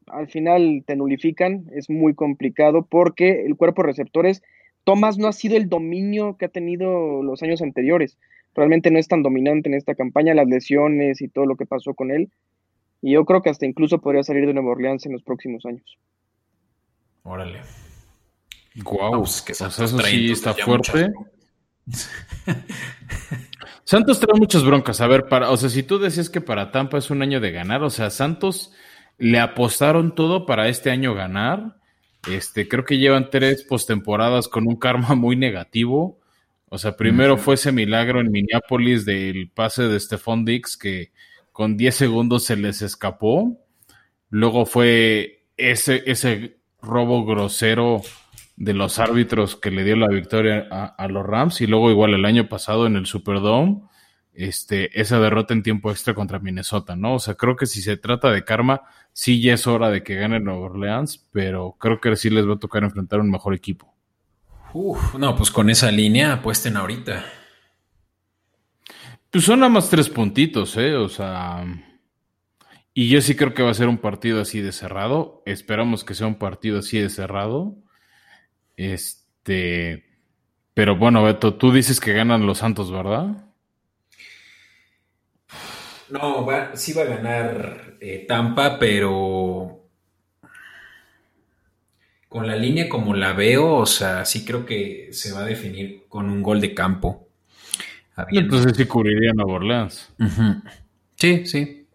al 0.07 0.27
final 0.27 0.83
te 0.88 0.95
nulifican, 0.95 1.67
es 1.73 1.91
muy 1.91 2.15
complicado 2.15 2.88
porque 2.89 3.45
el 3.45 3.55
cuerpo 3.55 3.83
de 3.83 3.89
receptores, 3.89 4.41
Thomas 4.88 5.17
no 5.17 5.27
ha 5.27 5.33
sido 5.33 5.57
el 5.57 5.67
dominio 5.67 6.38
que 6.38 6.45
ha 6.45 6.49
tenido 6.49 7.21
los 7.21 7.43
años 7.43 7.61
anteriores 7.61 8.17
realmente 8.57 8.91
no 8.91 8.99
es 8.99 9.07
tan 9.07 9.23
dominante 9.23 9.69
en 9.69 9.75
esta 9.75 9.95
campaña, 9.95 10.33
las 10.33 10.47
lesiones 10.47 11.21
y 11.21 11.29
todo 11.29 11.45
lo 11.45 11.55
que 11.55 11.65
pasó 11.65 11.93
con 11.93 12.11
él. 12.11 12.29
Y 13.01 13.13
yo 13.13 13.23
creo 13.23 13.43
que 13.43 13.51
hasta 13.51 13.67
incluso 13.67 14.01
podría 14.01 14.23
salir 14.23 14.47
de 14.47 14.53
Nueva 14.53 14.71
Orleans 14.71 15.05
en 15.05 15.13
los 15.13 15.21
próximos 15.21 15.63
años. 15.65 15.97
Órale. 17.23 17.61
Guau, 18.83 19.19
pues 19.19 19.43
que 19.43 19.53
Santos 19.53 19.95
sí 20.03 20.31
está 20.31 20.55
fuerte. 20.55 21.11
Santos 23.83 24.19
trae 24.19 24.38
muchas 24.38 24.65
broncas. 24.65 24.99
A 25.01 25.07
ver, 25.07 25.27
para, 25.27 25.51
o 25.51 25.57
sea, 25.57 25.69
si 25.69 25.83
tú 25.83 25.99
decías 25.99 26.29
que 26.29 26.41
para 26.41 26.71
Tampa 26.71 26.97
es 26.97 27.11
un 27.11 27.21
año 27.21 27.39
de 27.39 27.51
ganar, 27.51 27.83
o 27.83 27.91
sea, 27.91 28.09
Santos 28.09 28.73
le 29.19 29.39
apostaron 29.39 30.15
todo 30.15 30.47
para 30.47 30.67
este 30.67 30.89
año 30.89 31.13
ganar. 31.13 31.76
Este, 32.32 32.67
creo 32.67 32.84
que 32.84 32.97
llevan 32.97 33.30
tres 33.30 33.63
postemporadas 33.63 34.47
con 34.47 34.67
un 34.67 34.75
karma 34.75 35.15
muy 35.15 35.36
negativo. 35.36 36.19
O 36.69 36.78
sea, 36.78 36.97
primero 36.97 37.38
fue 37.38 37.55
ese 37.55 37.71
milagro 37.71 38.19
en 38.19 38.32
Minneapolis 38.32 39.05
del 39.05 39.49
pase 39.49 39.84
de 39.84 39.99
Stephon 39.99 40.43
Dix 40.43 40.75
que 40.75 41.11
con 41.53 41.78
10 41.78 41.95
segundos 41.95 42.43
se 42.43 42.57
les 42.57 42.82
escapó. 42.82 43.57
Luego 44.30 44.65
fue 44.65 45.45
ese, 45.55 46.03
ese 46.05 46.57
robo 46.82 47.25
grosero 47.25 48.01
de 48.57 48.73
los 48.73 48.99
árbitros 48.99 49.55
que 49.55 49.71
le 49.71 49.84
dio 49.84 49.95
la 49.95 50.07
victoria 50.07 50.67
a, 50.69 51.07
los 51.07 51.25
Rams. 51.25 51.61
Y 51.61 51.67
luego 51.67 51.89
igual 51.89 52.13
el 52.13 52.25
año 52.25 52.49
pasado 52.49 52.86
en 52.86 52.95
el 52.95 53.05
Superdome, 53.05 53.82
este, 54.38 55.01
esa 55.01 55.19
derrota 55.19 55.55
en 55.55 55.63
tiempo 55.63 55.89
extra 55.89 56.13
contra 56.13 56.38
Minnesota, 56.38 56.95
¿no? 56.95 57.15
O 57.15 57.19
sea, 57.19 57.33
creo 57.33 57.55
que 57.55 57.65
si 57.65 57.81
se 57.81 57.97
trata 57.97 58.29
de 58.29 58.45
karma, 58.45 58.83
sí 59.11 59.41
ya 59.41 59.55
es 59.55 59.65
hora 59.65 59.89
de 59.89 60.03
que 60.03 60.13
gane 60.13 60.39
Nueva 60.39 60.59
Orleans, 60.59 61.27
pero 61.31 61.75
creo 61.79 61.99
que 61.99 62.15
sí 62.15 62.29
les 62.29 62.47
va 62.47 62.53
a 62.53 62.59
tocar 62.59 62.83
enfrentar 62.83 63.19
un 63.19 63.31
mejor 63.31 63.55
equipo. 63.55 63.95
Uf, 64.73 65.15
no, 65.15 65.35
pues 65.35 65.49
con 65.49 65.71
esa 65.71 65.91
línea 65.91 66.33
apuesten 66.33 66.77
ahorita. 66.77 67.25
Pues 69.31 69.43
son 69.43 69.59
nada 69.59 69.71
más 69.71 69.89
tres 69.89 70.07
puntitos, 70.07 70.77
¿eh? 70.77 70.95
O 70.95 71.09
sea. 71.09 71.65
Y 72.93 73.09
yo 73.09 73.21
sí 73.21 73.35
creo 73.35 73.55
que 73.55 73.63
va 73.63 73.71
a 73.71 73.75
ser 73.75 73.88
un 73.88 73.97
partido 73.97 74.41
así 74.41 74.61
de 74.61 74.71
cerrado. 74.71 75.41
Esperamos 75.47 76.03
que 76.03 76.13
sea 76.13 76.27
un 76.27 76.35
partido 76.35 76.79
así 76.79 76.99
de 76.99 77.09
cerrado. 77.09 77.75
Este. 78.75 80.05
Pero 80.75 80.95
bueno, 80.95 81.23
Beto, 81.23 81.55
tú 81.55 81.71
dices 81.71 81.99
que 81.99 82.13
ganan 82.13 82.45
los 82.45 82.59
Santos, 82.59 82.91
¿verdad? 82.91 83.47
No, 86.10 86.47
sí 86.74 86.93
va 86.93 87.01
a 87.03 87.05
ganar 87.05 87.97
eh, 87.99 88.26
Tampa, 88.28 88.80
pero 88.80 89.84
con 92.28 92.47
la 92.47 92.55
línea 92.55 92.89
como 92.89 93.14
la 93.14 93.34
veo, 93.34 93.76
o 93.76 93.86
sea, 93.86 94.26
sí 94.26 94.45
creo 94.45 94.66
que 94.66 95.10
se 95.12 95.32
va 95.34 95.41
a 95.41 95.45
definir 95.45 96.05
con 96.08 96.30
un 96.30 96.43
gol 96.43 96.62
de 96.62 96.74
campo. 96.74 97.28
Entonces 98.32 98.76
sí 98.76 98.86
cubriría 98.86 99.32
Nueva 99.34 99.53
Orleans. 99.53 100.14
Sí, 101.16 101.45
sí. 101.45 101.88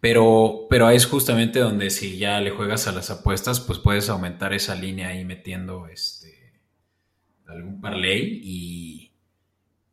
Pero, 0.00 0.66
pero 0.70 0.88
es 0.88 1.06
justamente 1.06 1.58
donde 1.58 1.90
si 1.90 2.16
ya 2.16 2.40
le 2.40 2.50
juegas 2.50 2.86
a 2.88 2.92
las 2.92 3.10
apuestas, 3.10 3.60
pues 3.60 3.78
puedes 3.78 4.08
aumentar 4.08 4.54
esa 4.54 4.74
línea 4.74 5.08
ahí 5.08 5.24
metiendo 5.24 5.86
este 5.88 6.30
algún 7.46 7.80
parlay 7.80 8.40
y, 8.42 9.09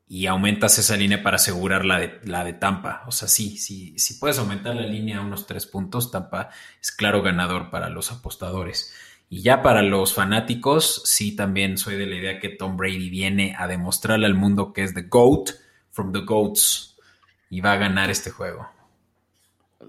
y 0.08 0.28
aumentas 0.28 0.80
esa 0.80 0.96
línea 0.96 1.22
para 1.22 1.36
asegurar 1.36 1.84
la 1.84 2.00
de, 2.00 2.20
la 2.24 2.44
de 2.44 2.54
Tampa. 2.54 3.04
O 3.08 3.12
sea, 3.12 3.28
sí, 3.28 3.58
sí, 3.58 3.98
si 3.98 4.16
puedes 4.16 4.40
aumentar 4.40 4.76
la 4.76 4.88
línea 4.88 5.18
a 5.18 5.22
unos 5.22 5.48
tres 5.48 5.66
puntos, 5.66 6.12
Tampa 6.12 6.50
es 6.82 6.92
claro 6.92 7.22
ganador 7.22 7.70
para 7.70 7.90
los 7.90 8.12
apostadores. 8.12 8.94
Y 9.30 9.42
ya 9.42 9.62
para 9.62 9.82
los 9.82 10.14
fanáticos, 10.14 11.02
sí 11.06 11.36
también 11.36 11.78
soy 11.78 11.98
de 11.98 12.06
la 12.06 12.16
idea 12.16 12.40
que 12.40 12.50
Tom 12.50 12.78
Brady 12.78 13.10
viene 13.10 13.56
a 13.58 13.68
demostrarle 13.68 14.26
al 14.26 14.36
mundo 14.36 14.72
que 14.72 14.84
es 14.84 14.94
the 14.94 15.04
GOAT 15.04 15.50
from 15.92 16.14
the 16.14 16.22
GOATs 16.22 16.96
y 17.50 17.60
va 17.60 17.74
a 17.74 17.78
ganar 17.78 18.10
este 18.10 18.30
juego. 18.30 18.70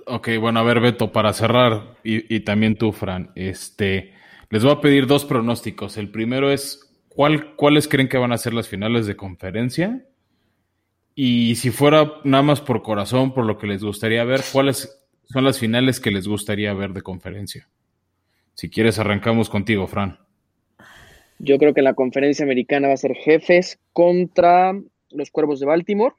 Ok, 0.07 0.31
bueno, 0.41 0.61
a 0.61 0.62
ver, 0.64 0.81
Beto, 0.81 1.12
para 1.12 1.33
cerrar, 1.33 1.97
y, 2.03 2.41
también 2.41 2.77
tú, 2.77 2.93
Fran, 2.93 3.31
este, 3.35 4.14
les 4.51 4.62
voy 4.62 4.73
a 4.73 4.81
pedir 4.81 5.07
dos 5.07 5.25
pronósticos. 5.25 5.97
El 5.97 6.11
primero 6.11 6.51
es, 6.51 6.88
¿cuál, 7.19 7.57
¿cuáles 7.57 7.89
creen 7.89 8.09
que 8.09 8.16
van 8.16 8.31
a 8.31 8.39
ser 8.39 8.55
las 8.55 8.69
finales 8.69 9.09
de 9.09 9.16
conferencia? 9.16 10.05
Y 11.16 11.57
si 11.57 11.71
fuera 11.71 12.12
nada 12.23 12.45
más 12.45 12.61
por 12.61 12.85
corazón, 12.85 13.35
por 13.35 13.45
lo 13.45 13.59
que 13.59 13.66
les 13.66 13.83
gustaría 13.83 14.23
ver, 14.23 14.41
¿cuáles 14.53 15.05
son 15.25 15.43
las 15.43 15.59
finales 15.59 15.99
que 15.99 16.12
les 16.12 16.29
gustaría 16.29 16.73
ver 16.75 16.93
de 16.93 17.03
conferencia? 17.03 17.69
Si 18.55 18.71
quieres, 18.71 19.01
arrancamos 19.01 19.51
contigo, 19.51 19.89
Fran. 19.89 20.21
Yo 21.41 21.59
creo 21.59 21.75
que 21.75 21.83
la 21.83 21.95
conferencia 21.95 22.45
americana 22.45 22.87
va 22.87 22.95
a 22.95 22.99
ser 22.99 23.16
jefes 23.16 23.81
contra 23.93 24.81
los 25.11 25.33
Cuervos 25.33 25.59
de 25.59 25.66
Baltimore. 25.66 26.14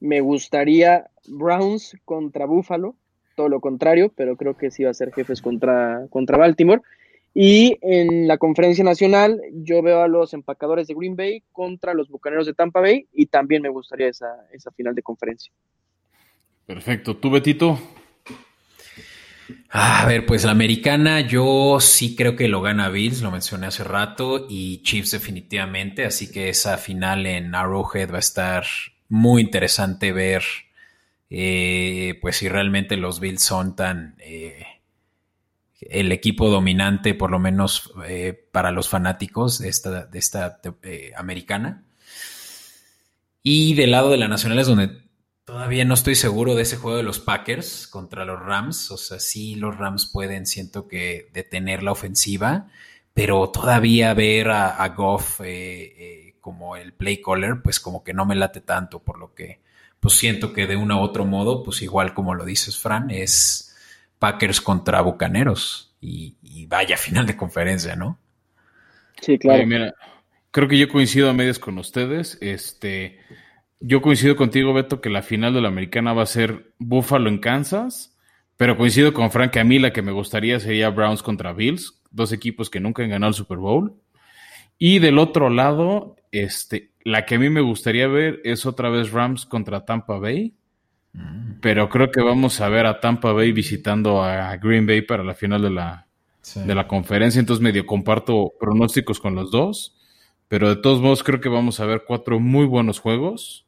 Me 0.00 0.20
gustaría 0.20 1.10
Browns 1.28 1.96
contra 2.04 2.44
Buffalo, 2.46 2.96
todo 3.36 3.48
lo 3.48 3.60
contrario, 3.60 4.12
pero 4.16 4.36
creo 4.36 4.56
que 4.56 4.72
sí 4.72 4.82
va 4.82 4.90
a 4.90 4.94
ser 4.94 5.12
jefes 5.12 5.40
contra, 5.40 6.08
contra 6.10 6.38
Baltimore. 6.38 6.82
Y 7.40 7.78
en 7.82 8.26
la 8.26 8.36
conferencia 8.36 8.82
nacional 8.82 9.40
yo 9.52 9.80
veo 9.80 10.02
a 10.02 10.08
los 10.08 10.34
empacadores 10.34 10.88
de 10.88 10.94
Green 10.94 11.14
Bay 11.14 11.44
contra 11.52 11.94
los 11.94 12.08
Bucaneros 12.08 12.46
de 12.46 12.52
Tampa 12.52 12.80
Bay 12.80 13.06
y 13.12 13.26
también 13.26 13.62
me 13.62 13.68
gustaría 13.68 14.08
esa, 14.08 14.48
esa 14.52 14.72
final 14.72 14.92
de 14.92 15.04
conferencia. 15.04 15.52
Perfecto. 16.66 17.16
¿Tú, 17.16 17.30
Betito? 17.30 17.78
A 19.70 20.04
ver, 20.04 20.26
pues 20.26 20.44
la 20.44 20.50
americana 20.50 21.20
yo 21.20 21.78
sí 21.78 22.16
creo 22.16 22.34
que 22.34 22.48
lo 22.48 22.60
gana 22.60 22.88
Bills, 22.88 23.22
lo 23.22 23.30
mencioné 23.30 23.68
hace 23.68 23.84
rato, 23.84 24.48
y 24.50 24.82
Chiefs 24.82 25.12
definitivamente, 25.12 26.04
así 26.04 26.32
que 26.32 26.48
esa 26.48 26.76
final 26.76 27.24
en 27.24 27.54
Arrowhead 27.54 28.10
va 28.10 28.16
a 28.16 28.18
estar 28.18 28.64
muy 29.08 29.42
interesante 29.42 30.10
ver 30.10 30.42
eh, 31.30 32.18
pues 32.20 32.38
si 32.38 32.48
realmente 32.48 32.96
los 32.96 33.20
Bills 33.20 33.44
son 33.44 33.76
tan 33.76 34.16
eh, 34.18 34.64
el 35.80 36.12
equipo 36.12 36.48
dominante, 36.48 37.14
por 37.14 37.30
lo 37.30 37.38
menos 37.38 37.92
eh, 38.06 38.48
para 38.52 38.70
los 38.70 38.88
fanáticos 38.88 39.58
de 39.58 39.68
esta, 39.68 40.06
de 40.06 40.18
esta 40.18 40.60
americana. 41.16 41.84
Y 43.42 43.74
del 43.74 43.92
lado 43.92 44.10
de 44.10 44.18
la 44.18 44.28
nacional 44.28 44.58
es 44.58 44.66
donde 44.66 45.08
todavía 45.44 45.84
no 45.84 45.94
estoy 45.94 46.14
seguro 46.14 46.54
de 46.54 46.62
ese 46.62 46.76
juego 46.76 46.96
de 46.96 47.02
los 47.02 47.20
Packers 47.20 47.86
contra 47.86 48.24
los 48.24 48.40
Rams. 48.40 48.90
O 48.90 48.96
sea, 48.96 49.20
sí, 49.20 49.54
los 49.54 49.78
Rams 49.78 50.06
pueden, 50.06 50.46
siento 50.46 50.88
que, 50.88 51.30
detener 51.32 51.82
la 51.82 51.92
ofensiva, 51.92 52.68
pero 53.14 53.48
todavía 53.50 54.12
ver 54.14 54.50
a, 54.50 54.86
Goff 54.88 55.40
como 56.40 56.76
el 56.76 56.92
play 56.92 57.20
caller, 57.22 57.62
pues 57.62 57.80
como 57.80 58.02
que 58.02 58.14
no 58.14 58.26
me 58.26 58.34
late 58.34 58.60
tanto, 58.60 59.00
por 59.00 59.18
lo 59.18 59.34
que 59.34 59.60
pues 60.00 60.14
siento 60.14 60.52
que 60.52 60.66
de 60.66 60.76
uno 60.76 61.00
u 61.00 61.02
otro 61.02 61.24
modo, 61.24 61.62
pues 61.62 61.82
igual 61.82 62.14
como 62.14 62.34
lo 62.34 62.44
dices, 62.44 62.78
Fran, 62.78 63.10
es 63.10 63.67
Packers 64.18 64.60
contra 64.60 65.00
Bucaneros 65.00 65.96
y, 66.00 66.36
vaya 66.66 66.96
final 66.96 67.26
de 67.26 67.36
conferencia, 67.36 67.96
¿no? 67.96 68.18
Sí, 69.20 69.38
claro. 69.38 69.66
mira, 69.66 69.94
creo 70.50 70.68
que 70.68 70.78
yo 70.78 70.88
coincido 70.88 71.30
a 71.30 71.32
medias 71.32 71.58
con 71.58 71.78
ustedes. 71.78 72.38
Este, 72.40 73.18
yo 73.80 74.02
coincido 74.02 74.36
contigo, 74.36 74.72
Beto, 74.74 75.00
que 75.00 75.10
la 75.10 75.22
final 75.22 75.54
de 75.54 75.60
la 75.60 75.68
americana 75.68 76.12
va 76.12 76.22
a 76.22 76.26
ser 76.26 76.72
Buffalo 76.78 77.28
en 77.28 77.38
Kansas, 77.38 78.16
pero 78.56 78.76
coincido 78.76 79.12
con 79.12 79.30
Frank 79.30 79.52
que 79.52 79.60
a 79.60 79.64
mí 79.64 79.78
la 79.78 79.92
que 79.92 80.02
me 80.02 80.12
gustaría 80.12 80.60
sería 80.60 80.90
Browns 80.90 81.22
contra 81.22 81.52
Bills, 81.52 82.02
dos 82.10 82.32
equipos 82.32 82.70
que 82.70 82.80
nunca 82.80 83.02
han 83.02 83.10
ganado 83.10 83.30
el 83.30 83.34
Super 83.34 83.58
Bowl. 83.58 83.94
Y 84.78 85.00
del 85.00 85.18
otro 85.18 85.50
lado, 85.50 86.16
este, 86.30 86.92
la 87.02 87.24
que 87.24 87.36
a 87.36 87.38
mí 87.38 87.50
me 87.50 87.60
gustaría 87.60 88.06
ver 88.06 88.40
es 88.44 88.66
otra 88.66 88.90
vez 88.90 89.12
Rams 89.12 89.46
contra 89.46 89.84
Tampa 89.84 90.18
Bay. 90.18 90.54
Pero 91.60 91.88
creo 91.88 92.10
que 92.10 92.20
vamos 92.20 92.60
a 92.60 92.68
ver 92.68 92.86
a 92.86 93.00
Tampa 93.00 93.32
Bay 93.32 93.52
visitando 93.52 94.22
a 94.22 94.56
Green 94.56 94.86
Bay 94.86 95.02
para 95.02 95.24
la 95.24 95.34
final 95.34 95.62
de 95.62 95.70
la, 95.70 96.06
de 96.54 96.74
la 96.74 96.86
conferencia. 96.86 97.40
Entonces 97.40 97.62
medio 97.62 97.86
comparto 97.86 98.52
pronósticos 98.60 99.18
con 99.18 99.34
los 99.34 99.50
dos. 99.50 99.96
Pero 100.48 100.68
de 100.68 100.76
todos 100.76 101.02
modos 101.02 101.22
creo 101.22 101.40
que 101.40 101.48
vamos 101.48 101.80
a 101.80 101.86
ver 101.86 102.04
cuatro 102.06 102.40
muy 102.40 102.66
buenos 102.66 103.00
juegos. 103.00 103.66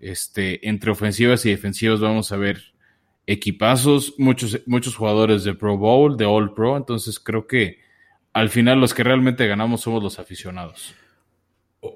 Este, 0.00 0.68
entre 0.68 0.90
ofensivas 0.90 1.46
y 1.46 1.50
defensivas 1.50 2.00
vamos 2.00 2.32
a 2.32 2.36
ver 2.36 2.72
equipazos, 3.26 4.14
muchos, 4.18 4.60
muchos 4.66 4.96
jugadores 4.96 5.44
de 5.44 5.54
Pro 5.54 5.76
Bowl, 5.76 6.16
de 6.16 6.24
All 6.24 6.54
Pro. 6.54 6.76
Entonces 6.76 7.20
creo 7.20 7.46
que 7.46 7.78
al 8.32 8.48
final 8.48 8.80
los 8.80 8.94
que 8.94 9.04
realmente 9.04 9.46
ganamos 9.46 9.82
somos 9.82 10.02
los 10.02 10.18
aficionados. 10.18 10.94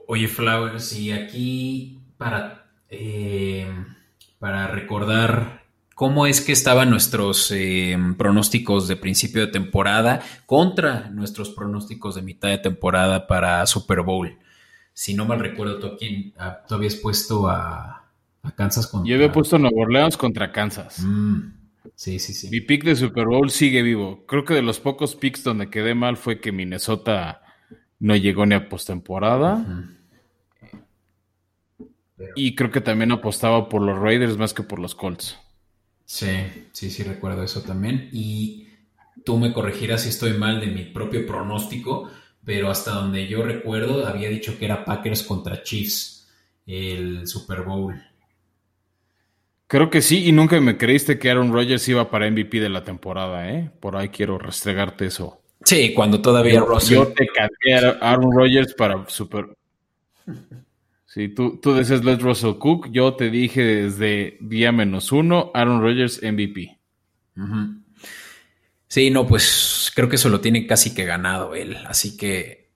Oye, 0.06 0.28
Flowers, 0.28 0.96
y 0.98 1.12
aquí 1.12 2.00
para, 2.18 2.70
eh, 2.88 3.66
para 4.38 4.66
recordar 4.68 5.62
cómo 5.94 6.26
es 6.26 6.42
que 6.42 6.52
estaban 6.52 6.90
nuestros 6.90 7.50
eh, 7.52 7.96
pronósticos 8.18 8.86
de 8.86 8.96
principio 8.96 9.40
de 9.40 9.52
temporada 9.52 10.20
contra 10.44 11.08
nuestros 11.08 11.50
pronósticos 11.50 12.14
de 12.14 12.22
mitad 12.22 12.50
de 12.50 12.58
temporada 12.58 13.26
para 13.26 13.66
Super 13.66 14.02
Bowl. 14.02 14.36
Si 14.92 15.14
no 15.14 15.24
mal 15.24 15.40
recuerdo, 15.40 15.78
tú, 15.78 15.96
tú 16.68 16.74
habías 16.74 16.96
puesto 16.96 17.48
a, 17.48 18.04
Kansas 18.54 18.86
contra... 18.86 19.08
Yo 19.08 19.16
había 19.16 19.32
puesto 19.32 19.58
Nuevo 19.58 19.80
Orleans 19.80 20.16
contra 20.16 20.52
Kansas. 20.52 21.00
Mm, 21.02 21.52
sí, 21.94 22.18
sí, 22.18 22.34
sí. 22.34 22.48
Mi 22.50 22.60
pick 22.60 22.84
de 22.84 22.94
Super 22.94 23.26
Bowl 23.26 23.50
sigue 23.50 23.82
vivo. 23.82 24.24
Creo 24.26 24.44
que 24.44 24.54
de 24.54 24.62
los 24.62 24.80
pocos 24.80 25.16
picks 25.16 25.42
donde 25.42 25.70
quedé 25.70 25.94
mal 25.94 26.16
fue 26.16 26.40
que 26.40 26.52
Minnesota 26.52 27.42
no 27.98 28.14
llegó 28.16 28.44
ni 28.46 28.54
a 28.54 28.68
postemporada. 28.68 29.64
Y 32.34 32.54
creo 32.54 32.70
que 32.70 32.80
también 32.80 33.12
apostaba 33.12 33.68
por 33.68 33.82
los 33.82 33.98
Raiders 33.98 34.36
más 34.36 34.54
que 34.54 34.62
por 34.62 34.78
los 34.78 34.94
Colts. 34.94 35.38
Sí, 36.04 36.30
sí, 36.72 36.90
sí, 36.90 37.02
recuerdo 37.02 37.42
eso 37.42 37.62
también. 37.62 38.08
Y 38.12 38.68
tú 39.24 39.38
me 39.38 39.52
corregirás 39.52 40.02
si 40.02 40.08
estoy 40.08 40.32
mal 40.32 40.60
de 40.60 40.68
mi 40.68 40.84
propio 40.84 41.26
pronóstico, 41.26 42.10
pero 42.44 42.70
hasta 42.70 42.92
donde 42.92 43.26
yo 43.26 43.42
recuerdo 43.42 44.06
había 44.06 44.28
dicho 44.28 44.58
que 44.58 44.64
era 44.64 44.84
Packers 44.84 45.24
contra 45.24 45.62
Chiefs 45.62 46.28
el 46.66 47.26
Super 47.26 47.62
Bowl. 47.62 48.00
Creo 49.68 49.90
que 49.90 50.00
sí, 50.00 50.26
y 50.26 50.32
nunca 50.32 50.60
me 50.60 50.78
creíste 50.78 51.18
que 51.18 51.28
Aaron 51.28 51.52
Rodgers 51.52 51.88
iba 51.88 52.08
para 52.08 52.30
MVP 52.30 52.60
de 52.60 52.68
la 52.68 52.84
temporada, 52.84 53.50
¿eh? 53.50 53.70
Por 53.80 53.96
ahí 53.96 54.10
quiero 54.10 54.38
restregarte 54.38 55.06
eso. 55.06 55.40
Sí, 55.64 55.92
cuando 55.92 56.22
todavía 56.22 56.54
yo, 56.54 56.78
Yo 56.78 57.08
te 57.08 57.26
canté 57.26 57.74
a 57.74 58.12
Aaron 58.12 58.30
Rodgers 58.32 58.74
para 58.74 59.04
Super. 59.08 59.46
Sí, 61.16 61.28
tú, 61.28 61.58
tú 61.62 61.72
decías 61.72 62.04
Les 62.04 62.20
Russell 62.20 62.58
Cook, 62.58 62.90
yo 62.90 63.14
te 63.14 63.30
dije 63.30 63.64
desde 63.64 64.36
día 64.38 64.70
menos 64.70 65.12
uno, 65.12 65.50
Aaron 65.54 65.80
Rodgers 65.80 66.20
MVP. 66.22 66.78
Sí, 68.86 69.08
no, 69.08 69.26
pues 69.26 69.90
creo 69.94 70.10
que 70.10 70.16
eso 70.16 70.28
lo 70.28 70.42
tiene 70.42 70.66
casi 70.66 70.92
que 70.92 71.06
ganado 71.06 71.54
él, 71.54 71.78
así 71.86 72.18
que 72.18 72.68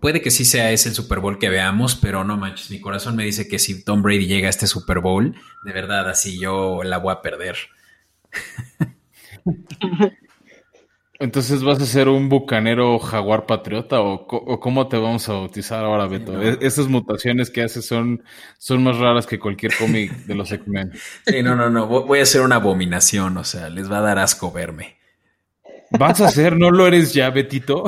puede 0.00 0.20
que 0.20 0.32
sí 0.32 0.44
sea 0.44 0.72
ese 0.72 0.88
el 0.88 0.96
Super 0.96 1.20
Bowl 1.20 1.38
que 1.38 1.50
veamos, 1.50 1.94
pero 1.94 2.24
no 2.24 2.36
manches, 2.36 2.68
mi 2.72 2.80
corazón 2.80 3.14
me 3.14 3.24
dice 3.24 3.46
que 3.46 3.60
si 3.60 3.84
Tom 3.84 4.02
Brady 4.02 4.26
llega 4.26 4.48
a 4.48 4.50
este 4.50 4.66
Super 4.66 4.98
Bowl, 4.98 5.36
de 5.62 5.72
verdad, 5.72 6.08
así 6.08 6.36
yo 6.40 6.82
la 6.82 6.98
voy 6.98 7.12
a 7.12 7.22
perder. 7.22 7.58
Entonces 11.20 11.64
vas 11.64 11.80
a 11.82 11.86
ser 11.86 12.08
un 12.08 12.28
bucanero 12.28 12.96
jaguar 13.00 13.44
patriota 13.44 14.00
o, 14.00 14.28
cómo 14.60 14.86
te 14.86 14.96
vamos 14.96 15.28
a 15.28 15.32
bautizar 15.32 15.84
ahora, 15.84 16.06
Beto. 16.06 16.40
E-, 16.40 16.58
esas 16.60 16.86
mutaciones 16.86 17.50
que 17.50 17.62
haces 17.62 17.86
son, 17.86 18.22
son 18.56 18.84
más 18.84 18.98
raras 18.98 19.26
que 19.26 19.40
cualquier 19.40 19.76
cómic 19.76 20.12
de 20.26 20.34
los 20.36 20.52
X-Men. 20.52 20.92
Sí, 21.26 21.42
no, 21.42 21.56
no, 21.56 21.70
no. 21.70 21.88
Voy 21.88 22.20
a 22.20 22.26
ser 22.26 22.42
una 22.42 22.56
abominación, 22.56 23.36
o 23.36 23.42
sea, 23.42 23.68
les 23.68 23.90
va 23.90 23.98
a 23.98 24.02
dar 24.02 24.20
asco 24.20 24.52
verme. 24.52 24.96
¿Vas 25.90 26.20
a 26.20 26.30
ser? 26.30 26.56
¿No 26.56 26.70
lo 26.70 26.86
eres 26.86 27.12
ya, 27.12 27.30
Betito? 27.30 27.82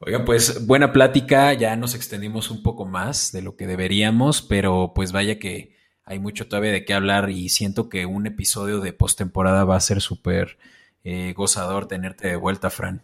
Oigan, 0.00 0.24
pues 0.24 0.66
buena 0.66 0.92
plática, 0.92 1.52
ya 1.52 1.76
nos 1.76 1.94
extendimos 1.94 2.50
un 2.50 2.64
poco 2.64 2.86
más 2.86 3.30
de 3.30 3.42
lo 3.42 3.56
que 3.56 3.68
deberíamos, 3.68 4.42
pero 4.42 4.92
pues 4.94 5.12
vaya 5.12 5.38
que 5.38 5.75
hay 6.06 6.20
mucho 6.20 6.46
todavía 6.46 6.70
de 6.70 6.84
qué 6.84 6.94
hablar 6.94 7.30
y 7.30 7.48
siento 7.48 7.88
que 7.88 8.06
un 8.06 8.26
episodio 8.26 8.80
de 8.80 8.92
postemporada 8.92 9.64
va 9.64 9.76
a 9.76 9.80
ser 9.80 10.00
súper 10.00 10.56
eh, 11.02 11.34
gozador 11.36 11.88
tenerte 11.88 12.28
de 12.28 12.36
vuelta, 12.36 12.70
Fran. 12.70 13.02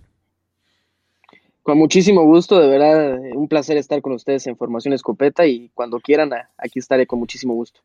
Con 1.62 1.79
muchísimo 1.79 2.24
gusto, 2.24 2.61
de 2.61 2.69
verdad, 2.69 3.19
un 3.35 3.49
placer 3.49 3.77
estar 3.77 4.01
con 4.01 4.12
ustedes 4.12 4.47
en 4.47 4.57
Formación 4.57 4.95
Escopeta 4.95 5.47
y 5.47 5.70
cuando 5.74 6.01
quieran, 6.01 6.31
aquí 6.57 6.79
estaré 6.79 7.07
con 7.07 7.19
muchísimo 7.19 7.55
gusto. 7.55 7.81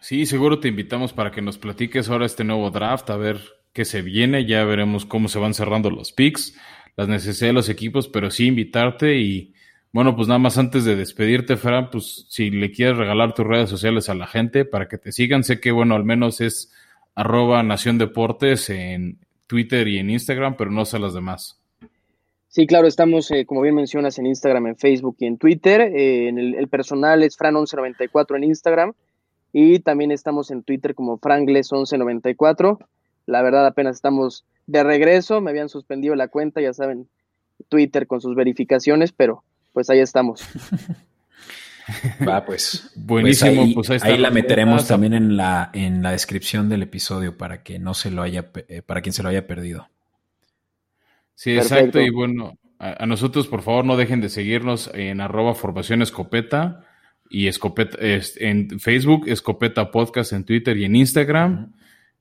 Sí, 0.00 0.26
seguro 0.26 0.58
te 0.58 0.68
invitamos 0.68 1.12
para 1.12 1.30
que 1.30 1.42
nos 1.42 1.58
platiques 1.58 2.08
ahora 2.08 2.26
este 2.26 2.44
nuevo 2.44 2.70
draft, 2.70 3.08
a 3.10 3.16
ver 3.16 3.40
qué 3.72 3.84
se 3.84 4.02
viene, 4.02 4.46
ya 4.46 4.64
veremos 4.64 5.06
cómo 5.06 5.28
se 5.28 5.38
van 5.38 5.54
cerrando 5.54 5.90
los 5.90 6.12
picks, 6.12 6.58
las 6.96 7.08
necesidades 7.08 7.40
de 7.40 7.52
los 7.52 7.68
equipos, 7.68 8.08
pero 8.08 8.30
sí 8.30 8.46
invitarte 8.46 9.18
y 9.18 9.54
bueno, 9.92 10.16
pues 10.16 10.26
nada 10.26 10.38
más 10.38 10.56
antes 10.56 10.84
de 10.84 10.96
despedirte, 10.96 11.56
Fran, 11.56 11.90
pues 11.90 12.26
si 12.28 12.50
le 12.50 12.70
quieres 12.70 12.96
regalar 12.96 13.34
tus 13.34 13.46
redes 13.46 13.68
sociales 13.68 14.08
a 14.08 14.14
la 14.14 14.26
gente 14.26 14.64
para 14.64 14.88
que 14.88 14.96
te 14.96 15.12
sigan, 15.12 15.44
sé 15.44 15.60
que 15.60 15.70
bueno, 15.70 15.94
al 15.94 16.04
menos 16.04 16.40
es 16.40 16.72
arroba 17.14 17.62
Nación 17.62 17.98
Deportes 17.98 18.70
en 18.70 19.18
Twitter 19.46 19.86
y 19.88 19.98
en 19.98 20.08
Instagram, 20.08 20.56
pero 20.56 20.70
no 20.70 20.86
sé 20.86 20.98
las 20.98 21.12
demás. 21.12 21.60
Sí, 22.48 22.66
claro, 22.66 22.86
estamos, 22.86 23.30
eh, 23.30 23.46
como 23.46 23.62
bien 23.62 23.74
mencionas, 23.74 24.18
en 24.18 24.26
Instagram, 24.26 24.66
en 24.66 24.76
Facebook 24.76 25.16
y 25.20 25.26
en 25.26 25.38
Twitter. 25.38 25.80
Eh, 25.80 26.28
en 26.28 26.38
el, 26.38 26.68
personal 26.68 27.22
es 27.22 27.38
Fran1194 27.38 28.36
en 28.36 28.44
Instagram 28.44 28.92
y 29.52 29.80
también 29.80 30.10
estamos 30.10 30.50
en 30.50 30.62
Twitter 30.62 30.94
como 30.94 31.18
Frangles1194. 31.18 32.78
La 33.26 33.42
verdad, 33.42 33.66
apenas 33.66 33.96
estamos 33.96 34.44
de 34.66 34.84
regreso, 34.84 35.40
me 35.40 35.50
habían 35.50 35.68
suspendido 35.68 36.14
la 36.14 36.28
cuenta, 36.28 36.60
ya 36.60 36.72
saben, 36.72 37.08
Twitter 37.68 38.06
con 38.06 38.20
sus 38.20 38.34
verificaciones, 38.34 39.12
pero 39.12 39.44
pues 39.72 39.90
ahí 39.90 40.00
estamos. 40.00 40.42
Va, 42.26 42.44
pues. 42.44 42.92
Buenísimo, 42.94 43.66
pues 43.74 43.90
ahí, 43.90 43.98
pues 43.98 44.20
la 44.20 44.30
meteremos 44.30 44.86
también 44.86 45.14
en 45.14 45.36
la, 45.36 45.70
en 45.72 46.02
la 46.02 46.12
descripción 46.12 46.68
del 46.68 46.82
episodio 46.82 47.36
para 47.36 47.62
que 47.62 47.78
no 47.78 47.94
se 47.94 48.10
lo 48.10 48.22
haya, 48.22 48.50
eh, 48.68 48.82
para 48.82 49.02
quien 49.02 49.12
se 49.12 49.22
lo 49.22 49.28
haya 49.28 49.46
perdido. 49.46 49.88
Sí, 51.34 51.56
exacto. 51.56 52.00
Y 52.00 52.10
bueno, 52.10 52.58
a, 52.78 53.06
nosotros, 53.06 53.48
por 53.48 53.62
favor, 53.62 53.84
no 53.84 53.96
dejen 53.96 54.20
de 54.20 54.28
seguirnos 54.28 54.90
en 54.94 55.20
arroba 55.20 55.54
formación 55.54 56.02
escopeta 56.02 56.84
y 57.28 57.46
escopeta 57.46 57.98
en 58.00 58.78
Facebook, 58.78 59.28
escopeta 59.28 59.90
podcast 59.90 60.32
en 60.32 60.44
Twitter 60.44 60.76
y 60.76 60.84
en 60.84 60.96
Instagram. 60.96 61.72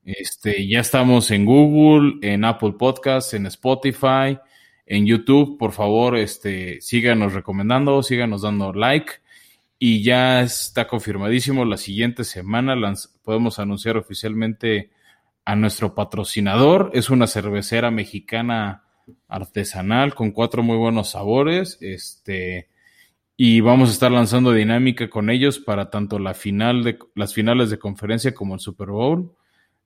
Este, 0.04 0.68
ya 0.68 0.80
estamos 0.80 1.30
en 1.32 1.46
Google, 1.46 2.14
en 2.22 2.44
Apple 2.46 2.74
Podcasts, 2.80 3.34
en 3.34 3.46
Spotify, 3.46 4.40
en 4.92 5.06
YouTube. 5.06 5.58
Por 5.58 5.72
favor, 5.72 6.18
este, 6.18 6.82
síganos 6.82 7.32
recomendando, 7.34 8.04
síganos 8.04 8.42
dando 8.42 8.74
like. 8.74 9.14
Y 9.80 10.04
ya 10.04 10.42
está 10.42 10.86
confirmadísimo, 10.86 11.64
la 11.64 11.78
siguiente 11.78 12.26
semana 12.26 12.76
podemos 13.24 13.58
anunciar 13.58 13.96
oficialmente 13.96 14.92
a 15.46 15.56
nuestro 15.56 15.96
patrocinador. 15.96 16.92
Es 16.94 17.10
una 17.10 17.26
cervecera 17.26 17.90
mexicana 17.90 18.84
artesanal 19.30 20.14
con 20.14 20.32
cuatro 20.32 20.62
muy 20.62 20.76
buenos 20.76 21.12
sabores. 21.12 21.78
Este, 21.80 22.68
y 23.38 23.62
vamos 23.62 23.90
a 23.90 23.94
estar 23.94 24.12
lanzando 24.12 24.52
dinámica 24.52 25.10
con 25.10 25.30
ellos 25.30 25.58
para 25.58 25.90
tanto 25.90 26.20
la 26.20 26.34
final 26.34 26.84
de 26.84 27.00
las 27.16 27.34
finales 27.34 27.70
de 27.70 27.80
conferencia 27.80 28.34
como 28.34 28.56
el 28.56 28.60
Super 28.60 28.90
Bowl. 28.90 29.34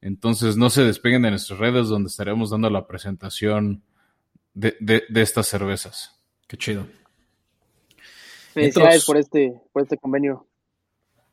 Entonces 0.02 0.58
no 0.58 0.72
se 0.72 0.84
despeguen 0.84 1.22
de 1.22 1.30
nuestras 1.30 1.60
redes 1.60 1.90
donde 1.90 2.08
estaremos 2.08 2.50
dando 2.50 2.72
la 2.72 2.88
presentación 2.88 3.84
de, 4.56 4.76
de 4.80 5.22
estas 5.22 5.48
cervezas. 5.48 6.20
Qué 6.48 6.58
chido. 6.58 6.88
Felicidades 8.56 9.04
por 9.04 9.18
este, 9.18 9.54
por 9.74 9.84
este 9.84 9.98
convenio. 9.98 10.48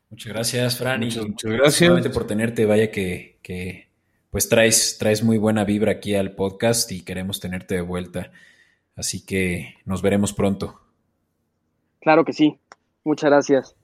Muchas 0.09 0.33
gracias, 0.33 0.77
Fran. 0.77 0.99
Muchas, 0.99 1.25
muchas 1.25 1.51
gracias. 1.51 2.07
por 2.09 2.27
tenerte. 2.27 2.65
Vaya 2.65 2.91
que, 2.91 3.87
pues 4.29 4.49
traes, 4.49 4.97
traes 4.99 5.23
muy 5.23 5.37
buena 5.37 5.63
vibra 5.63 5.93
aquí 5.93 6.15
al 6.15 6.35
podcast 6.35 6.91
y 6.91 7.01
queremos 7.01 7.39
tenerte 7.39 7.75
de 7.75 7.81
vuelta. 7.81 8.31
Así 8.95 9.25
que 9.25 9.75
nos 9.85 10.01
veremos 10.01 10.33
pronto. 10.33 10.81
Claro 12.01 12.25
que 12.25 12.33
sí. 12.33 12.59
Muchas 13.05 13.29
gracias. 13.31 13.75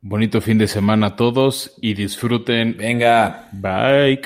Bonito 0.00 0.40
fin 0.40 0.58
de 0.58 0.68
semana 0.68 1.08
a 1.08 1.16
todos 1.16 1.76
y 1.82 1.94
disfruten. 1.94 2.76
Venga. 2.78 3.50
Bye. 3.52 4.20